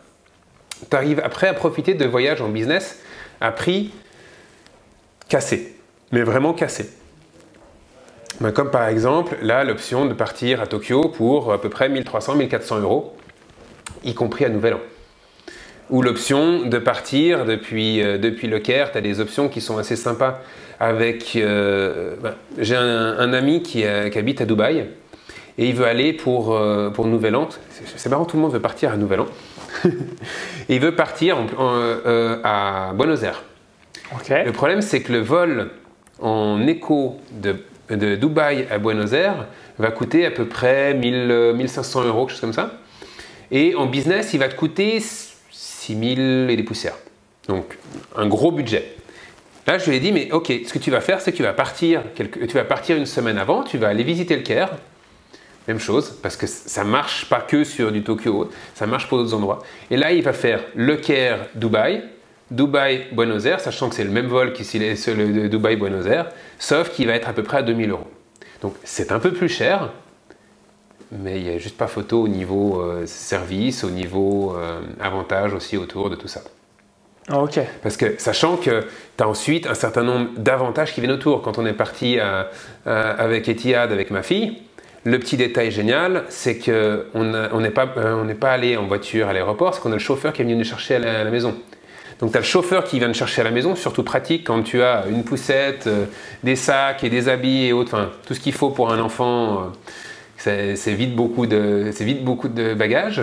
tu 0.88 0.96
arrives 0.96 1.20
après 1.24 1.48
à 1.48 1.54
profiter 1.54 1.94
de 1.94 2.06
voyages 2.06 2.40
en 2.40 2.50
business 2.50 3.02
à 3.40 3.50
prix 3.50 3.90
cassé, 5.28 5.74
mais 6.12 6.22
vraiment 6.22 6.52
cassé. 6.52 6.88
Ben, 8.40 8.52
comme 8.52 8.70
par 8.70 8.86
exemple, 8.88 9.36
là, 9.42 9.64
l'option 9.64 10.04
de 10.06 10.12
partir 10.14 10.60
à 10.60 10.66
Tokyo 10.66 11.00
pour 11.08 11.52
à 11.52 11.60
peu 11.60 11.68
près 11.70 11.88
1300-1400 11.88 12.80
euros, 12.82 13.16
y 14.04 14.14
compris 14.14 14.44
à 14.44 14.48
Nouvel 14.50 14.74
An. 14.74 14.80
Ou 15.88 16.02
l'option 16.02 16.66
de 16.66 16.78
partir 16.78 17.44
depuis, 17.44 18.02
euh, 18.02 18.18
depuis 18.18 18.48
le 18.48 18.58
Caire, 18.58 18.92
tu 18.92 18.98
as 18.98 19.00
des 19.00 19.20
options 19.20 19.48
qui 19.48 19.60
sont 19.60 19.78
assez 19.78 19.96
sympas. 19.96 20.40
Avec, 20.80 21.36
euh, 21.36 22.16
ben, 22.22 22.34
j'ai 22.58 22.76
un, 22.76 23.18
un 23.18 23.32
ami 23.32 23.62
qui, 23.62 23.84
euh, 23.84 24.10
qui 24.10 24.18
habite 24.18 24.42
à 24.42 24.44
Dubaï 24.44 24.86
et 25.58 25.68
il 25.68 25.74
veut 25.74 25.86
aller 25.86 26.12
pour, 26.12 26.54
euh, 26.54 26.90
pour 26.90 27.06
Nouvel 27.06 27.34
An. 27.36 27.48
C'est 27.96 28.10
marrant, 28.10 28.26
tout 28.26 28.36
le 28.36 28.42
monde 28.42 28.52
veut 28.52 28.60
partir 28.60 28.92
à 28.92 28.96
Nouvel 28.98 29.20
An. 29.20 29.26
et 29.86 29.88
il 30.74 30.80
veut 30.80 30.94
partir 30.94 31.38
en- 31.38 31.46
en, 31.58 32.38
à 32.44 32.92
Buenos 32.92 33.22
Aires. 33.22 33.42
Le 34.28 34.52
problème, 34.52 34.82
c'est 34.82 35.00
que 35.00 35.12
le 35.12 35.20
vol 35.20 35.70
en 36.20 36.66
écho 36.66 37.16
de, 37.32 37.56
de 37.90 38.16
Dubaï 38.16 38.66
à 38.70 38.78
Buenos 38.78 39.12
Aires 39.12 39.46
va 39.78 39.90
coûter 39.90 40.26
à 40.26 40.30
peu 40.30 40.46
près 40.46 40.94
1000, 40.94 41.14
euh, 41.14 41.54
1500 41.54 42.04
euros, 42.04 42.26
quelque 42.26 42.32
chose 42.32 42.40
comme 42.40 42.52
ça. 42.52 42.72
Et 43.50 43.74
en 43.74 43.86
business, 43.86 44.32
il 44.32 44.40
va 44.40 44.48
te 44.48 44.56
coûter 44.56 45.00
6000 45.50 46.48
et 46.50 46.56
des 46.56 46.62
poussières. 46.62 46.96
Donc, 47.48 47.78
un 48.16 48.26
gros 48.26 48.50
budget. 48.50 48.96
Là, 49.66 49.78
je 49.78 49.88
lui 49.90 49.96
ai 49.96 50.00
dit, 50.00 50.12
mais 50.12 50.30
ok, 50.32 50.52
ce 50.66 50.72
que 50.72 50.78
tu 50.78 50.90
vas 50.90 51.00
faire, 51.00 51.20
c'est 51.20 51.32
que 51.32 51.36
tu 51.36 51.42
vas 51.42 51.52
partir, 51.52 52.02
tu 52.14 52.54
vas 52.54 52.64
partir 52.64 52.96
une 52.96 53.06
semaine 53.06 53.38
avant, 53.38 53.62
tu 53.62 53.78
vas 53.78 53.88
aller 53.88 54.04
visiter 54.04 54.36
le 54.36 54.42
Caire. 54.42 54.70
Même 55.66 55.80
chose, 55.80 56.16
parce 56.22 56.36
que 56.36 56.46
ça 56.46 56.84
marche 56.84 57.28
pas 57.28 57.40
que 57.40 57.64
sur 57.64 57.90
du 57.90 58.02
Tokyo, 58.02 58.50
ça 58.74 58.86
marche 58.86 59.08
pour 59.08 59.18
d'autres 59.18 59.34
endroits. 59.34 59.64
Et 59.90 59.96
là, 59.96 60.12
il 60.12 60.22
va 60.22 60.32
faire 60.32 60.60
le 60.76 60.96
Caire, 60.96 61.46
Dubaï, 61.56 62.04
Dubaï, 62.50 63.06
Buenos 63.12 63.44
Aires, 63.46 63.60
sachant 63.60 63.88
que 63.88 63.94
c'est 63.94 64.04
le 64.04 64.10
même 64.10 64.26
vol 64.26 64.52
sur 64.56 65.14
le 65.16 65.26
de 65.42 65.48
Dubaï, 65.48 65.76
Buenos 65.76 66.06
Aires, 66.06 66.28
sauf 66.58 66.90
qu'il 66.90 67.06
va 67.08 67.14
être 67.14 67.28
à 67.28 67.32
peu 67.32 67.42
près 67.42 67.58
à 67.58 67.62
2000 67.62 67.90
euros. 67.90 68.06
Donc 68.62 68.74
c'est 68.84 69.10
un 69.12 69.18
peu 69.18 69.32
plus 69.32 69.48
cher, 69.48 69.90
mais 71.12 71.38
il 71.38 71.44
n'y 71.44 71.50
a 71.54 71.58
juste 71.58 71.76
pas 71.76 71.86
photo 71.88 72.22
au 72.22 72.28
niveau 72.28 72.80
euh, 72.80 73.04
service, 73.06 73.84
au 73.84 73.90
niveau 73.90 74.54
euh, 74.56 74.80
avantage 75.00 75.54
aussi 75.54 75.76
autour 75.76 76.10
de 76.10 76.16
tout 76.16 76.28
ça. 76.28 76.42
Ok. 77.32 77.58
Parce 77.82 77.96
que 77.96 78.14
sachant 78.18 78.56
que 78.56 78.84
tu 79.16 79.24
as 79.24 79.28
ensuite 79.28 79.66
un 79.66 79.74
certain 79.74 80.04
nombre 80.04 80.30
d'avantages 80.36 80.92
qui 80.94 81.00
viennent 81.00 81.12
autour. 81.12 81.42
Quand 81.42 81.58
on 81.58 81.66
est 81.66 81.72
parti 81.72 82.20
à- 82.20 82.50
à- 82.86 83.10
avec 83.10 83.48
Etihad, 83.48 83.90
avec 83.90 84.12
ma 84.12 84.22
fille, 84.22 84.58
le 85.04 85.18
petit 85.18 85.36
détail 85.36 85.72
génial, 85.72 86.22
c'est 86.28 86.58
qu'on 86.58 87.34
on 87.52 87.60
n'est 87.60 87.70
pas, 87.70 87.88
euh, 87.96 88.14
on 88.14 88.24
n'est 88.24 88.34
pas 88.34 88.52
allé 88.52 88.76
en 88.76 88.86
voiture 88.86 89.28
à 89.28 89.32
l'aéroport, 89.32 89.74
c'est 89.74 89.80
qu'on 89.80 89.90
a 89.90 89.94
le 89.94 89.98
chauffeur 90.00 90.32
qui 90.32 90.42
est 90.42 90.44
venu 90.44 90.54
nous 90.56 90.64
chercher 90.64 90.96
à 90.96 90.98
la, 91.00 91.20
à 91.20 91.24
la 91.24 91.30
maison. 91.30 91.56
Donc 92.20 92.30
tu 92.32 92.36
as 92.36 92.40
le 92.40 92.46
chauffeur 92.46 92.84
qui 92.84 92.98
vient 92.98 93.08
te 93.08 93.16
chercher 93.16 93.42
à 93.42 93.44
la 93.44 93.50
maison, 93.50 93.74
surtout 93.74 94.02
pratique 94.02 94.44
quand 94.46 94.62
tu 94.62 94.82
as 94.82 95.04
une 95.10 95.22
poussette, 95.22 95.86
euh, 95.86 96.06
des 96.42 96.56
sacs 96.56 97.04
et 97.04 97.10
des 97.10 97.28
habits 97.28 97.66
et 97.66 97.72
autres, 97.72 97.94
enfin 97.94 98.10
tout 98.26 98.34
ce 98.34 98.40
qu'il 98.40 98.54
faut 98.54 98.70
pour 98.70 98.92
un 98.92 98.98
enfant, 99.00 99.72
euh, 100.46 100.74
c'est 100.76 100.94
vite, 100.94 101.14
beaucoup 101.14 101.46
de, 101.46 101.90
vite 102.00 102.24
beaucoup 102.24 102.48
de 102.48 102.74
bagages. 102.74 103.22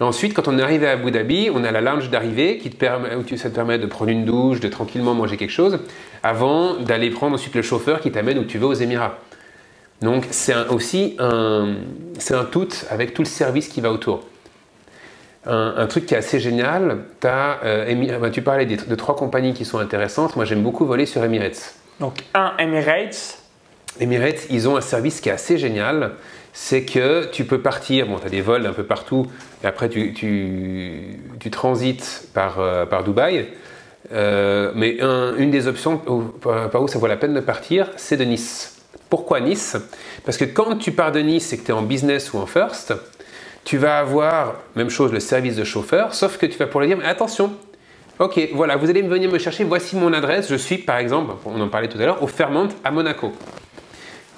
Ensuite, 0.00 0.34
quand 0.34 0.48
on 0.48 0.58
est 0.58 0.62
arrivé 0.62 0.88
à 0.88 0.92
Abu 0.92 1.10
Dhabi, 1.10 1.50
on 1.54 1.62
a 1.62 1.70
la 1.70 1.80
lounge 1.80 2.10
d'arrivée 2.10 2.58
qui 2.58 2.68
te 2.68 2.76
permet, 2.76 3.14
où 3.14 3.36
ça 3.36 3.48
te 3.48 3.54
permet 3.54 3.78
de 3.78 3.86
prendre 3.86 4.10
une 4.10 4.24
douche, 4.24 4.60
de 4.60 4.68
tranquillement 4.68 5.14
manger 5.14 5.36
quelque 5.36 5.50
chose, 5.50 5.78
avant 6.22 6.74
d'aller 6.74 7.10
prendre 7.10 7.34
ensuite 7.34 7.54
le 7.54 7.62
chauffeur 7.62 8.00
qui 8.00 8.10
t'amène 8.10 8.38
où 8.38 8.44
tu 8.44 8.58
veux 8.58 8.66
aux 8.66 8.74
Émirats. 8.74 9.18
Donc 10.02 10.26
c'est 10.30 10.54
aussi 10.68 11.14
un, 11.18 11.76
un 12.30 12.44
tout 12.44 12.68
avec 12.90 13.14
tout 13.14 13.22
le 13.22 13.28
service 13.28 13.68
qui 13.68 13.80
va 13.80 13.92
autour. 13.92 14.24
Un, 15.46 15.86
truc 15.86 16.06
qui 16.06 16.14
est 16.14 16.16
assez 16.16 16.40
génial, 16.40 17.00
as, 17.22 17.58
euh, 17.64 18.30
tu 18.30 18.40
parlais 18.40 18.64
de, 18.64 18.94
trois 18.94 19.14
compagnies 19.14 19.52
qui 19.52 19.66
sont 19.66 19.78
intéressantes. 19.78 20.36
Moi, 20.36 20.46
j'aime 20.46 20.62
beaucoup 20.62 20.86
voler 20.86 21.04
sur 21.04 21.22
Emirates. 21.22 21.74
Donc, 22.00 22.24
un, 22.32 22.54
Emirates. 22.58 23.38
Emirates, 24.00 24.46
ils 24.48 24.68
ont 24.68 24.76
un 24.76 24.80
service 24.80 25.20
qui 25.20 25.28
est 25.28 25.32
assez 25.32 25.58
génial. 25.58 26.12
C'est 26.54 26.84
que 26.84 27.26
tu 27.30 27.44
peux 27.44 27.60
partir, 27.60 28.06
bon, 28.06 28.18
tu 28.18 28.26
as 28.26 28.30
des 28.30 28.40
vols 28.40 28.64
un 28.64 28.72
peu 28.72 28.84
partout, 28.84 29.26
et 29.62 29.66
après 29.66 29.88
tu, 29.88 30.14
tu, 30.14 31.50
transites 31.50 32.28
par, 32.32 32.60
euh, 32.60 32.86
par 32.86 33.04
Dubaï. 33.04 33.48
Euh, 34.12 34.70
mais 34.74 34.98
une 35.38 35.50
des 35.50 35.66
options 35.66 35.98
par 36.40 36.82
où 36.82 36.88
ça 36.88 36.98
vaut 36.98 37.06
la 37.06 37.16
peine 37.16 37.34
de 37.34 37.40
partir, 37.40 37.90
c'est 37.96 38.16
de 38.16 38.24
Nice. 38.24 38.76
Pourquoi 39.10 39.40
Nice? 39.40 39.76
Parce 40.24 40.38
que 40.38 40.44
quand 40.44 40.76
tu 40.76 40.92
pars 40.92 41.12
de 41.12 41.20
Nice 41.20 41.52
et 41.52 41.58
que 41.58 41.64
tu 41.64 41.70
es 41.70 41.74
en 41.74 41.82
business 41.82 42.32
ou 42.32 42.38
en 42.38 42.46
first, 42.46 42.94
tu 43.64 43.78
vas 43.78 43.98
avoir, 43.98 44.54
même 44.76 44.90
chose, 44.90 45.12
le 45.12 45.20
service 45.20 45.56
de 45.56 45.64
chauffeur, 45.64 46.14
sauf 46.14 46.36
que 46.36 46.46
tu 46.46 46.58
vas 46.58 46.66
pouvoir 46.66 46.82
lui 46.82 46.88
dire, 46.88 46.98
mais 46.98 47.08
attention, 47.08 47.52
ok, 48.18 48.50
voilà, 48.52 48.76
vous 48.76 48.90
allez 48.90 49.02
venir 49.02 49.30
me 49.30 49.38
chercher, 49.38 49.64
voici 49.64 49.96
mon 49.96 50.12
adresse, 50.12 50.48
je 50.48 50.56
suis 50.56 50.78
par 50.78 50.98
exemple, 50.98 51.34
on 51.46 51.60
en 51.60 51.68
parlait 51.68 51.88
tout 51.88 51.98
à 51.98 52.04
l'heure, 52.04 52.22
au 52.22 52.26
Fairmont 52.26 52.68
à 52.84 52.90
Monaco. 52.90 53.32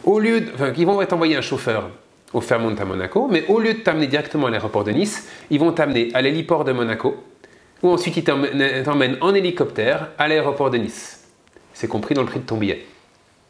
Au 0.04 0.20
lieu 0.20 0.42
enfin, 0.54 0.72
ils 0.76 0.86
vont 0.86 1.04
t'envoyer 1.04 1.36
un 1.36 1.40
chauffeur 1.40 1.90
au 2.32 2.40
Fairmont 2.40 2.76
à 2.76 2.84
Monaco, 2.84 3.28
mais 3.30 3.44
au 3.48 3.58
lieu 3.58 3.74
de 3.74 3.78
t'amener 3.80 4.06
directement 4.06 4.46
à 4.46 4.50
l'aéroport 4.50 4.84
de 4.84 4.92
Nice, 4.92 5.28
ils 5.50 5.58
vont 5.58 5.72
t'amener 5.72 6.10
à 6.14 6.22
l'héliport 6.22 6.64
de 6.64 6.72
Monaco, 6.72 7.16
ou 7.82 7.90
ensuite 7.90 8.16
ils 8.16 8.24
t'emmènent 8.24 9.18
en 9.20 9.34
hélicoptère 9.34 10.08
à 10.18 10.28
l'aéroport 10.28 10.70
de 10.70 10.78
Nice. 10.78 11.28
C'est 11.72 11.88
compris 11.88 12.14
dans 12.14 12.22
le 12.22 12.28
prix 12.28 12.40
de 12.40 12.46
ton 12.46 12.56
billet. 12.56 12.86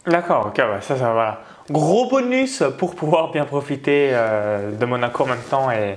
D'accord, 0.07 0.47
ok, 0.47 0.57
ça, 0.81 0.97
ça, 0.97 1.12
voilà. 1.12 1.43
Gros 1.70 2.09
bonus 2.09 2.62
pour 2.79 2.94
pouvoir 2.94 3.33
bien 3.33 3.44
profiter 3.44 4.11
euh, 4.12 4.70
de 4.72 4.87
Monaco 4.87 5.24
en 5.24 5.26
même 5.26 5.38
temps 5.50 5.68
et, 5.70 5.96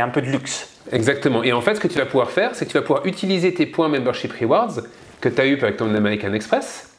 un 0.00 0.08
peu 0.08 0.22
de 0.22 0.26
luxe. 0.26 0.68
Exactement. 0.92 1.42
Et 1.42 1.52
en 1.52 1.60
fait, 1.60 1.74
ce 1.74 1.80
que 1.80 1.88
tu 1.88 1.98
vas 1.98 2.06
pouvoir 2.06 2.30
faire, 2.30 2.54
c'est 2.54 2.66
que 2.66 2.70
tu 2.70 2.76
vas 2.76 2.82
pouvoir 2.82 3.06
utiliser 3.06 3.54
tes 3.54 3.66
points 3.66 3.88
Membership 3.88 4.32
Rewards 4.38 4.80
que 5.20 5.28
tu 5.28 5.40
as 5.40 5.46
eu 5.46 5.58
avec 5.60 5.76
ton 5.76 5.94
American 5.94 6.32
Express 6.32 6.90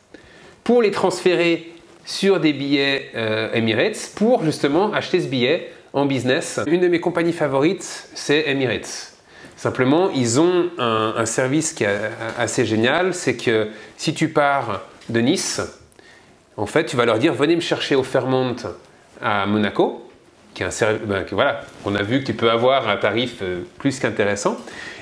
pour 0.63 0.81
les 0.81 0.91
transférer 0.91 1.71
sur 2.05 2.39
des 2.39 2.53
billets 2.53 3.12
euh, 3.15 3.51
Emirates 3.53 4.12
pour 4.15 4.43
justement 4.43 4.91
acheter 4.93 5.19
ce 5.21 5.27
billet 5.27 5.71
en 5.93 6.05
business. 6.05 6.60
Une 6.67 6.81
de 6.81 6.88
mes 6.88 6.99
compagnies 6.99 7.34
favorites, 7.34 8.10
c'est 8.13 8.47
Emirates. 8.47 9.13
Simplement, 9.57 10.10
ils 10.10 10.39
ont 10.39 10.71
un 10.79 11.25
service 11.27 11.73
qui 11.73 11.84
est 11.84 11.99
assez 12.36 12.65
génial, 12.65 13.13
c'est 13.13 13.38
que 13.38 13.67
si 13.95 14.15
tu 14.15 14.29
pars 14.29 14.81
de 15.10 15.19
Nice, 15.19 15.62
en 16.62 16.67
fait, 16.67 16.86
tu 16.86 16.95
vas 16.95 17.06
leur 17.06 17.17
dire 17.17 17.34
venez 17.34 17.56
me 17.56 17.62
chercher 17.62 17.95
au 17.95 18.04
Fairmont 18.04 18.56
à 19.19 19.47
Monaco, 19.47 20.08
qui 20.54 20.62
est 20.62 20.65
un 20.67 20.71
service, 20.71 21.02
ben, 21.08 21.26
voilà, 21.32 21.62
on 21.86 21.95
a 21.95 22.04
vu 22.04 22.19
que 22.19 22.26
tu 22.26 22.34
peux 22.34 22.52
avoir 22.52 22.88
un 22.88 22.97
tarif 22.97 23.39
euh, 23.41 23.62
plus 23.80 24.00
qu'intéressant. 24.00 24.58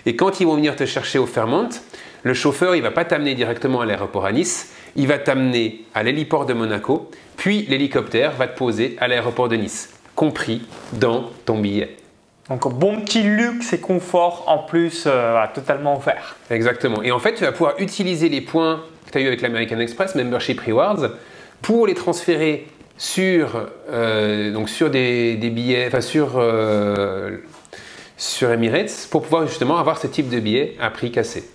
Et 0.05 0.15
quand 0.15 0.39
ils 0.39 0.47
vont 0.47 0.55
venir 0.55 0.77
te 0.77 0.85
chercher 0.85 1.19
au 1.19 1.25
Fairmont, 1.25 1.69
le 2.23 2.33
chauffeur, 2.33 2.75
il 2.75 2.81
va 2.81 2.91
pas 2.91 3.03
t'amener 3.03 3.35
directement 3.35 3.81
à 3.81 3.85
l'aéroport 3.85 4.25
à 4.25 4.31
Nice, 4.31 4.73
il 4.95 5.07
va 5.07 5.17
t'amener 5.17 5.85
à 5.93 6.03
l'héliport 6.03 6.45
de 6.45 6.53
Monaco, 6.53 7.11
puis 7.35 7.65
l'hélicoptère 7.67 8.31
va 8.31 8.47
te 8.47 8.57
poser 8.57 8.95
à 8.99 9.09
l'aéroport 9.09 9.49
de 9.49 9.57
Nice, 9.57 9.89
compris 10.15 10.61
dans 10.93 11.29
ton 11.45 11.59
billet. 11.59 11.97
Donc 12.49 12.73
bon 12.73 13.01
petit 13.01 13.21
luxe 13.21 13.73
et 13.73 13.79
confort 13.79 14.45
en 14.47 14.59
plus, 14.59 15.03
euh, 15.07 15.43
totalement 15.53 15.97
offert. 15.97 16.37
Exactement. 16.49 17.03
Et 17.03 17.11
en 17.11 17.19
fait, 17.19 17.33
tu 17.33 17.43
vas 17.43 17.51
pouvoir 17.51 17.75
utiliser 17.79 18.29
les 18.29 18.41
points 18.41 18.81
que 19.05 19.11
tu 19.11 19.17
as 19.17 19.21
eu 19.21 19.27
avec 19.27 19.41
l'American 19.41 19.79
Express, 19.79 20.15
Membership 20.15 20.61
Rewards, 20.61 21.11
pour 21.61 21.87
les 21.87 21.93
transférer 21.93 22.67
sur, 22.99 23.65
euh, 23.89 24.51
donc 24.51 24.69
sur 24.69 24.91
des, 24.91 25.37
billets, 25.37 25.87
enfin 25.87 26.01
sur, 26.01 26.33
euh, 26.35 27.37
sur 28.17 28.51
Emirates, 28.51 29.07
pour 29.09 29.23
pouvoir 29.23 29.47
justement 29.47 29.79
avoir 29.79 29.97
ce 29.97 30.05
type 30.05 30.29
de 30.29 30.39
billets 30.39 30.75
à 30.79 30.91
prix 30.91 31.09
cassé. 31.11 31.49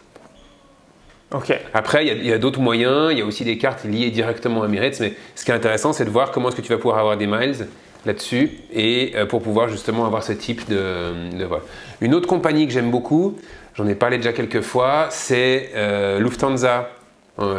Ok. 1.33 1.53
Après, 1.75 2.07
il 2.07 2.27
y 2.27 2.33
a, 2.33 2.38
d'autres 2.38 2.61
moyens, 2.61 3.12
il 3.12 3.19
y 3.19 3.23
a 3.23 3.27
aussi 3.27 3.45
des 3.45 3.59
cartes 3.59 3.85
liées 3.85 4.11
directement 4.11 4.62
à 4.62 4.67
Emirates, 4.67 5.01
mais 5.01 5.12
ce 5.35 5.45
qui 5.45 5.51
est 5.51 5.55
intéressant, 5.55 5.93
c'est 5.93 6.05
de 6.05 6.11
voir 6.11 6.31
comment 6.31 6.49
est-ce 6.49 6.57
que 6.57 6.62
tu 6.62 6.73
vas 6.73 6.79
pouvoir 6.79 6.99
avoir 6.99 7.17
des 7.17 7.27
miles 7.27 7.69
là-dessus 8.07 8.53
et 8.73 9.12
euh, 9.14 9.27
pour 9.27 9.43
pouvoir 9.43 9.69
justement 9.69 10.07
avoir 10.07 10.23
ce 10.23 10.33
type 10.33 10.69
de, 10.69 11.37
de 11.37 11.45
vol. 11.45 11.61
Une 12.01 12.14
autre 12.14 12.29
compagnie 12.29 12.67
que 12.67 12.73
j'aime 12.73 12.90
beaucoup, 12.90 13.37
j'en 13.75 13.87
ai 13.87 13.95
parlé 13.95 14.17
déjà 14.17 14.33
quelques 14.33 14.61
fois, 14.62 15.09
c'est 15.11 15.73
Lufthansa, 16.21 16.90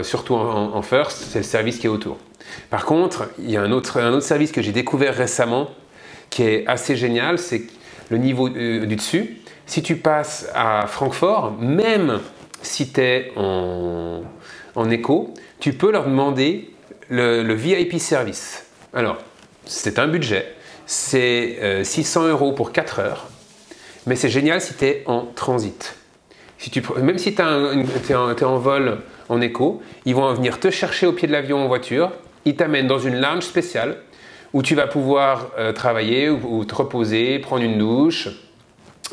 surtout 0.03 0.35
en 0.35 0.81
first, 0.81 1.17
c'est 1.17 1.39
le 1.39 1.43
service 1.43 1.77
qui 1.77 1.87
est 1.87 1.89
autour. 1.89 2.17
Par 2.69 2.85
contre, 2.85 3.29
il 3.39 3.51
y 3.51 3.57
a 3.57 3.61
un 3.61 3.71
autre, 3.71 3.99
un 3.99 4.11
autre 4.13 4.25
service 4.25 4.51
que 4.51 4.61
j'ai 4.61 4.71
découvert 4.71 5.15
récemment 5.15 5.69
qui 6.29 6.43
est 6.43 6.67
assez 6.67 6.95
génial, 6.95 7.37
c'est 7.39 7.63
le 8.09 8.17
niveau 8.17 8.49
euh, 8.49 8.85
du 8.85 8.95
dessus. 8.95 9.37
Si 9.65 9.81
tu 9.81 9.95
passes 9.95 10.47
à 10.53 10.85
Francfort, 10.87 11.53
même 11.59 12.19
si 12.61 12.91
tu 12.91 13.01
es 13.01 13.31
en, 13.35 14.21
en 14.75 14.89
écho, 14.89 15.33
tu 15.59 15.73
peux 15.73 15.91
leur 15.91 16.05
demander 16.05 16.71
le, 17.09 17.53
VIP 17.53 17.99
service. 17.99 18.65
Alors, 18.93 19.17
c'est 19.65 19.99
un 19.99 20.07
budget, 20.07 20.53
c'est 20.85 21.83
600 21.83 22.23
euh, 22.23 22.29
euros 22.29 22.51
pour 22.53 22.71
4 22.71 22.99
heures, 22.99 23.27
mais 24.05 24.15
c'est 24.15 24.29
génial 24.29 24.61
si 24.61 24.73
tu 24.75 24.85
es 24.85 25.03
en 25.05 25.21
transit. 25.21 25.95
Si 26.57 26.69
tu, 26.69 26.81
même 27.01 27.17
si 27.17 27.35
tu 27.35 27.41
es, 27.41 28.43
en 28.43 28.57
vol 28.57 28.99
en 29.29 29.41
écho, 29.41 29.81
ils 30.05 30.15
vont 30.15 30.33
venir 30.33 30.59
te 30.59 30.69
chercher 30.69 31.05
au 31.07 31.13
pied 31.13 31.27
de 31.27 31.33
l'avion 31.33 31.63
en 31.63 31.67
voiture, 31.67 32.11
il 32.45 32.55
t'amène 32.55 32.87
dans 32.87 32.99
une 32.99 33.19
lounge 33.19 33.43
spéciale 33.43 33.97
où 34.53 34.61
tu 34.61 34.73
vas 34.73 34.87
pouvoir 34.87 35.51
euh, 35.57 35.73
travailler 35.73 36.29
ou, 36.29 36.63
te 36.63 36.73
reposer, 36.73 37.39
prendre 37.39 37.63
une 37.63 37.77
douche, 37.77 38.29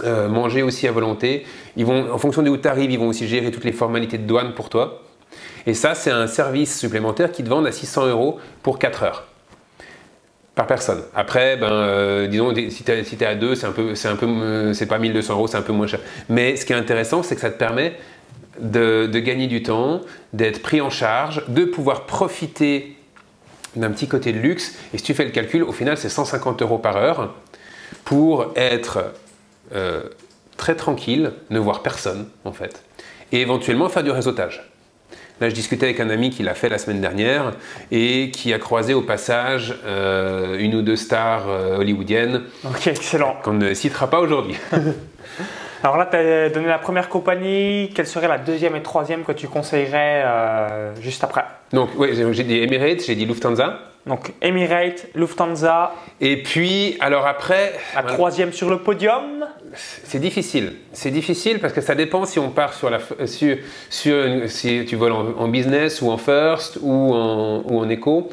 euh, 0.04 0.28
manger 0.28 0.62
aussi 0.62 0.86
à 0.86 0.92
volonté. 0.92 1.44
Ils 1.76 1.84
vont, 1.84 2.12
en 2.12 2.18
fonction 2.18 2.42
de 2.42 2.50
où 2.50 2.56
tu 2.56 2.68
arrives, 2.68 2.90
ils 2.92 2.98
vont 2.98 3.08
aussi 3.08 3.26
gérer 3.26 3.50
toutes 3.50 3.64
les 3.64 3.72
formalités 3.72 4.18
de 4.18 4.26
douane 4.26 4.54
pour 4.54 4.68
toi. 4.68 5.02
Et 5.66 5.74
ça, 5.74 5.94
c'est 5.94 6.10
un 6.10 6.26
service 6.26 6.78
supplémentaire 6.78 7.32
qui 7.32 7.42
te 7.42 7.48
vendent 7.48 7.66
à 7.66 7.72
600 7.72 8.06
euros 8.06 8.38
pour 8.62 8.78
4 8.78 9.02
heures 9.02 9.26
par 10.54 10.66
personne. 10.66 11.02
Après, 11.14 11.56
ben, 11.56 11.72
euh, 11.72 12.26
disons, 12.26 12.54
si 12.54 12.84
tu 12.84 12.92
es, 12.92 13.24
à 13.24 13.34
deux, 13.34 13.54
c'est 13.54 13.66
un 13.66 13.72
c'est 13.94 14.08
un 14.08 14.16
peu, 14.16 14.74
c'est 14.74 14.86
pas 14.86 14.98
1200 14.98 15.32
euros, 15.32 15.46
c'est 15.46 15.56
un 15.56 15.62
peu 15.62 15.72
moins 15.72 15.86
cher. 15.86 16.00
Mais 16.28 16.56
ce 16.56 16.66
qui 16.66 16.74
est 16.74 16.76
intéressant, 16.76 17.22
c'est 17.22 17.34
que 17.34 17.40
ça 17.40 17.50
te 17.50 17.58
permet 17.58 17.94
de 18.60 19.18
gagner 19.18 19.46
du 19.46 19.62
temps, 19.62 20.02
d'être 20.34 20.60
pris 20.60 20.82
en 20.82 20.90
charge, 20.90 21.42
de 21.48 21.64
pouvoir 21.64 22.04
profiter 22.04 22.96
d'un 23.76 23.90
petit 23.90 24.08
côté 24.08 24.32
de 24.32 24.38
luxe. 24.38 24.74
Et 24.92 24.98
si 24.98 25.04
tu 25.04 25.14
fais 25.14 25.24
le 25.24 25.30
calcul, 25.30 25.62
au 25.62 25.72
final, 25.72 25.96
c'est 25.96 26.08
150 26.08 26.62
euros 26.62 26.78
par 26.78 26.96
heure 26.96 27.34
pour 28.04 28.52
être 28.56 29.12
euh, 29.74 30.02
très 30.56 30.74
tranquille, 30.74 31.32
ne 31.50 31.58
voir 31.58 31.82
personne 31.82 32.28
en 32.44 32.52
fait, 32.52 32.82
et 33.32 33.40
éventuellement 33.40 33.88
faire 33.88 34.04
du 34.04 34.10
réseautage. 34.10 34.68
Là, 35.40 35.48
je 35.48 35.54
discutais 35.54 35.86
avec 35.86 35.98
un 35.98 36.10
ami 36.10 36.30
qui 36.30 36.44
l'a 36.44 36.54
fait 36.54 36.68
la 36.68 36.78
semaine 36.78 37.00
dernière 37.00 37.52
et 37.90 38.30
qui 38.30 38.52
a 38.52 38.58
croisé 38.58 38.94
au 38.94 39.02
passage 39.02 39.74
euh, 39.84 40.56
une 40.58 40.74
ou 40.76 40.82
deux 40.82 40.94
stars 40.94 41.48
euh, 41.48 41.78
hollywoodiennes. 41.78 42.42
Ok, 42.64 42.86
excellent. 42.86 43.36
Qu'on 43.42 43.54
ne 43.54 43.74
citera 43.74 44.08
pas 44.08 44.20
aujourd'hui. 44.20 44.56
Alors 45.82 45.96
là, 45.96 46.06
tu 46.06 46.16
as 46.16 46.48
donné 46.48 46.68
la 46.68 46.78
première 46.78 47.08
compagnie. 47.08 47.90
Quelle 47.94 48.06
serait 48.06 48.28
la 48.28 48.38
deuxième 48.38 48.76
et 48.76 48.82
troisième 48.82 49.24
que 49.24 49.32
tu 49.32 49.48
conseillerais 49.48 50.22
euh, 50.24 50.94
juste 51.00 51.24
après? 51.24 51.44
Donc, 51.72 51.90
oui, 51.96 52.10
j'ai 52.14 52.44
dit 52.44 52.58
Emirates, 52.62 53.02
j'ai 53.04 53.16
dit 53.16 53.26
Lufthansa. 53.26 53.80
Donc, 54.06 54.32
Emirates, 54.40 55.06
Lufthansa. 55.16 55.92
Et 56.20 56.42
puis, 56.42 56.96
alors 57.00 57.26
après. 57.26 57.72
La 57.96 58.04
troisième 58.04 58.52
sur 58.52 58.70
le 58.70 58.78
podium 58.78 59.44
C'est 59.74 60.20
difficile. 60.20 60.74
C'est 60.92 61.10
difficile 61.10 61.58
parce 61.58 61.72
que 61.72 61.80
ça 61.80 61.96
dépend 61.96 62.26
si 62.26 62.38
on 62.38 62.50
part 62.50 62.74
sur 62.74 62.88
la. 62.88 62.98
Sur, 63.26 63.56
sur 63.90 64.48
si 64.48 64.84
tu 64.84 64.94
voles 64.94 65.12
en, 65.12 65.48
business 65.48 66.00
ou 66.00 66.10
en 66.10 66.16
first 66.16 66.78
ou 66.80 67.12
en, 67.12 67.62
ou 67.64 67.80
en 67.80 67.88
éco. 67.88 68.30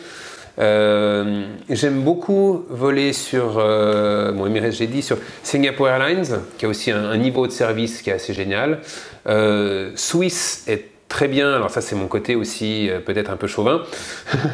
Euh, 0.59 1.45
j'aime 1.69 2.01
beaucoup 2.01 2.65
voler 2.69 3.13
sur, 3.13 3.57
euh, 3.57 4.31
bon, 4.31 4.53
j'ai 4.71 4.87
dit, 4.87 5.01
sur 5.01 5.17
Singapore 5.41 5.87
Airlines, 5.89 6.39
qui 6.57 6.65
a 6.65 6.69
aussi 6.69 6.91
un, 6.91 7.15
niveau 7.17 7.47
de 7.47 7.51
service 7.51 8.01
qui 8.01 8.09
est 8.09 8.13
assez 8.13 8.33
génial. 8.33 8.81
Euh, 9.27 9.91
Swiss 9.95 10.65
est 10.67 10.85
très 11.07 11.27
bien, 11.27 11.53
alors 11.53 11.71
ça 11.71 11.81
c'est 11.81 11.95
mon 11.95 12.07
côté 12.07 12.35
aussi 12.35 12.89
peut-être 13.05 13.31
un 13.31 13.37
peu 13.37 13.47
chauvin, 13.47 13.81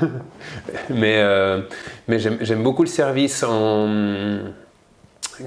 mais, 0.90 1.22
mais 2.08 2.20
j'aime 2.20 2.64
beaucoup 2.64 2.84
le 2.84 2.88
service 2.88 3.44
en, 3.44 4.40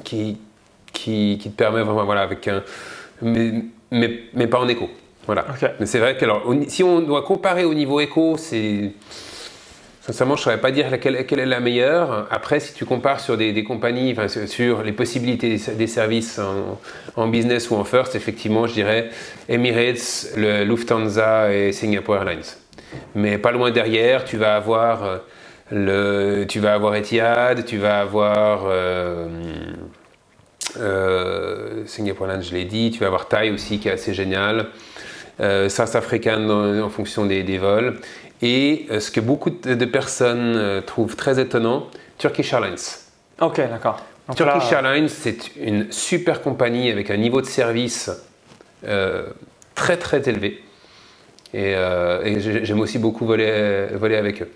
qui, 0.04 0.38
qui, 0.92 1.38
qui, 1.40 1.50
te 1.50 1.56
permet 1.56 1.82
vraiment, 1.82 2.04
voilà, 2.04 2.22
avec 2.22 2.46
un, 2.48 2.62
mais, 3.22 3.64
mais, 3.90 4.20
mais 4.34 4.46
pas 4.48 4.58
en 4.58 4.68
écho. 4.68 4.90
Voilà. 5.26 5.46
Mais 5.78 5.86
c'est 5.86 5.98
vrai 5.98 6.16
que 6.16 6.24
alors, 6.24 6.42
si 6.68 6.82
on 6.82 7.00
doit 7.00 7.22
comparer 7.22 7.64
au 7.64 7.74
niveau 7.74 8.00
éco, 8.00 8.36
c'est 8.38 8.92
Sincèrement, 10.08 10.36
je 10.36 10.40
ne 10.40 10.44
saurais 10.44 10.60
pas 10.60 10.70
dire 10.70 10.86
quelle 11.00 11.16
est 11.38 11.44
la 11.44 11.60
meilleure. 11.60 12.28
Après, 12.30 12.60
si 12.60 12.72
tu 12.72 12.86
compares 12.86 13.20
sur 13.20 13.36
des, 13.36 13.62
compagnies, 13.62 14.14
enfin, 14.16 14.26
sur 14.46 14.82
les 14.82 14.92
possibilités 14.92 15.60
des, 15.76 15.86
services 15.86 16.40
en, 17.14 17.28
business 17.28 17.68
ou 17.70 17.74
en 17.74 17.84
first, 17.84 18.14
effectivement, 18.14 18.66
je 18.66 18.72
dirais 18.72 19.10
Emirates, 19.50 20.28
le 20.34 20.64
Lufthansa 20.64 21.52
et 21.52 21.72
Singapore 21.72 22.16
Airlines. 22.16 22.40
Mais 23.14 23.36
pas 23.36 23.52
loin 23.52 23.70
derrière, 23.70 24.24
tu 24.24 24.38
vas 24.38 24.56
avoir, 24.56 25.04
euh, 25.04 25.18
le, 25.70 26.46
tu 26.46 26.58
vas 26.58 26.72
avoir 26.72 26.96
Etihad, 26.96 27.66
tu 27.66 27.76
vas 27.76 28.00
avoir 28.00 28.62
euh, 28.64 29.28
euh, 30.80 31.82
Singapore 31.84 32.28
Airlines, 32.28 32.46
je 32.48 32.54
l'ai 32.54 32.64
dit, 32.64 32.92
tu 32.92 33.00
vas 33.00 33.08
avoir 33.08 33.28
Thai 33.28 33.50
aussi 33.50 33.78
qui 33.78 33.88
est 33.88 33.92
assez 33.92 34.14
génial. 34.14 34.68
South 35.68 35.94
African 35.94 36.50
en, 36.82 36.88
fonction 36.88 37.24
des 37.24 37.58
vols. 37.58 38.00
Et 38.42 38.86
euh, 38.90 39.00
ce 39.00 39.10
que 39.10 39.20
beaucoup 39.20 39.50
de 39.50 39.84
personnes 39.84 40.56
euh, 40.56 40.80
trouvent 40.80 41.16
très 41.16 41.40
étonnant, 41.40 41.88
Turkish 42.18 42.52
Airlines. 42.52 42.76
Ok, 43.40 43.56
d'accord. 43.56 44.00
Turkish 44.36 44.72
Airlines, 44.72 45.08
c'est 45.08 45.56
une 45.56 45.90
super 45.90 46.42
compagnie 46.42 46.90
avec 46.90 47.10
un 47.10 47.16
niveau 47.16 47.40
de 47.40 47.46
service 47.46 48.10
euh, 48.86 49.28
très 49.74 49.96
très 49.96 50.28
élevé. 50.28 50.62
Et, 51.54 51.74
j'aime 52.38 52.80
aussi 52.80 52.98
beaucoup 52.98 53.24
voler, 53.24 53.86
voler 53.94 54.16
avec 54.16 54.42
eux. 54.42 54.50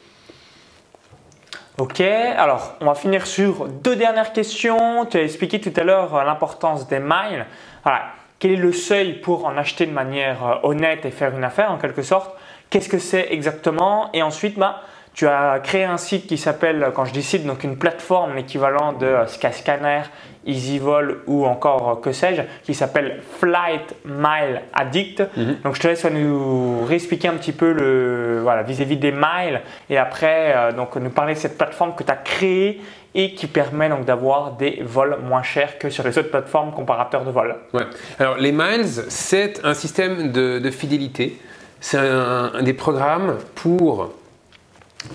Ok, 1.78 2.01
alors 2.01 2.76
on 2.83 2.85
va 2.85 2.95
finir 2.95 3.26
sur 3.26 3.66
deux 3.66 3.97
dernières 3.97 4.35
questions. 4.35 5.07
Tu 5.07 5.16
as 5.16 5.22
expliqué 5.22 5.59
tout 5.59 5.72
à 5.74 5.85
l'heure 5.85 6.22
l'importance 6.22 6.87
des 6.87 6.99
miles. 6.99 7.47
Voilà. 7.83 8.12
Quel 8.43 8.51
est 8.51 8.57
le 8.57 8.72
seuil 8.72 9.12
pour 9.12 9.45
en 9.45 9.57
acheter 9.57 9.86
de 9.86 9.93
manière 9.93 10.59
honnête 10.64 11.07
et 11.07 11.12
faire 11.12 11.32
une 11.32 11.45
affaire 11.45 11.70
en 11.70 11.78
quelque 11.78 12.03
sorte? 12.03 12.36
Qu'est-ce 12.70 12.88
que 12.88 12.99
c'est 12.99 13.28
exactement? 13.30 14.11
Et 14.14 14.20
ensuite, 14.20 14.59
bah, 14.59 14.80
tu 15.14 15.28
as 15.28 15.61
créé 15.61 15.84
un 15.84 15.97
site 15.97 16.26
qui 16.26 16.36
s'appelle, 16.38 16.90
quand 16.93 17.05
je 17.05 17.12
dis 17.12 17.22
site, 17.22 17.47
donc 17.47 17.62
une 17.62 17.76
plateforme 17.76 18.36
équivalent 18.38 18.95
de 18.95 19.07
euh, 19.07 19.26
Skyscanner, 19.28 20.03
EasyVol 20.45 21.22
ou 21.28 21.47
encore 21.47 21.88
euh, 21.88 21.95
que 22.01 22.11
sais-je, 22.11 22.43
qui 22.64 22.74
s'appelle 22.74 23.20
Flight 23.38 23.95
Mile 24.05 24.62
Addict. 24.72 25.22
Mhm. 25.36 25.59
Donc 25.62 25.76
je 25.76 25.80
te 25.80 25.86
laisse 25.86 26.05
nous 26.07 26.84
réexpliquer 26.84 27.28
un 27.28 27.34
petit 27.34 27.53
peu 27.53 27.72
le 27.72 28.40
voilà 28.43 28.64
vis-à-vis 28.64 28.97
des 28.97 29.12
miles 29.12 29.61
et 29.88 29.99
après 29.99 30.53
euh, 30.57 30.72
donc 30.72 30.97
nous 30.97 31.11
parler 31.11 31.34
de 31.34 31.38
cette 31.38 31.57
plateforme 31.57 31.95
que 31.95 32.03
tu 32.03 32.11
as 32.11 32.16
créée 32.16 32.80
et 33.15 33.35
qui 33.35 33.47
permet 33.47 33.89
donc 33.89 34.05
d'avoir 34.05 34.53
des 34.53 34.83
vols 34.85 35.19
moins 35.23 35.43
chers 35.43 35.79
que 35.79 35.91
sur 35.91 36.05
les 36.05 36.17
autres 36.19 36.31
plateformes 36.31 36.73
comparateurs 36.73 37.25
de 37.25 37.31
vols. 37.31 37.57
Ouais. 37.75 37.83
Alors 38.19 38.39
les 38.39 38.53
miles, 38.53 38.87
c'est 39.09 39.61
un 39.65 39.75
système 39.75 40.33
de, 40.33 40.71
fidélité 40.71 41.39
c'est 41.81 41.99
un, 41.99 42.63
des 42.63 42.73
programmes 42.75 43.39
pour 43.57 44.13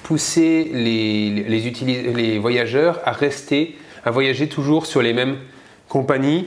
pousser 0.03 0.69
les, 0.73 1.29
les, 1.29 2.39
voyageurs 2.39 2.99
à 3.05 3.13
rester, 3.13 3.77
à 4.03 4.11
voyager 4.11 4.49
toujours 4.49 4.85
sur 4.85 5.01
les 5.01 5.13
mêmes 5.13 5.37
compagnies 5.87 6.45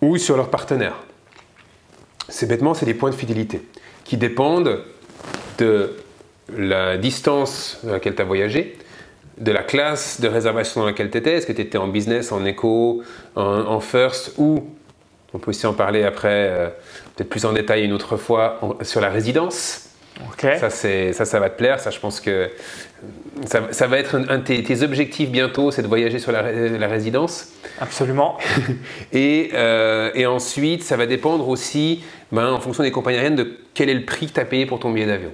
ou 0.00 0.16
sur 0.16 0.38
leurs 0.38 0.48
partenaires. 0.48 0.96
C'est 2.30 2.48
bêtement, 2.48 2.72
c'est 2.72 2.86
des 2.86 2.94
points 2.94 3.10
de 3.10 3.14
fidélité 3.14 3.60
qui 4.04 4.16
dépendent 4.16 4.82
de 5.58 5.94
la 6.56 6.96
distance 6.96 7.78
dans 7.84 7.92
laquelle 7.92 8.14
tu 8.14 8.22
as 8.22 8.24
voyagé, 8.24 8.78
de 9.40 9.52
la 9.52 9.62
classe 9.62 10.20
de 10.20 10.28
réservation 10.28 10.82
dans 10.82 10.86
laquelle 10.86 11.10
tu 11.10 11.18
étais, 11.18 11.34
est-ce 11.34 11.46
que 11.46 11.52
tu 11.52 11.62
étais 11.62 11.78
en 11.78 11.88
business, 11.88 12.30
en 12.30 12.44
éco, 12.44 13.02
en, 13.34 13.80
first 13.80 14.34
ou 14.36 14.64
on 15.32 15.38
peut 15.38 15.50
aussi 15.50 15.66
en 15.66 15.72
parler 15.72 16.04
après, 16.04 16.48
euh, 16.50 16.68
peut-être 17.16 17.28
plus 17.28 17.44
en 17.44 17.52
détail 17.52 17.84
une 17.84 17.92
autre 17.92 18.16
fois, 18.16 18.60
sur 18.82 19.00
la 19.00 19.08
résidence? 19.08 19.86
Ça, 20.38 20.70
ça, 20.70 21.24
ça 21.24 21.40
va 21.40 21.48
te 21.48 21.56
plaire. 21.56 21.80
Ça, 21.80 21.90
je 21.90 21.98
pense 21.98 22.20
que 22.20 22.50
ça, 23.46 23.86
va 23.86 23.98
être 23.98 24.16
un, 24.16 24.38
de 24.38 24.42
tes, 24.42 24.82
objectifs 24.82 25.30
bientôt, 25.30 25.70
c'est 25.70 25.82
de 25.82 25.86
voyager 25.86 26.18
sur 26.18 26.32
la, 26.32 26.42
résidence. 26.42 27.48
Absolument. 27.80 28.36
et, 29.12 29.50
euh, 29.54 30.10
et, 30.14 30.26
ensuite, 30.26 30.82
ça 30.82 30.96
va 30.96 31.06
dépendre 31.06 31.48
aussi, 31.48 32.02
ben, 32.32 32.52
en 32.52 32.60
fonction 32.60 32.82
des 32.82 32.90
compagnies 32.90 33.16
aériennes, 33.16 33.36
de 33.36 33.56
quel 33.72 33.88
est 33.88 33.94
le 33.94 34.04
prix 34.04 34.26
que 34.26 34.34
tu 34.34 34.40
as 34.40 34.44
payé 34.44 34.66
pour 34.66 34.80
ton 34.80 34.90
billet 34.90 35.06
d'avion. 35.06 35.32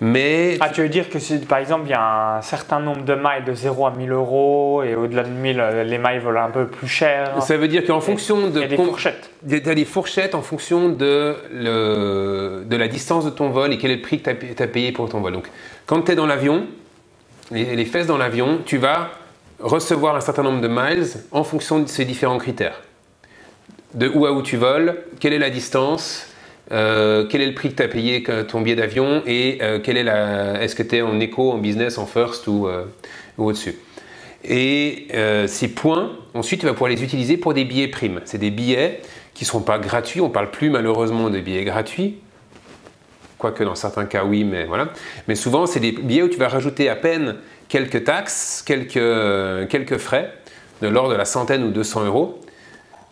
Mais 0.00 0.58
ah, 0.60 0.68
tu 0.68 0.82
veux 0.82 0.88
dire 0.88 1.10
que 1.10 1.18
si 1.18 1.38
par 1.38 1.58
exemple 1.58 1.86
il 1.86 1.90
y 1.90 1.94
a 1.94 2.36
un 2.36 2.42
certain 2.42 2.78
nombre 2.78 3.04
de 3.04 3.14
miles 3.14 3.44
de 3.44 3.52
0 3.52 3.86
à 3.86 3.90
1000 3.90 4.12
euros 4.12 4.82
et 4.84 4.94
au-delà 4.94 5.24
de 5.24 5.30
1000, 5.30 5.56
les 5.86 5.98
miles 5.98 6.20
volent 6.20 6.44
un 6.44 6.50
peu 6.50 6.68
plus 6.68 6.86
cher 6.86 7.42
Ça 7.42 7.56
veut 7.56 7.66
dire 7.66 7.84
qu'en 7.84 8.00
fonction 8.00 8.48
de. 8.48 8.60
Il 8.60 8.60
y 8.60 8.64
a 8.64 8.68
des 8.68 8.76
fourchettes. 8.76 9.30
Il 9.44 9.66
y 9.66 9.68
a 9.68 9.74
des 9.74 9.84
fourchettes 9.84 10.34
en 10.36 10.42
fonction 10.42 10.88
de, 10.88 11.36
le, 11.52 12.62
de 12.64 12.76
la 12.76 12.86
distance 12.86 13.24
de 13.24 13.30
ton 13.30 13.50
vol 13.50 13.72
et 13.72 13.78
quel 13.78 13.90
est 13.90 13.96
le 13.96 14.02
prix 14.02 14.20
que 14.20 14.30
tu 14.30 14.62
as, 14.62 14.66
payé 14.68 14.92
pour 14.92 15.08
ton 15.08 15.20
vol. 15.20 15.32
Donc 15.32 15.48
quand 15.86 16.00
tu 16.02 16.12
es 16.12 16.14
dans 16.14 16.26
l'avion, 16.26 16.66
les, 17.50 17.74
les 17.74 17.84
fesses 17.84 18.06
dans 18.06 18.18
l'avion, 18.18 18.60
tu 18.64 18.76
vas 18.78 19.10
recevoir 19.58 20.14
un 20.14 20.20
certain 20.20 20.44
nombre 20.44 20.60
de 20.60 20.68
miles 20.68 21.06
en 21.32 21.42
fonction 21.42 21.80
de 21.80 21.88
ces 21.88 22.04
différents 22.04 22.38
critères. 22.38 22.82
De 23.94 24.08
où 24.08 24.26
à 24.26 24.32
où 24.32 24.42
tu 24.42 24.56
voles, 24.56 24.98
quelle 25.18 25.32
est 25.32 25.38
la 25.38 25.50
distance, 25.50 26.28
euh, 26.70 27.24
quel 27.28 27.40
est 27.40 27.46
le 27.46 27.54
prix 27.54 27.70
que 27.70 27.76
tu 27.76 27.82
as 27.82 27.88
payé 27.88 28.22
ton 28.46 28.60
billet 28.60 28.76
d'avion 28.76 29.22
et 29.26 29.58
euh, 29.62 29.78
quelle 29.78 29.96
est 29.96 30.02
la, 30.02 30.62
est-ce 30.62 30.74
que 30.74 30.82
tu 30.82 30.96
es 30.96 31.02
en 31.02 31.18
éco, 31.20 31.50
en 31.50 31.58
business, 31.58 31.96
en 31.98 32.06
first 32.06 32.46
ou, 32.46 32.66
euh, 32.66 32.84
au-dessus? 33.38 33.76
Et 34.44 35.08
ces 35.46 35.68
points, 35.68 36.12
ensuite, 36.32 36.60
tu 36.60 36.66
vas 36.66 36.72
pouvoir 36.72 36.90
les 36.90 37.02
utiliser 37.02 37.36
pour 37.36 37.54
des 37.54 37.64
billets 37.64 37.88
primes. 37.88 38.20
C'est 38.24 38.38
des 38.38 38.52
billets 38.52 39.00
qui 39.34 39.44
ne 39.44 39.48
sont 39.48 39.62
pas 39.62 39.78
gratuits. 39.78 40.20
On 40.20 40.28
ne 40.28 40.32
parle 40.32 40.50
plus 40.50 40.70
malheureusement 40.70 41.28
de 41.28 41.40
billets 41.40 41.64
gratuits. 41.64 42.18
Quoique 43.36 43.62
dans 43.64 43.74
certains 43.74 44.06
cas, 44.06 44.24
oui, 44.24 44.44
mais 44.44 44.64
voilà. 44.64 44.90
Mais 45.26 45.34
souvent, 45.34 45.66
c'est 45.66 45.80
des 45.80 45.92
billets 45.92 46.22
où 46.22 46.28
tu 46.28 46.38
vas 46.38 46.48
rajouter 46.48 46.88
à 46.88 46.94
peine 46.94 47.36
quelques 47.68 48.04
taxes, 48.04 48.62
quelques, 48.64 49.68
quelques 49.68 49.98
frais, 49.98 50.32
de 50.82 50.88
l'ordre 50.88 51.10
de 51.10 51.16
la 51.16 51.24
centaine 51.24 51.64
ou 51.64 51.70
200 51.70 52.06
euros 52.06 52.40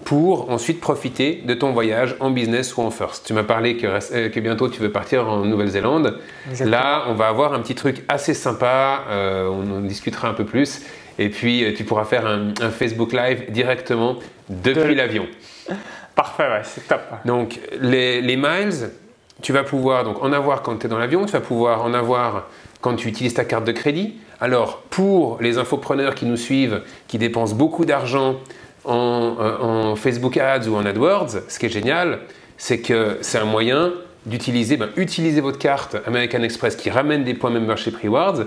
pour 0.04 0.50
ensuite 0.50 0.80
profiter 0.80 1.42
de 1.44 1.54
ton 1.54 1.72
voyage 1.72 2.16
en 2.20 2.30
business 2.30 2.76
ou 2.76 2.82
en 2.82 2.90
first. 2.90 3.26
Tu 3.26 3.32
m'as 3.32 3.42
parlé 3.42 3.76
que, 3.76 3.86
euh, 3.86 4.28
que, 4.28 4.40
bientôt 4.40 4.68
tu 4.68 4.80
veux 4.80 4.92
partir 4.92 5.28
en 5.28 5.38
Nouvelle-Zélande. 5.38 6.18
Là, 6.60 7.04
on 7.08 7.14
va 7.14 7.28
avoir 7.28 7.54
un 7.54 7.60
petit 7.60 7.74
truc 7.74 8.04
assez 8.08 8.34
sympa, 8.34 9.04
euh, 9.08 9.48
on 9.48 9.78
en 9.78 9.80
discutera 9.80 10.28
un 10.28 10.34
peu 10.34 10.44
plus. 10.44 10.82
Et 11.18 11.30
puis, 11.30 11.64
euh, 11.64 11.72
tu 11.74 11.84
pourras 11.84 12.04
faire 12.04 12.26
un, 12.26 12.52
Facebook 12.70 13.12
Live 13.12 13.50
directement 13.50 14.16
depuis 14.50 14.94
l'avion. 14.94 15.26
Parfait, 16.14 16.44
ouais, 16.44 16.62
c'est 16.62 16.86
top. 16.86 17.00
Donc, 17.24 17.58
les, 17.80 18.20
les, 18.20 18.36
miles, 18.36 18.90
tu 19.42 19.52
vas 19.52 19.64
pouvoir 19.64 20.04
donc, 20.04 20.22
en 20.22 20.32
avoir 20.32 20.62
quand 20.62 20.76
tu 20.76 20.86
es 20.86 20.88
dans 20.90 20.98
l'avion, 20.98 21.24
tu 21.24 21.32
vas 21.32 21.40
pouvoir 21.40 21.84
en 21.84 21.94
avoir 21.94 22.48
quand 22.80 22.96
tu 22.96 23.08
utilises 23.08 23.34
ta 23.34 23.44
carte 23.44 23.64
de 23.64 23.72
crédit. 23.72 24.16
Alors, 24.40 24.82
pour 24.90 25.38
les 25.40 25.58
infopreneurs 25.58 26.14
qui 26.14 26.26
nous 26.26 26.36
suivent, 26.36 26.82
qui 27.08 27.18
dépensent 27.18 27.54
beaucoup 27.54 27.86
d'argent 27.86 28.36
euh, 28.86 29.58
en, 29.58 29.96
Facebook 29.96 30.36
Ads 30.36 30.68
ou 30.68 30.76
en 30.76 30.84
AdWords, 30.84 31.30
ce 31.48 31.58
qui 31.58 31.66
est 31.66 31.70
génial, 31.70 32.20
c'est 32.56 32.80
que 32.80 33.18
c'est 33.20 33.38
un 33.38 33.44
moyen 33.44 33.92
d'utiliser 34.24 34.76
ben, 34.76 34.88
utiliser 34.96 35.40
votre 35.40 35.58
carte 35.58 35.96
American 36.06 36.42
Express 36.42 36.76
qui 36.76 36.90
ramène 36.90 37.24
des 37.24 37.34
points 37.34 37.50
Membership 37.50 37.96
Rewards 38.02 38.46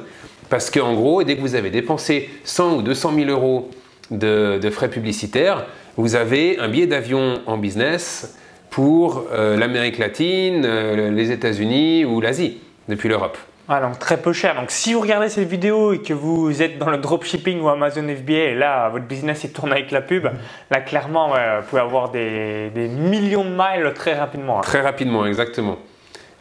parce 0.50 0.72
qu'en 0.72 0.94
gros, 0.94 1.24
dès 1.24 1.36
que 1.36 1.42
vous 1.42 1.56
avez 1.56 1.70
dépensé 1.70 2.30
100 2.44 2.78
ou 2.78 2.82
200 2.82 3.14
000 3.16 3.30
euros 3.30 3.70
de, 4.12 4.70
frais 4.72 4.90
publicitaires, 4.90 5.66
vous 5.96 6.16
avez 6.16 6.58
un 6.60 6.68
billet 6.68 6.88
d'avion 6.88 7.42
en 7.46 7.58
business 7.58 8.36
pour 8.70 9.26
euh, 9.32 9.58
l'Amérique 9.58 10.00
latine, 10.00 10.64
euh, 10.66 11.12
les 11.12 11.32
États-Unis 11.32 12.06
ou 12.06 12.20
l'Asie 12.20 12.58
depuis 12.88 13.10
l'Europe. 13.10 13.38
Ah, 13.72 13.82
donc 13.82 14.00
très 14.00 14.18
peu 14.18 14.34
cher. 14.34 14.56
Donc 14.56 14.72
si 14.72 14.94
vous 14.94 15.00
regardez 15.00 15.30
cette 15.30 15.48
vidéo 15.48 15.94
et 15.94 16.00
que 16.00 16.12
vous 16.12 16.64
êtes 16.64 16.80
dans 16.80 16.90
le 16.90 16.98
dropshipping 16.98 17.62
ou 17.62 17.70
Amazon 17.70 18.02
FBA 18.02 18.34
et 18.34 18.56
là 18.56 18.90
votre 18.90 19.06
business 19.06 19.46
est 19.46 19.50
tourné 19.50 19.74
avec 19.74 19.92
la 19.92 20.02
pub, 20.02 20.28
là 20.72 20.82
clairement 20.82 21.28
vous 21.28 21.68
pouvez 21.70 21.82
avoir 21.84 22.10
des, 22.10 22.72
millions 22.76 23.46
de 23.46 23.52
miles 23.52 23.94
très 23.94 24.18
rapidement. 24.18 24.58
Hein. 24.58 24.64
Très 24.64 24.82
rapidement, 24.82 25.24
exactement. 25.28 25.78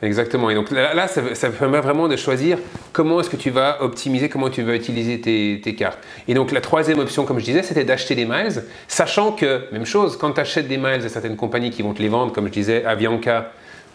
Exactement. 0.00 0.48
Et 0.48 0.54
donc 0.54 0.70
là, 0.70 1.08
ça, 1.08 1.50
permet 1.50 1.80
vraiment 1.80 2.08
de 2.08 2.16
choisir 2.16 2.56
comment 2.92 3.20
est-ce 3.20 3.28
que 3.28 3.36
tu 3.36 3.50
vas 3.50 3.82
optimiser, 3.82 4.28
comment 4.28 4.48
tu 4.48 4.62
vas 4.62 4.76
utiliser 4.76 5.20
tes, 5.20 5.60
tes, 5.62 5.74
cartes. 5.74 5.98
Et 6.28 6.34
donc 6.34 6.52
la 6.52 6.60
troisième 6.60 7.00
option, 7.00 7.24
comme 7.24 7.40
je 7.40 7.44
disais, 7.44 7.64
c'était 7.64 7.84
d'acheter 7.84 8.14
des 8.14 8.24
miles, 8.24 8.62
sachant 8.86 9.32
que, 9.32 9.64
même 9.72 9.84
chose, 9.84 10.16
quand 10.16 10.32
tu 10.32 10.40
achètes 10.40 10.68
des 10.68 10.78
miles 10.78 11.04
à 11.04 11.08
certaines 11.08 11.36
compagnies 11.36 11.70
qui 11.70 11.82
vont 11.82 11.94
te 11.94 12.00
les 12.00 12.08
vendre, 12.08 12.32
comme 12.32 12.46
je 12.46 12.52
disais, 12.52 12.84
Avianca, 12.84 13.50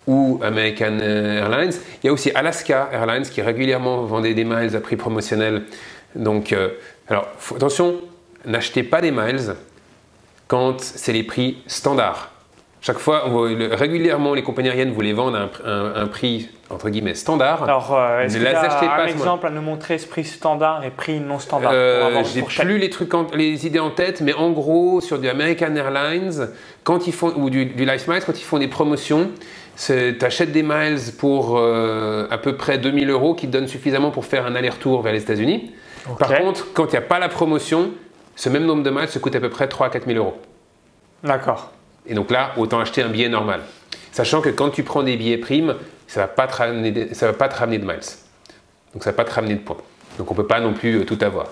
ou 0.07 0.39
American 0.43 0.99
Airlines. 0.99 1.73
Il 2.03 2.07
y 2.07 2.09
a 2.09 2.13
aussi 2.13 2.31
Alaska 2.35 2.89
Airlines 2.91 3.23
qui 3.23 3.41
régulièrement 3.41 4.03
vendait 4.03 4.33
des 4.33 4.43
miles 4.43 4.75
à 4.75 4.79
prix 4.79 4.95
promotionnel. 4.95 5.63
Donc, 6.15 6.53
euh, 6.53 6.69
alors 7.09 7.27
attention, 7.55 7.95
n'achetez 8.45 8.83
pas 8.83 9.01
des 9.01 9.11
miles 9.11 9.55
quand 10.47 10.81
c'est 10.81 11.13
les 11.13 11.23
prix 11.23 11.57
standards. 11.67 12.33
Chaque 12.81 12.99
fois, 12.99 13.23
régulièrement, 13.71 14.33
les 14.33 14.43
compagnies 14.43 14.67
aériennes 14.67 14.91
vous 14.91 14.99
les 14.99 15.13
vendent 15.13 15.37
à 15.37 15.49
un, 15.69 16.05
prix 16.07 16.49
entre 16.69 16.89
guillemets 16.89 17.13
standard. 17.13 17.63
Alors, 17.63 17.95
euh, 17.95 18.19
est-ce 18.19 18.37
que 18.37 18.41
tu 18.41 18.45
as 18.45 18.93
un 18.95 19.05
exemple 19.05 19.47
à 19.47 19.51
nous 19.51 19.61
montrer 19.61 19.97
ce 19.97 20.05
prix 20.05 20.25
standard 20.25 20.83
et 20.83 20.89
prix 20.89 21.21
non 21.21 21.39
standard 21.39 21.71
euh, 21.73 22.23
J'ai 22.33 22.41
plus 22.41 22.77
les 22.77 22.89
trucs, 22.89 23.13
les 23.33 23.65
idées 23.65 23.79
en 23.79 23.89
tête, 23.89 24.19
mais 24.19 24.33
en 24.33 24.51
gros, 24.51 24.99
sur 24.99 25.17
du 25.17 25.29
American 25.29 25.73
Airlines, 25.77 26.49
quand 26.83 27.07
ils 27.07 27.13
font 27.13 27.31
ou 27.37 27.49
du, 27.49 27.67
du 27.67 27.85
Life 27.85 28.09
Miles, 28.09 28.23
quand 28.25 28.37
ils 28.37 28.43
font 28.43 28.59
des 28.59 28.67
promotions, 28.67 29.31
tu 29.77 30.17
achètes 30.21 30.51
des 30.51 30.63
miles 30.63 30.99
pour 31.17 31.57
euh, 31.57 32.27
à 32.29 32.37
peu 32.37 32.55
près 32.55 32.77
2000 32.77 33.09
euros 33.09 33.33
qui 33.33 33.47
te 33.47 33.51
donnent 33.51 33.67
suffisamment 33.67 34.11
pour 34.11 34.25
faire 34.25 34.45
un 34.45 34.55
aller-retour 34.55 35.01
vers 35.01 35.13
les 35.13 35.21
États-Unis. 35.21 35.71
Par 36.19 36.35
contre, 36.37 36.73
quand 36.73 36.85
il 36.85 36.91
n'y 36.91 36.97
a 36.97 37.01
pas 37.01 37.19
la 37.19 37.29
promotion, 37.29 37.91
ce 38.35 38.49
même 38.49 38.65
nombre 38.65 38.83
de 38.83 38.89
miles 38.89 39.07
se 39.07 39.19
coûte 39.19 39.35
à 39.35 39.39
peu 39.39 39.49
près 39.49 39.67
3 39.67 39.87
à 39.87 39.89
4000 39.89 40.17
euros. 40.17 40.37
D'accord. 41.23 41.71
Et 42.05 42.13
donc 42.13 42.31
là, 42.31 42.51
autant 42.57 42.79
acheter 42.79 43.01
un 43.01 43.09
billet 43.09 43.29
normal. 43.29 43.61
Sachant 44.11 44.41
que 44.41 44.49
quand 44.49 44.69
tu 44.69 44.83
prends 44.83 45.03
des 45.03 45.15
billets 45.15 45.37
primes, 45.37 45.75
ça 46.07 46.21
ne 46.21 46.25
va, 46.25 46.27
pas 46.27 46.47
te 46.47 46.57
ramener 46.57 46.91
de, 46.91 47.07
va 47.13 47.33
pas 47.33 47.47
te 47.47 47.55
ramener 47.55 47.79
de 47.79 47.85
miles. 47.85 47.99
Donc 48.93 49.03
ça 49.03 49.11
ne 49.11 49.15
va 49.15 49.23
pas 49.23 49.25
te 49.25 49.33
ramener 49.33 49.55
de 49.55 49.61
points. 49.61 49.77
Donc 50.17 50.29
on 50.29 50.33
ne 50.33 50.37
peut 50.37 50.47
pas 50.47 50.59
non 50.59 50.73
plus 50.73 50.99
euh, 50.99 51.05
tout 51.05 51.17
avoir. 51.21 51.47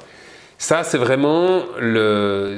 Ça, 0.57 0.83
c'est 0.83 0.99
vraiment 0.99 1.63
le. 1.79 2.57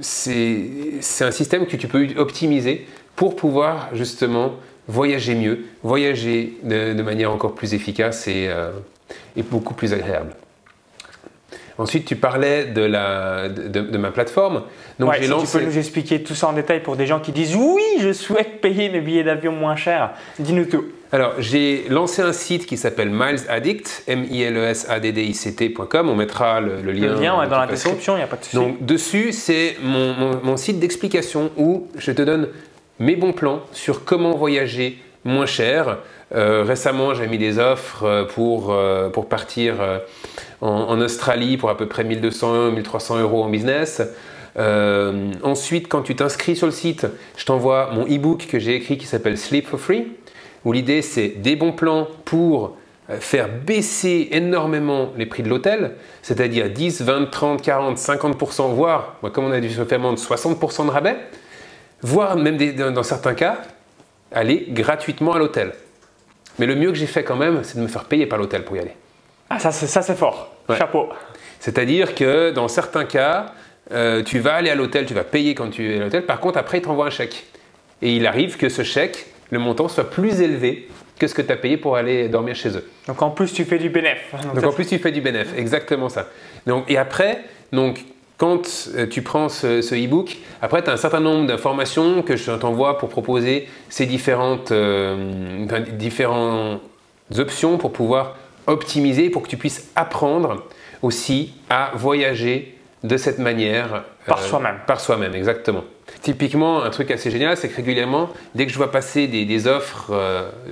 C'est 0.00 1.00
un 1.20 1.30
système 1.30 1.66
que 1.66 1.76
tu 1.76 1.86
peux 1.86 2.08
optimiser 2.16 2.86
pour 3.14 3.36
pouvoir 3.36 3.88
justement 3.92 4.54
voyager 4.88 5.34
mieux, 5.34 5.64
voyager 5.82 6.58
de, 6.62 7.02
manière 7.02 7.30
encore 7.32 7.54
plus 7.54 7.74
efficace 7.74 8.28
et, 8.28 8.48
euh, 8.48 8.70
et 9.36 9.42
beaucoup 9.42 9.74
plus 9.74 9.92
agréable. 9.92 10.34
Ensuite, 11.78 12.06
tu 12.06 12.16
parlais 12.16 12.64
de, 12.64 12.80
la, 12.80 13.48
de, 13.50 13.98
ma 13.98 14.10
plateforme. 14.10 14.62
Donc, 14.98 15.12
j'ai 15.20 15.26
lancé... 15.26 15.58
Tu 15.58 15.64
peux 15.64 15.70
nous 15.70 15.78
expliquer 15.78 16.22
tout 16.22 16.34
ça 16.34 16.48
en 16.48 16.54
détail 16.54 16.80
pour 16.80 16.96
des 16.96 17.06
gens 17.06 17.20
qui 17.20 17.32
disent 17.32 17.54
oui, 17.54 17.82
je 18.00 18.14
souhaite 18.14 18.62
payer 18.62 18.88
mes 18.88 19.00
billets 19.00 19.24
d'avion 19.24 19.52
moins 19.52 19.76
cher. 19.76 20.12
Dis-nous 20.38 20.64
tout. 20.64 20.86
Alors, 21.12 21.34
j'ai 21.38 21.84
lancé 21.90 22.22
un 22.22 22.32
site 22.32 22.66
qui 22.66 22.78
s'appelle 22.78 23.10
Miles 23.10 23.42
Addict, 23.48 24.04
m 24.06 24.24
i 24.28 24.42
l 24.42 24.56
e 24.56 24.64
s 24.64 24.86
a 24.88 24.98
d 24.98 25.12
d 25.12 25.22
i 25.22 25.34
c 25.34 25.54
t.com. 25.54 26.08
On 26.08 26.16
mettra 26.16 26.60
le, 26.60 26.80
lien, 26.80 27.14
le 27.14 27.20
lien 27.20 27.46
dans 27.46 27.58
la 27.58 27.66
description, 27.66 28.14
il 28.14 28.18
n'y 28.18 28.24
a 28.24 28.26
pas 28.26 28.36
de 28.36 28.44
souci. 28.44 28.56
Donc, 28.56 28.84
dessus, 28.84 29.32
c'est 29.32 29.76
mon, 29.82 30.40
mon 30.42 30.56
site 30.56 30.80
d'explication 30.80 31.50
où 31.58 31.88
je 31.96 32.10
te 32.10 32.22
donne 32.22 32.48
mes 32.98 33.16
bons 33.16 33.32
plans 33.32 33.60
sur 33.72 34.04
comment 34.04 34.36
voyager 34.36 34.98
moins 35.26 35.46
cher. 35.46 35.98
Euh, 36.34 36.64
récemment, 36.66 37.14
j'ai 37.14 37.26
mis 37.26 37.38
des 37.38 37.58
offres 37.58 38.04
euh, 38.04 38.24
pour, 38.24 38.72
euh, 38.72 39.10
pour 39.10 39.28
partir 39.28 39.74
en, 40.60 41.00
Australie 41.00 41.56
pour 41.56 41.68
à 41.68 41.76
peu 41.76 41.86
près 41.86 42.04
1200-1300 42.04 43.20
euros 43.20 43.44
en 43.44 43.48
business. 43.48 44.02
ensuite, 44.56 45.88
quand 45.88 46.02
tu 46.02 46.16
t'inscris 46.16 46.56
sur 46.56 46.66
le 46.66 46.72
site, 46.72 47.06
je 47.36 47.44
t'envoie 47.44 47.90
mon 47.92 48.04
e-book 48.06 48.46
que 48.50 48.58
j'ai 48.58 48.74
écrit 48.74 48.96
qui 48.96 49.06
s'appelle 49.06 49.36
Sleep 49.36 49.66
for 49.66 49.78
Free, 49.78 50.08
où 50.64 50.72
l'idée 50.72 51.02
c'est 51.02 51.28
des 51.28 51.56
bons 51.56 51.72
plans 51.72 52.08
pour 52.24 52.76
faire 53.20 53.48
baisser 53.48 54.28
énormément 54.32 55.12
les 55.16 55.26
prix 55.26 55.42
de 55.42 55.48
l'hôtel, 55.48 55.92
c'est-à-dire 56.22 56.70
10, 56.70 57.02
20, 57.02 57.30
30, 57.30 57.62
40, 57.62 57.98
50%, 57.98 58.74
voire, 58.74 59.16
comme 59.32 59.44
on 59.44 59.52
a 59.52 59.60
dû 59.60 59.70
se 59.70 59.84
faire 59.84 60.00
de 60.00 60.16
60% 60.16 60.86
de 60.86 60.90
rabais, 60.90 61.16
voire 62.02 62.36
même 62.36 62.56
dans 62.92 63.02
certains 63.02 63.34
cas, 63.34 63.58
aller 64.32 64.66
gratuitement 64.68 65.32
à 65.32 65.38
l'hôtel. 65.38 65.72
Mais 66.58 66.66
le 66.66 66.74
mieux 66.74 66.90
que 66.90 66.96
j'ai 66.96 67.06
fait 67.06 67.24
quand 67.24 67.36
même, 67.36 67.62
c'est 67.62 67.76
de 67.76 67.82
me 67.82 67.88
faire 67.88 68.04
payer 68.04 68.26
par 68.26 68.38
l'hôtel 68.38 68.64
pour 68.64 68.76
y 68.76 68.80
aller. 68.80 68.94
Ah, 69.50 69.58
ça, 69.58 69.72
c'est, 69.72 69.86
ça, 69.86 70.02
c'est 70.02 70.16
fort. 70.16 70.52
Chapeau. 70.76 71.08
C'est-à-dire 71.60 72.14
que 72.14 72.50
dans 72.50 72.68
certains 72.68 73.04
cas, 73.04 73.52
euh, 73.92 74.22
tu 74.22 74.38
vas 74.38 74.54
aller 74.54 74.70
à 74.70 74.74
l'hôtel, 74.74 75.06
tu 75.06 75.14
vas 75.14 75.24
payer 75.24 75.54
quand 75.54 75.70
tu 75.70 75.92
es 75.92 75.96
à 75.96 76.00
l'hôtel. 76.00 76.26
Par 76.26 76.40
contre, 76.40 76.58
après, 76.58 76.78
ils 76.78 76.82
t'envoient 76.82 77.06
un 77.06 77.10
chèque. 77.10 77.46
Et 78.02 78.16
il 78.16 78.26
arrive 78.26 78.56
que 78.56 78.68
ce 78.68 78.82
chèque, 78.82 79.26
le 79.50 79.58
montant 79.58 79.88
soit 79.88 80.10
plus 80.10 80.40
élevé 80.40 80.88
que 81.18 81.26
ce 81.26 81.34
que 81.34 81.42
tu 81.42 81.52
as 81.52 81.56
payé 81.56 81.76
pour 81.76 81.96
aller 81.96 82.28
dormir 82.28 82.54
chez 82.54 82.70
eux. 82.76 82.88
Donc 83.06 83.22
en 83.22 83.30
plus, 83.30 83.52
tu 83.52 83.64
fais 83.64 83.78
du 83.78 83.88
bénéf. 83.88 84.34
Donc, 84.54 84.64
en 84.64 84.72
plus, 84.72 84.86
tu 84.86 84.98
fais 84.98 85.12
du 85.12 85.20
bénéf, 85.20 85.54
exactement 85.56 86.08
ça. 86.08 86.28
Donc, 86.66 86.90
et 86.90 86.98
après, 86.98 87.42
donc, 87.72 88.04
quand 88.38 88.88
euh, 88.94 89.06
tu 89.06 89.22
prends 89.22 89.48
ce, 89.48 89.94
e-book, 89.94 90.36
après 90.60 90.82
tu 90.82 90.90
as 90.90 90.92
un 90.92 90.98
certain 90.98 91.20
nombre 91.20 91.46
d'informations 91.46 92.22
que 92.22 92.36
je 92.36 92.52
t'envoie 92.52 92.98
pour 92.98 93.08
proposer 93.08 93.68
ces 93.88 94.06
différentes, 94.06 94.72
euh, 94.72 95.66
différentes 95.92 96.80
options 97.38 97.78
pour 97.78 97.92
pouvoir 97.92 98.36
optimiser, 98.66 99.30
pour 99.30 99.42
que 99.42 99.48
tu 99.48 99.56
puisses 99.56 99.90
apprendre 99.96 100.64
aussi 101.02 101.54
à 101.70 101.92
voyager 101.94 102.76
de 103.04 103.16
cette 103.16 103.38
manière. 103.38 104.04
Par 104.26 104.38
euh, 104.38 104.42
soi-même. 104.42 104.78
Par 104.86 105.00
soi-même, 105.00 105.34
exactement. 105.34 105.84
Typiquement, 106.20 106.82
un 106.82 106.90
truc 106.90 107.10
assez 107.10 107.30
génial, 107.30 107.56
c'est 107.56 107.68
que 107.68 107.76
régulièrement, 107.76 108.30
dès 108.54 108.66
que 108.66 108.72
je 108.72 108.76
vois 108.76 108.90
passer 108.90 109.26
des, 109.28 109.66
offres 109.66 110.12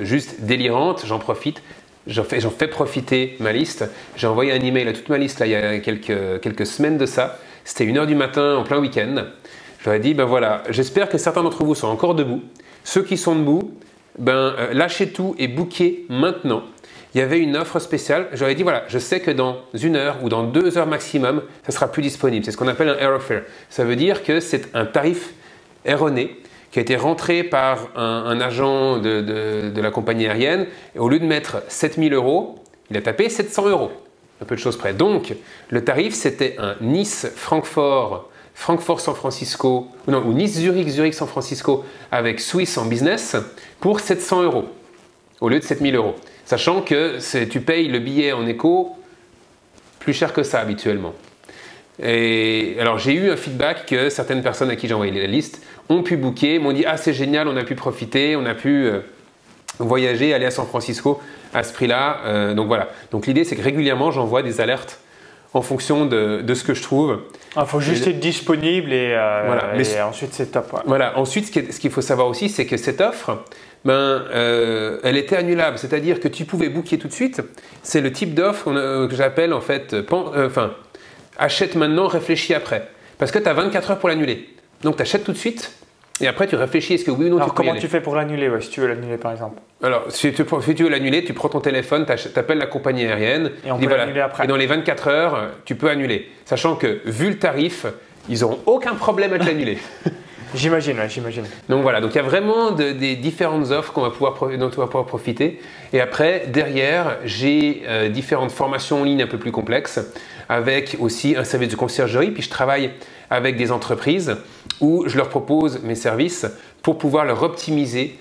juste 0.00 0.42
délirantes, 0.42 1.04
j'en 1.06 1.18
profite 1.18 1.62
J'en 2.06 2.22
fais, 2.22 2.38
fais, 2.38 2.68
profiter 2.68 3.34
ma 3.40 3.50
liste. 3.50 3.86
J'ai 4.16 4.26
envoyé 4.26 4.52
un 4.52 4.60
email 4.60 4.86
à 4.88 4.92
toute 4.92 5.08
ma 5.08 5.16
liste 5.16 5.38
là, 5.38 5.46
il 5.46 5.52
y 5.52 5.54
a 5.54 5.78
quelques, 5.78 6.40
quelques 6.42 6.66
semaines 6.66 6.98
de 6.98 7.06
ça 7.06 7.38
c'était 7.64 7.86
1h 7.86 8.06
du 8.06 8.14
matin 8.14 8.56
en 8.56 8.62
plein 8.62 8.78
week-end. 8.78 9.24
Je 9.80 9.86
leur 9.86 9.94
ai 9.94 9.98
dit, 9.98 10.14
ben 10.14 10.24
voilà, 10.24 10.62
j'espère 10.70 11.08
que 11.08 11.18
certains 11.18 11.42
d'entre 11.42 11.64
vous 11.64 11.74
sont 11.74 11.88
encore 11.88 12.14
debout. 12.14 12.42
Ceux 12.84 13.02
qui 13.02 13.16
sont 13.16 13.34
debout, 13.36 13.74
ben, 14.18 14.54
euh, 14.58 14.74
lâchez 14.74 15.08
tout 15.08 15.34
et 15.38 15.48
bouquez 15.48 16.06
maintenant. 16.08 16.62
Il 17.14 17.18
y 17.18 17.20
avait 17.20 17.38
une 17.38 17.56
offre 17.56 17.78
spéciale. 17.78 18.28
J'aurais 18.32 18.54
dit, 18.54 18.62
voilà, 18.62 18.84
je 18.88 18.98
sais 18.98 19.20
que 19.20 19.30
dans 19.30 19.58
une 19.72 19.96
heure 19.96 20.16
ou 20.22 20.28
dans 20.28 20.42
deux 20.42 20.78
heures 20.78 20.86
maximum, 20.86 21.42
ça 21.64 21.72
sera 21.72 21.90
plus 21.90 22.02
disponible. 22.02 22.44
C'est 22.44 22.50
ce 22.50 22.56
qu'on 22.56 22.68
appelle 22.68 22.88
un 22.88 22.98
airfare. 22.98 23.42
Ça 23.70 23.84
veut 23.84 23.96
dire 23.96 24.22
que 24.22 24.40
c'est 24.40 24.74
un 24.74 24.84
tarif 24.84 25.32
erroné 25.84 26.36
qui 26.70 26.80
a 26.80 26.82
été 26.82 26.96
rentré 26.96 27.44
par 27.44 27.88
un, 27.94 28.40
agent 28.40 28.98
de, 28.98 29.20
de, 29.20 29.80
la 29.80 29.90
compagnie 29.92 30.26
aérienne. 30.26 30.66
Et 30.96 30.98
au 30.98 31.08
lieu 31.08 31.20
de 31.20 31.24
mettre 31.24 31.62
7000 31.68 32.12
euros, 32.14 32.58
il 32.90 32.96
a 32.96 33.00
tapé 33.00 33.28
700 33.28 33.68
euros 33.68 33.92
un 34.40 34.44
peu 34.44 34.54
de 34.54 34.60
choses 34.60 34.76
près. 34.76 34.92
Donc, 34.92 35.34
le 35.68 35.84
tarif, 35.84 36.14
c'était 36.14 36.56
un 36.58 36.76
Nice-Francfort, 36.80 38.30
Francfort-San 38.54 39.14
Francisco, 39.14 39.88
ou 40.06 40.10
non, 40.10 40.22
ou 40.24 40.32
Nice-Zurich, 40.32 40.88
Zurich-San 40.88 41.28
Francisco 41.28 41.84
avec 42.10 42.40
Swiss 42.40 42.78
en 42.78 42.86
business 42.86 43.36
pour 43.80 44.00
700 44.00 44.42
euros 44.42 44.64
au 45.40 45.48
lieu 45.48 45.58
de 45.58 45.64
7000 45.64 45.94
euros. 45.96 46.14
Sachant 46.44 46.82
que 46.82 47.18
tu 47.44 47.60
payes 47.60 47.88
le 47.88 47.98
billet 47.98 48.32
en 48.32 48.46
éco 48.46 48.96
plus 49.98 50.12
cher 50.12 50.32
que 50.32 50.42
ça 50.42 50.60
habituellement. 50.60 51.14
Et 52.02 52.76
alors 52.80 52.98
j'ai 52.98 53.14
eu 53.14 53.30
un 53.30 53.36
feedback 53.36 53.86
que 53.86 54.10
certaines 54.10 54.42
personnes 54.42 54.70
à 54.70 54.76
qui 54.76 54.88
j'ai 54.88 54.94
envoyé 54.94 55.12
la 55.12 55.26
liste 55.26 55.62
ont 55.88 56.02
pu 56.02 56.16
booker, 56.16 56.58
m'ont 56.58 56.72
dit 56.72 56.84
ah 56.86 56.96
c'est 56.96 57.14
génial, 57.14 57.48
on 57.48 57.56
a 57.56 57.64
pu 57.64 57.74
profiter, 57.74 58.36
on 58.36 58.44
a 58.44 58.54
pu 58.54 58.86
euh, 58.86 59.00
voyager, 59.78 60.34
aller 60.34 60.46
à 60.46 60.50
San 60.50 60.66
Francisco 60.66 61.20
à 61.54 61.62
ce 61.62 61.72
prix-là. 61.72 62.18
Euh, 62.24 62.54
donc 62.54 62.66
voilà. 62.66 62.88
Donc 63.10 63.26
l'idée, 63.26 63.44
c'est 63.44 63.56
que 63.56 63.62
régulièrement, 63.62 64.10
j'envoie 64.10 64.42
des 64.42 64.60
alertes 64.60 65.00
en 65.54 65.62
fonction 65.62 66.04
de, 66.04 66.42
de, 66.42 66.54
ce 66.54 66.64
que 66.64 66.74
je 66.74 66.82
trouve. 66.82 67.20
Il 67.52 67.52
ah, 67.56 67.64
faut 67.64 67.80
juste 67.80 68.08
être 68.08 68.18
disponible 68.18 68.92
et, 68.92 69.12
euh, 69.12 70.04
ensuite 70.04 70.34
c'est 70.34 70.50
top. 70.50 70.82
Voilà. 70.84 71.16
Ensuite, 71.16 71.46
ce 71.46 71.78
qu'il 71.78 71.90
faut 71.92 72.00
savoir 72.00 72.26
aussi, 72.26 72.48
c'est 72.48 72.66
que 72.66 72.76
cette 72.76 73.00
offre, 73.00 73.44
ben, 73.84 73.92
euh, 73.94 74.98
elle 75.04 75.16
était 75.16 75.36
annulable. 75.36 75.78
C'est-à-dire 75.78 76.18
que 76.18 76.26
tu 76.26 76.44
pouvais 76.44 76.68
booker 76.68 76.98
tout 76.98 77.06
de 77.06 77.12
suite. 77.12 77.40
C'est 77.84 78.00
le 78.00 78.12
type 78.12 78.34
d'offre 78.34 78.72
que 79.06 79.14
j'appelle 79.14 79.52
en 79.52 79.60
fait, 79.60 79.94
enfin, 80.10 80.72
achète 81.38 81.76
maintenant, 81.76 82.08
réfléchis 82.08 82.52
après. 82.52 82.88
Parce 83.18 83.30
que 83.30 83.38
tu 83.38 83.48
as 83.48 83.52
24 83.52 83.92
heures 83.92 83.98
pour 83.98 84.08
l'annuler. 84.08 84.48
Donc 84.82 84.96
tu 84.96 85.02
achètes 85.02 85.22
tout 85.22 85.32
de 85.32 85.38
suite 85.38 85.72
et 86.20 86.28
après, 86.28 86.46
tu 86.46 86.54
réfléchis, 86.54 86.94
est-ce 86.94 87.04
que 87.04 87.10
oui 87.10 87.26
ou 87.26 87.30
non 87.30 87.36
Alors, 87.36 87.54
comment 87.54 87.74
tu 87.74 87.88
fais 87.88 88.00
pour 88.00 88.14
l'annuler, 88.14 88.48
si 88.60 88.70
tu 88.70 88.80
veux 88.80 88.86
l'annuler 88.86 89.16
par 89.16 89.32
exemple 89.32 89.60
Alors, 89.82 90.04
si 90.10 90.32
tu, 90.32 90.42
veux 90.44 90.88
l'annuler, 90.88 91.24
tu 91.24 91.32
prends 91.32 91.48
ton 91.48 91.60
téléphone, 91.60 92.06
tu 92.06 92.38
appelles 92.38 92.58
la 92.58 92.66
compagnie 92.66 93.04
aérienne. 93.04 93.50
Et 93.66 93.72
on 93.72 93.78
peut 93.78 93.88
l'annuler 93.96 94.20
après. 94.20 94.44
Et 94.44 94.46
dans 94.46 94.56
les 94.56 94.66
24 94.66 95.08
heures, 95.08 95.50
tu 95.64 95.74
peux 95.74 95.90
annuler. 95.90 96.30
Sachant 96.44 96.76
que, 96.76 97.00
vu 97.04 97.30
le 97.30 97.38
tarif, 97.38 97.86
ils 98.28 98.40
n'auront 98.40 98.60
aucun 98.66 98.94
problème 98.94 99.32
à 99.32 99.38
te 99.38 99.44
l'annuler. 99.44 99.78
J'imagine, 100.54 100.96
j'imagine. 101.08 101.44
Donc 101.68 101.82
voilà, 101.82 102.00
donc 102.00 102.12
il 102.12 102.16
y 102.16 102.20
a 102.20 102.22
vraiment 102.22 102.70
des 102.70 103.16
différentes 103.16 103.72
offres 103.72 103.92
qu'on 103.92 104.02
va 104.02 104.10
pouvoir, 104.10 104.34
dont 104.56 104.70
on 104.76 104.80
va 104.80 104.86
pouvoir 104.86 105.04
profiter. 105.04 105.60
Et 105.92 106.00
après, 106.00 106.44
derrière, 106.46 107.16
j'ai 107.24 107.82
euh, 107.88 108.08
différentes 108.08 108.52
formations 108.52 109.00
en 109.00 109.04
ligne 109.04 109.22
un 109.22 109.26
peu 109.26 109.38
plus 109.38 109.50
complexes, 109.50 109.98
avec 110.48 110.96
aussi 111.00 111.36
un 111.36 111.44
service 111.44 111.68
de 111.68 111.76
conciergerie. 111.76 112.30
Puis 112.30 112.42
je 112.42 112.50
travaille 112.50 112.90
avec 113.30 113.56
des 113.56 113.72
entreprises 113.72 114.36
où 114.80 115.04
je 115.06 115.16
leur 115.16 115.28
propose 115.28 115.82
mes 115.82 115.94
services 115.94 116.46
pour 116.82 116.98
pouvoir 116.98 117.24
leur 117.24 117.42
optimiser 117.42 118.18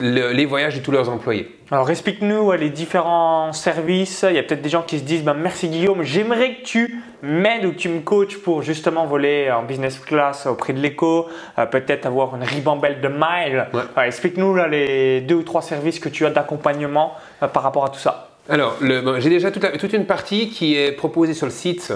les 0.00 0.46
voyages 0.46 0.76
de 0.76 0.80
tous 0.80 0.92
leurs 0.92 1.10
employés. 1.10 1.60
Alors 1.70 1.88
explique-nous 1.90 2.52
les 2.52 2.70
différents 2.70 3.52
services. 3.52 4.24
Il 4.28 4.34
y 4.34 4.38
a 4.38 4.42
peut-être 4.42 4.62
des 4.62 4.70
gens 4.70 4.82
qui 4.82 4.98
se 4.98 5.04
disent 5.04 5.22
ben, 5.22 5.34
merci 5.34 5.68
Guillaume, 5.68 6.02
j'aimerais 6.02 6.56
que 6.56 6.62
tu 6.62 7.02
m'aides 7.22 7.64
ou 7.64 7.72
que 7.72 7.76
tu 7.76 7.88
me 7.88 8.00
coaches 8.00 8.38
pour 8.38 8.62
justement 8.62 9.06
voler 9.06 9.50
en 9.50 9.62
business 9.62 9.98
class 9.98 10.46
au 10.46 10.54
prix 10.54 10.72
de 10.72 10.80
l'écho, 10.80 11.28
euh, 11.58 11.66
peut-être 11.66 12.06
avoir 12.06 12.34
une 12.34 12.42
ribambelle 12.42 13.00
de 13.00 13.08
miles. 13.08 13.68
explique-nous 14.02 14.56
les 14.56 15.20
deux 15.20 15.36
ou 15.36 15.42
trois 15.42 15.62
services 15.62 16.00
que 16.00 16.08
tu 16.08 16.26
as 16.26 16.30
d'accompagnement 16.30 17.12
euh, 17.42 17.46
par 17.46 17.62
rapport 17.62 17.84
à 17.84 17.90
tout 17.90 18.00
ça. 18.00 18.29
Alors 18.50 18.78
j'ai 18.80 19.30
déjà 19.30 19.52
toute, 19.52 19.92
une 19.92 20.06
partie 20.06 20.50
qui 20.50 20.74
est 20.74 20.90
proposée 20.90 21.34
sur 21.34 21.46
le 21.46 21.52
site 21.52 21.92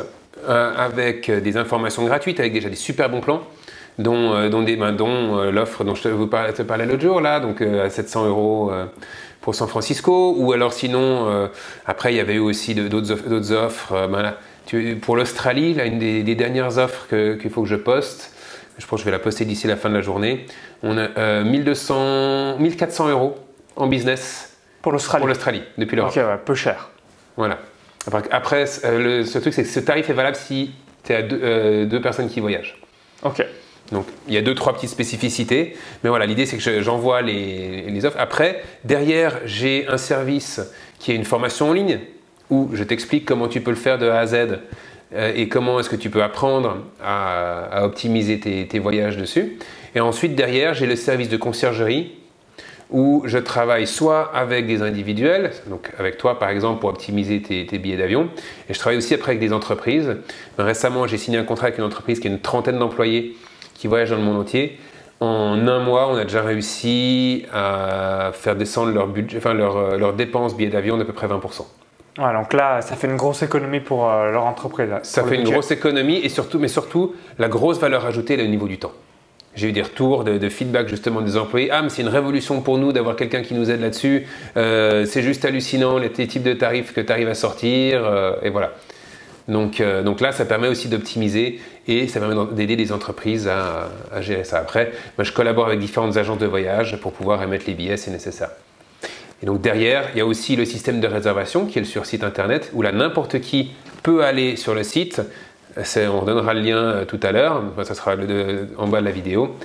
euh, 0.48 0.72
avec 0.76 1.28
des 1.28 1.56
informations 1.56 2.04
gratuites, 2.04 2.38
avec 2.38 2.52
déjà 2.52 2.68
des 2.68 2.76
super 2.76 3.10
bons 3.10 3.20
plans. 3.20 3.42
dont, 3.98 4.34
euh, 4.34 4.48
ben, 4.48 4.96
euh, 5.00 5.50
l'offre 5.50 5.82
dont 5.82 5.96
je 5.96 6.02
te, 6.04 6.62
parlais, 6.62 6.86
l'autre 6.86 7.02
jour, 7.02 7.20
là, 7.20 7.40
donc 7.40 7.60
euh, 7.60 7.84
à 7.84 7.90
700 7.90 8.26
euros 8.26 8.70
pour 9.40 9.56
San 9.56 9.66
Francisco, 9.66 10.36
ou 10.38 10.52
alors 10.52 10.72
sinon, 10.72 11.50
après, 11.86 12.14
il 12.14 12.16
y 12.16 12.20
avait 12.20 12.34
eu 12.34 12.38
aussi 12.38 12.76
d'autres 12.76 13.52
offres. 13.52 14.08
ben 14.08 14.34
pour 15.02 15.16
l'Australie, 15.16 15.74
là, 15.74 15.86
une 15.86 15.98
des, 15.98 16.34
dernières 16.36 16.78
offres 16.78 17.08
qu'il 17.08 17.50
faut 17.50 17.62
que 17.62 17.68
je 17.68 17.76
poste, 17.76 18.32
je 18.78 18.86
pense 18.86 19.00
que 19.00 19.04
je 19.04 19.04
vais 19.06 19.16
la 19.16 19.18
poster 19.18 19.44
d'ici 19.44 19.66
la 19.66 19.76
fin 19.76 19.90
de 19.90 19.94
la 19.94 20.02
journée, 20.02 20.46
on 20.84 20.96
a 20.96 21.42
1200, 21.42 22.58
1400 22.60 23.08
euros 23.10 23.34
en 23.76 23.88
business 23.88 24.53
pour 24.84 24.92
l'Australie. 24.92 25.22
Pour 25.22 25.28
l'Australie, 25.28 25.62
depuis 25.78 25.96
l'Europe. 25.96 26.12
Ok, 26.14 26.22
ouais, 26.22 26.38
peu 26.44 26.54
cher. 26.54 26.90
Voilà. 27.38 27.58
Après, 28.30 28.66
le, 28.84 29.24
ce 29.24 29.38
truc, 29.38 29.54
c'est 29.54 29.62
que 29.62 29.68
ce 29.68 29.80
tarif 29.80 30.10
est 30.10 30.12
valable 30.12 30.36
si 30.36 30.72
tu 31.02 31.14
as 31.14 31.22
deux, 31.22 31.86
deux 31.86 32.02
personnes 32.02 32.28
qui 32.28 32.40
voyagent. 32.40 32.78
Ok. 33.22 33.42
Donc 33.92 34.06
il 34.28 34.34
y 34.34 34.36
a 34.36 34.42
deux, 34.42 34.54
trois 34.54 34.74
petites 34.74 34.90
spécificités. 34.90 35.74
Mais 36.02 36.10
voilà, 36.10 36.26
l'idée 36.26 36.44
c'est 36.44 36.58
que 36.58 36.82
j'envoie 36.82 37.22
les, 37.22 38.04
offres. 38.04 38.18
Après, 38.20 38.62
derrière, 38.84 39.40
j'ai 39.46 39.86
un 39.88 39.96
service 39.96 40.60
qui 40.98 41.12
est 41.12 41.14
une 41.14 41.24
formation 41.24 41.70
en 41.70 41.72
ligne 41.72 42.00
où 42.50 42.68
je 42.74 42.84
t'explique 42.84 43.24
comment 43.24 43.48
tu 43.48 43.62
peux 43.62 43.70
le 43.70 43.78
faire 43.78 43.96
de 43.96 44.06
A 44.06 44.18
à 44.18 44.26
Z 44.26 44.60
euh, 45.14 45.32
et 45.34 45.48
comment 45.48 45.80
est-ce 45.80 45.88
que 45.88 45.96
tu 45.96 46.10
peux 46.10 46.22
apprendre 46.22 46.76
à, 47.02 47.86
optimiser 47.86 48.38
tes, 48.38 48.78
voyages 48.78 49.16
dessus. 49.16 49.58
Et 49.94 50.00
ensuite, 50.00 50.34
derrière, 50.34 50.74
j'ai 50.74 50.84
le 50.86 50.96
service 50.96 51.30
de 51.30 51.38
conciergerie 51.38 52.12
où 52.94 53.24
je 53.26 53.38
travaille 53.38 53.88
soit 53.88 54.30
avec 54.32 54.68
des 54.68 54.80
individuels, 54.80 55.50
donc 55.66 55.90
avec 55.98 56.16
toi 56.16 56.38
par 56.38 56.48
exemple 56.48 56.80
pour 56.80 56.90
optimiser 56.90 57.42
tes, 57.42 57.66
tes 57.66 57.78
billets 57.78 57.96
d'avion, 57.96 58.28
et 58.70 58.72
je 58.72 58.78
travaille 58.78 58.96
aussi 58.96 59.14
après 59.14 59.32
avec 59.32 59.40
des 59.40 59.52
entreprises. 59.52 60.16
Récemment, 60.58 61.08
j'ai 61.08 61.18
signé 61.18 61.36
un 61.36 61.42
contrat 61.42 61.66
avec 61.66 61.78
une 61.78 61.84
entreprise 61.84 62.20
qui 62.20 62.28
a 62.28 62.30
une 62.30 62.40
trentaine 62.40 62.78
d'employés 62.78 63.36
qui 63.74 63.88
voyagent 63.88 64.10
dans 64.10 64.16
le 64.16 64.22
monde 64.22 64.38
entier. 64.38 64.78
En 65.18 65.66
un 65.66 65.80
mois, 65.80 66.08
on 66.08 66.14
a 66.14 66.22
déjà 66.22 66.42
réussi 66.42 67.46
à 67.52 68.30
faire 68.32 68.54
descendre 68.54 68.92
leur 68.92 69.08
budget, 69.08 69.38
enfin 69.38 69.54
leur, 69.54 69.76
euh, 69.76 69.98
leur 69.98 70.12
dépenses 70.12 70.56
billets 70.56 70.70
d'avion 70.70 70.96
d'à 70.96 71.04
peu 71.04 71.12
près 71.12 71.26
20%. 71.26 71.66
Ouais, 72.18 72.32
donc 72.32 72.52
là, 72.52 72.80
ça 72.80 72.94
fait 72.94 73.08
une 73.08 73.16
grosse 73.16 73.42
économie 73.42 73.80
pour 73.80 74.08
euh, 74.08 74.30
leur 74.30 74.44
entreprise. 74.44 74.88
ça 75.02 75.24
fait 75.24 75.34
une 75.34 75.50
grosse 75.50 75.72
économie 75.72 76.18
et 76.18 76.28
surtout, 76.28 76.60
mais 76.60 76.68
surtout, 76.68 77.16
la 77.40 77.48
grosse 77.48 77.80
valeur 77.80 78.06
ajoutée 78.06 78.38
est 78.38 78.44
au 78.44 78.48
niveau 78.48 78.68
du 78.68 78.78
temps. 78.78 78.92
J'ai 79.56 79.68
eu 79.68 79.72
des 79.72 79.82
retours 79.82 80.24
de, 80.24 80.48
feedback 80.48 80.88
justement 80.88 81.20
des 81.20 81.36
employés. 81.36 81.70
Ah, 81.70 81.82
mais 81.82 81.88
c'est 81.88 82.02
une 82.02 82.08
révolution 82.08 82.60
pour 82.60 82.78
nous 82.78 82.92
d'avoir 82.92 83.16
quelqu'un 83.16 83.42
qui 83.42 83.54
nous 83.54 83.70
aide 83.70 83.80
là-dessus. 83.80 84.26
Euh, 84.56 85.06
c'est 85.06 85.22
juste 85.22 85.44
hallucinant 85.44 85.98
les, 85.98 86.10
types 86.10 86.42
de 86.42 86.54
tarifs 86.54 86.92
que 86.92 87.00
tu 87.00 87.12
arrives 87.12 87.28
à 87.28 87.34
sortir. 87.34 88.02
et 88.42 88.50
voilà. 88.50 88.72
Donc, 89.48 89.80
euh, 89.80 90.02
donc 90.02 90.20
là, 90.20 90.32
ça 90.32 90.44
permet 90.44 90.68
aussi 90.68 90.88
d'optimiser 90.88 91.60
et 91.86 92.08
ça 92.08 92.18
permet 92.20 92.34
d'aider 92.52 92.76
les 92.76 92.92
entreprises 92.92 93.48
à, 93.48 93.90
gérer 94.20 94.44
ça. 94.44 94.58
Après, 94.58 94.92
moi, 95.18 95.24
je 95.24 95.32
collabore 95.32 95.66
avec 95.66 95.80
différentes 95.80 96.16
agences 96.16 96.38
de 96.38 96.46
voyage 96.46 96.98
pour 97.00 97.12
pouvoir 97.12 97.42
émettre 97.42 97.64
les 97.66 97.74
billets 97.74 97.96
si 97.96 98.10
nécessaire. 98.10 98.50
Et 99.42 99.46
donc 99.46 99.60
derrière, 99.60 100.08
il 100.14 100.18
y 100.18 100.20
a 100.22 100.26
aussi 100.26 100.56
le 100.56 100.64
système 100.64 101.00
de 101.00 101.06
réservation 101.06 101.66
qui 101.66 101.78
est 101.78 101.84
sur 101.84 102.06
site 102.06 102.24
internet 102.24 102.70
où 102.72 102.80
là, 102.80 102.92
n'importe 102.92 103.40
qui 103.40 103.72
peut 104.02 104.24
aller 104.24 104.56
sur 104.56 104.74
le 104.74 104.82
site. 104.82 105.20
On 105.76 106.24
donnera 106.24 106.54
le 106.54 106.60
lien 106.60 106.78
euh, 106.78 107.04
tout 107.04 107.20
à 107.22 107.32
l'heure, 107.32 107.62
ça 107.82 107.94
sera 107.94 108.14
en 108.78 108.88
bas 108.88 109.00
de 109.00 109.04
la 109.04 109.10
vidéo, 109.10 109.56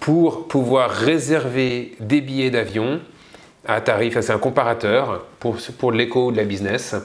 pour 0.00 0.48
pouvoir 0.48 0.90
réserver 0.90 1.92
des 2.00 2.20
billets 2.20 2.50
d'avion 2.50 3.00
à 3.66 3.80
tarif, 3.80 4.18
c'est 4.20 4.32
un 4.32 4.38
comparateur 4.38 5.24
pour, 5.38 5.56
pour 5.78 5.92
l'éco 5.92 6.32
de 6.32 6.36
la 6.36 6.44
business 6.44 6.96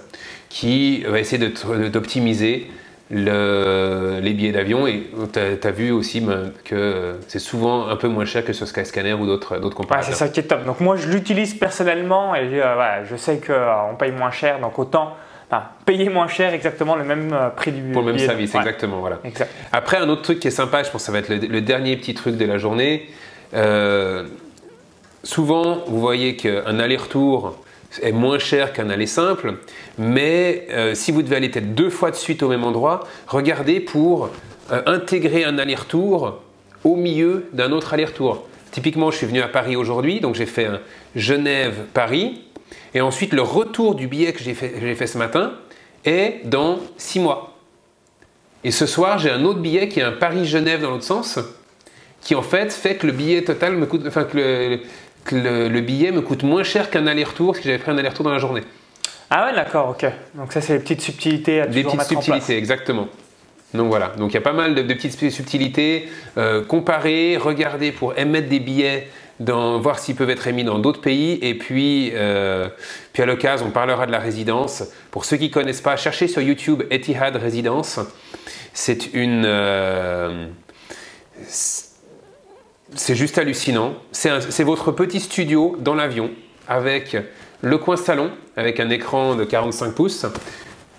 qui 0.49 1.03
va 1.03 1.19
essayer 1.19 1.51
d'optimiser 1.89 2.67
les 3.09 4.33
billets 4.33 4.51
d'avion 4.51 4.85
et 4.87 5.09
tu 5.31 5.39
as, 5.39 5.71
vu 5.71 5.91
aussi 5.91 6.19
ben, 6.19 6.51
que 6.65 7.19
c'est 7.27 7.39
souvent 7.39 7.87
un 7.87 7.95
peu 7.95 8.07
moins 8.07 8.25
cher 8.25 8.43
que 8.43 8.53
sur 8.53 8.67
Skyscanner 8.67 9.13
ou 9.13 9.25
d'autres 9.25 9.59
comparateurs. 9.69 10.05
c'est 10.05 10.17
ça 10.17 10.27
qui 10.27 10.41
est 10.41 10.43
top. 10.43 10.65
Donc 10.65 10.79
moi 10.79 10.97
je 10.97 11.07
l'utilise 11.07 11.53
personnellement 11.53 12.35
et 12.35 12.61
euh, 12.61 13.05
je 13.05 13.15
sais 13.15 13.39
qu'on 13.39 13.53
euh, 13.53 13.93
paye 13.97 14.11
moins 14.11 14.31
cher, 14.31 14.59
donc 14.59 14.77
autant 14.77 15.15
payer 15.85 16.09
moins 16.09 16.27
cher 16.27 16.53
exactement 16.53 16.95
le 16.95 17.03
même 17.03 17.31
euh, 17.33 17.49
prix 17.49 17.71
du 17.71 17.81
Pour 17.91 18.01
le 18.01 18.13
même 18.13 18.19
service, 18.19 18.53
exactement. 18.53 18.99
Voilà. 18.99 19.19
Après 19.71 19.97
un 19.97 20.09
autre 20.09 20.21
truc 20.21 20.39
qui 20.39 20.47
est 20.47 20.51
sympa, 20.51 20.83
je 20.83 20.89
pense 20.89 21.01
que 21.01 21.05
ça 21.05 21.11
va 21.11 21.19
être 21.19 21.29
le, 21.29 21.61
dernier 21.61 21.95
petit 21.97 22.13
truc 22.13 22.37
de 22.37 22.45
la 22.45 22.57
journée. 22.57 23.09
souvent 25.23 25.83
vous 25.87 25.99
voyez 25.99 26.35
qu'un 26.35 26.79
aller-retour 26.79 27.57
est 28.01 28.11
moins 28.11 28.39
cher 28.39 28.73
qu'un 28.73 28.89
aller 28.89 29.07
simple, 29.07 29.55
mais 29.97 30.67
euh, 30.71 30.95
si 30.95 31.11
vous 31.11 31.21
devez 31.21 31.37
aller 31.37 31.49
peut-être 31.49 31.73
deux 31.73 31.89
fois 31.89 32.11
de 32.11 32.15
suite 32.15 32.43
au 32.43 32.49
même 32.49 32.63
endroit, 32.63 33.07
regardez 33.27 33.79
pour 33.79 34.29
euh, 34.71 34.81
intégrer 34.85 35.43
un 35.43 35.57
aller-retour 35.57 36.41
au 36.83 36.95
milieu 36.95 37.47
d'un 37.53 37.71
autre 37.71 37.93
aller-retour. 37.93 38.47
Typiquement, 38.71 39.11
je 39.11 39.17
suis 39.17 39.27
venu 39.27 39.41
à 39.41 39.47
Paris 39.47 39.75
aujourd'hui, 39.75 40.19
donc 40.19 40.35
j'ai 40.35 40.45
fait 40.45 40.65
un 40.65 40.79
Genève-Paris, 41.15 42.41
et 42.93 43.01
ensuite 43.01 43.33
le 43.33 43.41
retour 43.41 43.95
du 43.95 44.07
billet 44.07 44.33
que 44.33 44.43
j'ai 44.43 44.53
fait, 44.53 44.95
fait, 44.95 45.07
ce 45.07 45.17
matin 45.17 45.53
est 46.05 46.41
dans 46.45 46.79
six 46.97 47.19
mois. 47.19 47.57
Et 48.63 48.71
ce 48.71 48.85
soir, 48.85 49.19
j'ai 49.19 49.29
un 49.29 49.43
autre 49.45 49.59
billet 49.59 49.87
qui 49.87 49.99
est 49.99 50.03
un 50.03 50.11
Paris-Genève 50.11 50.81
dans 50.81 50.91
l'autre 50.91 51.03
sens, 51.03 51.39
qui 52.21 52.35
en 52.35 52.41
fait 52.41 52.71
fait 52.71 52.95
que 52.95 53.07
le 53.07 53.13
billet 53.13 53.43
total 53.43 53.77
me 53.77 53.85
coûte, 53.85 54.03
enfin 54.07 54.23
que 54.23 54.37
le, 55.31 55.69
le, 55.69 55.81
billet 55.81 56.11
me 56.11 56.21
coûte 56.21 56.43
moins 56.43 56.63
cher 56.63 56.89
qu'un 56.89 57.07
aller-retour 57.07 57.55
si 57.55 57.63
j'avais 57.63 57.77
pris 57.77 57.91
un 57.91 57.97
aller-retour 57.97 58.25
dans 58.25 58.31
la 58.31 58.39
journée. 58.39 58.63
Ah 59.29 59.47
ouais, 59.47 59.55
d'accord, 59.55 59.89
ok. 59.89 60.09
Donc 60.35 60.53
ça, 60.53 60.61
c'est 60.61 60.73
les 60.73 60.79
petites 60.79 61.01
subtilités 61.01 61.61
à 61.61 61.67
Des 61.67 61.83
petites 61.83 62.01
subtilités, 62.03 62.57
exactement. 62.57 63.07
Donc 63.73 63.89
voilà, 63.89 64.13
donc 64.17 64.31
il 64.31 64.35
y 64.35 64.37
a 64.37 64.41
pas 64.41 64.53
mal 64.53 64.75
de, 64.75 64.81
petites 64.93 65.29
subtilités. 65.29 66.07
Euh, 66.37 66.63
comparer, 66.63 67.37
regarder 67.37 67.91
pour 67.91 68.17
émettre 68.17 68.47
des 68.47 68.59
billets, 68.59 69.07
voir 69.39 69.99
s'ils 69.99 70.15
peuvent 70.15 70.29
être 70.29 70.47
émis 70.47 70.63
dans 70.63 70.79
d'autres 70.79 71.01
pays. 71.01 71.39
Et 71.41 71.55
puis, 71.55 72.11
euh, 72.13 72.69
puis 73.13 73.23
à 73.23 73.25
l'occasion, 73.25 73.67
on 73.67 73.71
parlera 73.71 74.05
de 74.05 74.11
la 74.11 74.19
résidence. 74.19 74.83
Pour 75.11 75.25
ceux 75.25 75.37
qui 75.37 75.49
ne 75.49 75.53
connaissent 75.53 75.81
pas, 75.81 75.95
cherchez 75.95 76.27
sur 76.27 76.41
YouTube 76.41 76.83
Etihad 76.89 77.35
Résidence. 77.35 77.99
C'est 78.73 79.13
une... 79.13 79.43
Euh, 79.45 80.47
c'est 82.95 83.15
juste 83.15 83.37
hallucinant. 83.37 83.93
C'est 84.11 84.63
votre 84.63 84.91
petit 84.91 85.19
studio 85.19 85.75
dans 85.79 85.93
l'avion 85.93 86.31
avec 86.67 87.17
le 87.61 87.77
coin 87.77 87.97
salon 87.97 88.31
avec 88.55 88.79
un 88.79 88.89
écran 88.89 89.35
de 89.35 89.43
45 89.43 89.93
pouces, 89.93 90.25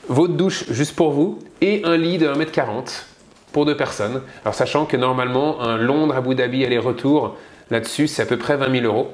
votre 0.09 0.35
douche 0.35 0.65
juste 0.71 0.95
pour 0.95 1.11
vous 1.11 1.41
et 1.61 1.83
un 1.85 1.97
lit 1.97 2.19
de 2.19 2.29
1m40 2.29 3.03
pour 3.53 3.67
deux 3.67 3.77
personnes. 3.77 4.23
Alors 4.45 4.55
sachant 4.55 4.87
que 4.87 4.97
normalement 4.97 5.61
un 5.61 5.77
Londres 5.77 6.15
Abu 6.17 6.35
Dhabi 6.35 6.65
aller-retour 6.65 7.37
là-dessus 7.71 8.09
c'est 8.09 8.23
à 8.23 8.27
peu 8.27 8.39
près 8.39 8.57
20 8.57 8.81
000 8.81 8.85
euros. 8.87 9.13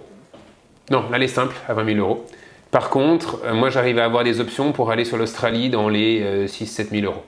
Non, 0.91 1.05
l'aller 1.11 1.29
simple 1.29 1.55
à 1.69 1.75
20 1.75 1.95
000 1.95 1.99
euros. 1.99 2.27
Par 2.71 2.91
contre, 2.91 3.41
euh, 3.45 3.55
moi 3.55 3.71
j'arrive 3.71 3.99
à 3.99 4.05
avoir 4.05 4.25
des 4.25 4.41
options 4.41 4.73
pour 4.73 4.91
aller 4.91 5.05
sur 5.05 5.17
l'Australie 5.17 5.71
dans 5.71 5.89
les 5.89 6.47
6-7 6.47 6.81
euh, 6.81 7.01
000 7.01 7.07
euros. 7.07 7.25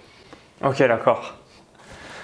Ok, 0.64 0.78
d'accord. 0.78 1.34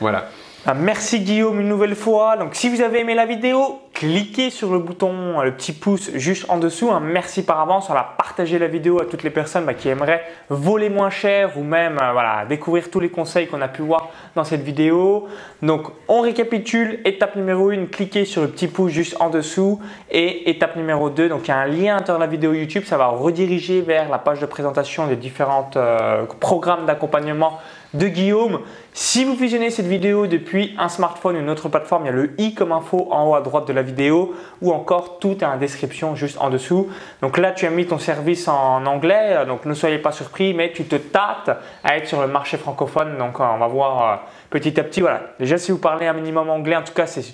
Voilà. 0.01 0.29
Ah, 0.67 0.75
merci 0.75 1.21
Guillaume 1.21 1.61
une 1.61 1.69
nouvelle 1.69 1.97
fois. 1.97 2.37
Donc 2.37 2.55
si 2.55 2.69
vous 2.69 2.81
avez 2.81 3.01
aimé 3.01 3.15
la 3.15 3.27
vidéo, 3.27 3.81
cliquez 4.03 4.51
sur 4.51 4.73
le 4.73 4.81
bouton, 4.81 5.43
le 5.43 5.53
petit 5.53 5.73
pouce 5.73 6.11
juste 6.15 6.47
en 6.49 6.59
dessous. 6.59 6.91
Merci 7.01 7.45
par 7.45 7.61
avance. 7.61 7.89
On 7.89 7.93
va 7.93 8.17
partager 8.19 8.59
la 8.59 8.67
vidéo 8.67 9.01
à 9.01 9.05
toutes 9.05 9.23
les 9.23 9.31
personnes 9.31 9.65
bah, 9.65 9.75
qui 9.75 9.89
aimeraient 9.89 10.25
voler 10.49 10.91
moins 10.91 11.09
cher 11.09 11.57
ou 11.57 11.63
même 11.63 11.99
euh, 12.03 12.11
voilà, 12.11 12.45
découvrir 12.49 12.91
tous 12.91 12.99
les 12.99 13.11
conseils 13.11 13.47
qu'on 13.47 13.61
a 13.61 13.69
pu 13.69 13.83
voir 13.83 14.09
dans 14.35 14.43
cette 14.43 14.63
vidéo. 14.63 15.29
Donc 15.63 15.87
on 16.09 16.21
récapitule. 16.21 16.99
Étape 17.05 17.37
numéro 17.37 17.71
1, 17.71 17.87
cliquez 17.87 18.25
sur 18.25 18.43
le 18.43 18.49
petit 18.49 18.67
pouce 18.67 18.91
juste 18.91 19.17
en 19.21 19.31
dessous. 19.31 19.79
Et 20.11 20.51
étape 20.51 20.75
numéro 20.75 21.09
2, 21.09 21.29
donc 21.29 21.47
il 21.47 21.49
y 21.51 21.53
a 21.53 21.59
un 21.59 21.67
lien 21.67 21.95
à 21.95 21.99
l'intérieur 21.99 22.19
de 22.19 22.25
la 22.25 22.31
vidéo 22.31 22.55
YouTube. 22.55 22.83
Ça 22.85 22.97
va 22.97 23.07
rediriger 23.07 23.83
vers 23.83 24.09
la 24.09 24.19
page 24.19 24.41
de 24.41 24.47
présentation 24.47 25.07
des 25.07 25.15
différents 25.15 25.71
euh, 25.77 26.25
programmes 26.41 26.87
d'accompagnement 26.87 27.61
de 27.95 28.09
Guillaume. 28.09 28.61
Si 28.95 29.25
vous 29.25 29.35
visionnez 29.35 29.71
cette 29.71 29.87
vidéo 29.87 30.27
depuis 30.27 30.75
un 30.79 30.89
smartphone 30.89 31.37
ou 31.37 31.41
une 31.41 31.51
autre 31.51 31.69
plateforme, 31.69 32.05
il 32.05 32.07
y 32.07 32.09
a 32.11 32.13
le 32.13 32.35
i 32.39 32.55
comme 32.55 32.73
info 32.73 33.09
en 33.11 33.29
haut 33.29 33.35
à 33.35 33.41
droite 33.41 33.67
de 33.67 33.73
la 33.73 33.83
vidéo 33.83 34.35
ou 34.61 34.73
encore 34.73 35.19
tout 35.19 35.39
est 35.41 35.47
en 35.47 35.57
description 35.57 36.15
juste 36.15 36.39
en 36.41 36.51
dessous. 36.51 36.89
Donc 37.21 37.39
là, 37.39 37.53
tu 37.53 37.67
as 37.67 37.71
mis 37.71 37.87
ton 37.87 37.99
service 37.99 38.49
en 38.49 38.85
anglais, 38.87 39.45
donc 39.47 39.65
ne 39.65 39.75
soyez 39.75 39.99
pas 39.99 40.13
surpris, 40.13 40.55
mais 40.55 40.73
tu 40.73 40.85
te 40.85 40.97
tâtes 40.97 41.51
à 41.85 41.97
être 41.97 42.07
sur 42.07 42.21
le 42.21 42.27
marché 42.27 42.57
francophone. 42.57 43.17
Donc 43.19 43.41
on 43.41 43.59
va 43.59 43.67
voir 43.67 44.13
euh, 44.13 44.17
petit 44.51 44.79
à 44.79 44.85
petit. 44.85 45.01
Voilà. 45.01 45.23
Déjà, 45.39 45.59
si 45.59 45.73
vous 45.73 45.79
parlez 45.79 46.07
un 46.07 46.15
minimum 46.15 46.51
anglais, 46.51 46.77
en 46.77 46.83
tout 46.83 46.95
cas, 46.95 47.07
c'est 47.07 47.25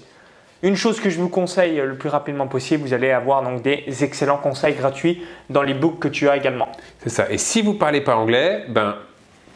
une 0.63 0.75
chose 0.75 1.01
que 1.01 1.09
je 1.09 1.21
vous 1.21 1.29
conseille 1.29 1.77
le 1.77 1.95
plus 1.95 2.09
rapidement 2.09 2.49
possible, 2.49 2.83
vous 2.83 2.93
allez 2.93 3.13
avoir 3.13 3.43
donc 3.43 3.63
des 3.63 3.85
excellents 4.03 4.39
conseils 4.39 4.75
gratuits 4.75 5.23
dans 5.51 5.63
les 5.63 5.75
books 5.75 6.01
que 6.01 6.09
tu 6.09 6.29
as 6.29 6.37
également. 6.37 6.69
C'est 7.01 7.11
ça. 7.11 7.31
Et 7.31 7.39
si 7.39 7.63
vous 7.63 7.75
parlez 7.75 8.01
pas 8.01 8.17
anglais, 8.17 8.65
ben 8.69 8.97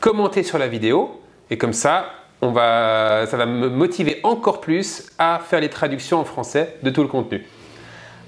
commentez 0.03 0.43
sur 0.43 0.59
la 0.59 0.69
vidéo 0.69 1.21
et 1.49 1.57
comme 1.57 1.73
ça, 1.73 2.07
on 2.43 2.51
va, 2.51 3.25
ça 3.27 3.37
va 3.37 3.47
me 3.47 3.69
motiver 3.69 4.21
encore 4.25 4.61
plus 4.61 5.09
à 5.19 5.39
faire 5.39 5.61
les 5.61 5.71
traductions 5.71 6.19
en 6.19 6.25
français 6.25 6.77
de 6.83 6.91
tout 6.91 7.03
le 7.03 7.09
contenu. 7.09 7.47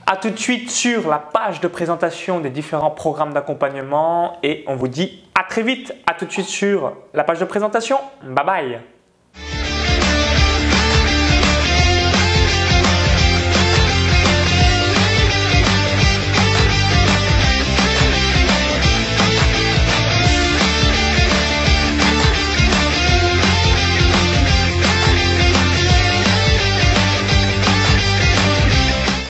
A 0.07 0.17
tout 0.17 0.31
de 0.31 0.39
suite 0.39 0.71
sur 0.71 1.09
la 1.09 1.19
page 1.19 1.61
de 1.61 1.69
présentation 1.69 2.39
des 2.39 2.51
différents 2.51 2.91
programmes 2.91 3.33
d'accompagnement 3.33 4.39
et 4.43 4.65
on 4.69 4.77
vous 4.77 4.89
dit 4.89 5.25
à 5.35 5.43
très 5.43 5.63
vite. 5.63 5.93
À 6.07 6.15
tout 6.15 6.27
de 6.27 6.31
suite 6.31 6.47
sur 6.47 6.93
la 7.13 7.25
page 7.25 7.41
de 7.41 7.45
présentation. 7.45 7.99
Bye 8.23 8.47
bye. 8.47 8.94